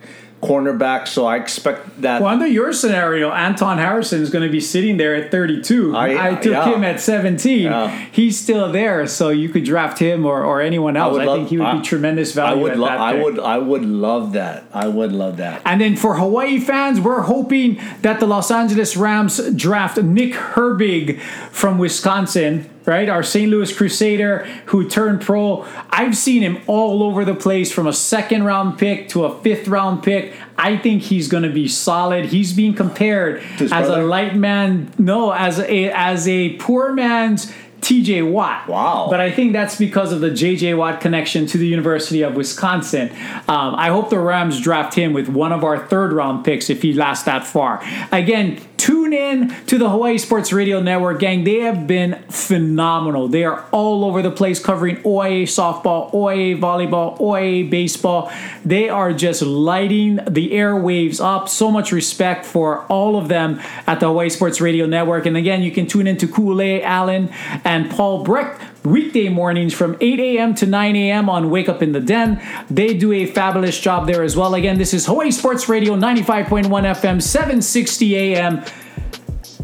cornerback. 0.45 1.09
So 1.09 1.26
I 1.26 1.36
expect 1.36 2.03
that. 2.03 2.20
Well, 2.22 2.30
under 2.30 2.47
your 2.47 2.72
scenario, 2.72 3.30
Anton 3.32 3.78
Harrison 3.78 4.22
is 4.22 4.30
going 4.30 4.45
to 4.45 4.53
be 4.53 4.61
sitting 4.61 4.97
there 4.97 5.14
at 5.14 5.30
32. 5.30 5.97
I- 5.97 6.30
I, 6.30 6.34
took 6.34 6.53
yeah. 6.53 6.74
him 6.74 6.84
at 6.84 7.01
17. 7.01 7.62
Yeah. 7.62 7.90
He's 8.12 8.38
still 8.38 8.70
there, 8.70 9.07
so 9.07 9.30
you 9.30 9.49
could 9.49 9.64
draft 9.64 9.99
him 9.99 10.26
or, 10.26 10.45
or 10.45 10.61
anyone 10.61 10.97
else. 10.97 11.18
I, 11.18 11.24
love- 11.24 11.38
think 11.38 11.49
he 11.49 11.59
would 11.59 11.66
I- 11.66 11.76
be 11.78 11.82
tremendous 11.82 12.32
value 12.32 12.61
I 12.61 12.62
would, 12.62 12.78
lo- 12.78 12.88
I 12.88 13.14
would, 13.22 13.38
I 13.40 13.59
would 13.59 13.84
love 13.84 14.32
that. 14.34 14.64
I 14.72 14.86
would 14.86 15.12
love 15.12 15.38
that. 15.38 15.62
And 15.64 15.80
then 15.80 15.97
for 15.97 16.16
Hawaii 16.16 16.61
fans, 16.61 17.01
we're 17.01 17.22
hoping 17.22 17.80
that 18.03 18.20
the 18.20 18.26
Los 18.26 18.51
Angeles 18.51 18.97
Rams 18.97 19.40
draft 19.55 19.97
Nick 20.03 20.32
Herbig 20.34 21.20
from 21.51 21.78
Wisconsin, 21.78 22.68
right? 22.87 23.09
Our 23.09 23.22
St. 23.22 23.51
Louis 23.51 23.74
Crusader 23.74 24.45
who 24.66 24.89
turned 24.89 25.20
pro. 25.20 25.66
I've 25.91 26.16
seen 26.16 26.43
him 26.43 26.59
all 26.66 27.03
over 27.03 27.24
the 27.24 27.35
place 27.35 27.72
from 27.72 27.87
a 27.87 27.93
second 27.93 28.45
round 28.45 28.78
pick 28.78 29.09
to 29.11 29.24
a 29.24 29.41
fifth 29.41 29.68
round 29.68 30.03
pick. 30.03 30.35
I 30.57 30.76
think 30.76 31.03
he's 31.03 31.28
going 31.28 31.43
to 31.43 31.53
be 31.53 31.68
solid. 31.68 32.26
He's 32.26 32.53
being 32.53 32.74
compared 32.74 33.43
as 33.61 33.70
brother? 33.70 34.03
a 34.03 34.05
light 34.05 34.37
man, 34.37 34.93
no, 34.99 35.32
as 35.32 35.59
a 35.59 35.91
as 35.91 36.28
a 36.28 36.57
poor 36.57 36.93
man's 36.93 37.53
TJ 37.85 38.30
Watt. 38.30 38.66
Wow. 38.66 39.09
But 39.11 39.20
I 39.20 39.30
think 39.30 39.53
that's 39.53 39.76
because 39.76 40.11
of 40.11 40.20
the 40.20 40.30
JJ 40.30 40.76
Watt 40.78 41.03
connection 41.03 41.47
to 41.47 41.59
the 41.59 41.66
University 41.66 42.22
of 42.22 42.35
Wisconsin. 42.35 43.11
Um, 43.47 43.74
I 43.74 43.89
hope 43.89 44.09
the 44.09 44.18
Rams 44.18 44.59
draft 44.61 44.95
him 44.95 45.12
with 45.12 45.28
one 45.28 45.53
of 45.53 45.62
our 45.64 45.87
third 45.87 46.12
round 46.12 46.45
picks 46.47 46.70
if 46.70 46.80
he 46.80 46.95
lasts 46.95 47.26
that 47.26 47.47
far. 47.47 47.85
Again, 48.11 48.59
tune 48.85 49.14
in 49.14 49.49
to 49.64 49.78
the 49.78 49.89
Hawaii 49.89 50.18
Sports 50.18 50.53
Radio 50.53 50.78
Network, 50.78 51.18
gang. 51.18 51.45
They 51.45 51.61
have 51.61 51.87
been 51.87 52.22
phenomenal. 52.28 53.28
They 53.28 53.43
are 53.43 53.64
all 53.72 54.05
over 54.05 54.20
the 54.20 54.30
place 54.30 54.61
covering 54.61 54.97
OIA 55.07 55.45
softball, 55.45 56.12
OIA 56.12 56.55
volleyball, 56.59 57.18
OIA 57.18 57.70
baseball. 57.70 58.30
They 58.62 58.91
are 58.91 59.14
just 59.14 59.41
lighting 59.41 60.16
the 60.28 60.51
airwaves 60.51 61.18
up. 61.18 61.49
So 61.49 61.70
much 61.70 61.93
respect 61.93 62.45
for 62.45 62.82
all 62.89 63.16
of 63.16 63.28
them 63.28 63.59
at 63.87 64.01
the 64.01 64.07
Hawaii 64.09 64.28
Sports 64.28 64.61
Radio 64.61 64.85
Network. 64.85 65.24
And 65.24 65.39
again, 65.39 65.62
you 65.62 65.72
can 65.72 65.87
tune 65.87 66.07
in 66.07 66.18
to 66.18 66.28
Kool-Aid 66.28 66.82
Allen 66.82 67.30
and 67.64 67.91
Paul 67.91 68.22
Breck 68.22 68.61
weekday 68.85 69.28
mornings 69.28 69.72
from 69.72 69.97
8 70.01 70.20
a.m. 70.20 70.55
to 70.57 70.66
9 70.66 70.97
a.m. 70.97 71.28
on 71.28 71.51
Wake 71.51 71.68
Up 71.68 71.82
in 71.82 71.93
the 71.93 72.01
Den. 72.01 72.41
They 72.70 72.97
do 72.97 73.12
a 73.12 73.26
fabulous 73.26 73.80
job 73.80 74.07
there 74.07 74.22
as 74.22 74.37
well. 74.37 74.55
Again, 74.55 74.78
this 74.78 74.95
is 74.95 75.07
Hawaii 75.07 75.30
Sports 75.30 75.68
Radio 75.68 75.95
95.1 75.95 76.64
FM, 76.68 77.22
760 77.22 78.16
a.m. 78.16 78.64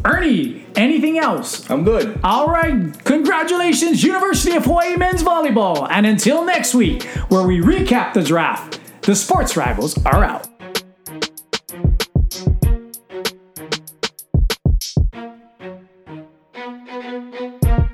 Ernie, 0.03 0.65
anything 0.75 1.19
else? 1.19 1.69
I'm 1.69 1.83
good. 1.83 2.19
All 2.23 2.47
right, 2.47 2.91
congratulations, 3.03 4.03
University 4.03 4.55
of 4.55 4.65
Hawaii 4.65 4.97
men's 4.97 5.21
volleyball. 5.21 5.87
And 5.91 6.07
until 6.07 6.43
next 6.43 6.73
week, 6.73 7.03
where 7.29 7.45
we 7.45 7.59
recap 7.61 8.13
the 8.13 8.23
draft, 8.23 8.79
the 9.03 9.15
sports 9.15 9.55
rivals 9.55 10.03
are 10.05 10.23
out. 10.23 10.50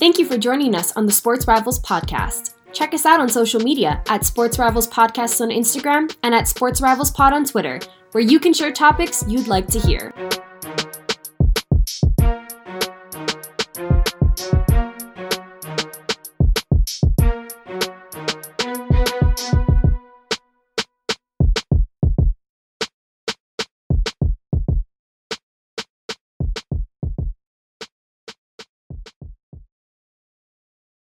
Thank 0.07 0.19
you 0.19 0.25
for 0.25 0.37
joining 0.37 0.73
us 0.73 0.95
on 0.95 1.05
the 1.05 1.11
Sports 1.11 1.47
Rivals 1.49 1.81
podcast. 1.81 2.53
Check 2.71 2.93
us 2.93 3.05
out 3.05 3.19
on 3.19 3.27
social 3.27 3.59
media 3.59 4.01
at 4.07 4.23
Sports 4.23 4.57
Rivals 4.57 4.87
Podcast 4.87 5.41
on 5.41 5.49
Instagram 5.49 6.15
and 6.23 6.33
at 6.33 6.47
Sports 6.47 6.79
Rivals 6.79 7.11
Pod 7.11 7.33
on 7.33 7.43
Twitter, 7.43 7.81
where 8.13 8.23
you 8.23 8.39
can 8.39 8.53
share 8.53 8.71
topics 8.71 9.25
you'd 9.27 9.49
like 9.49 9.67
to 9.67 9.79
hear. 9.81 10.13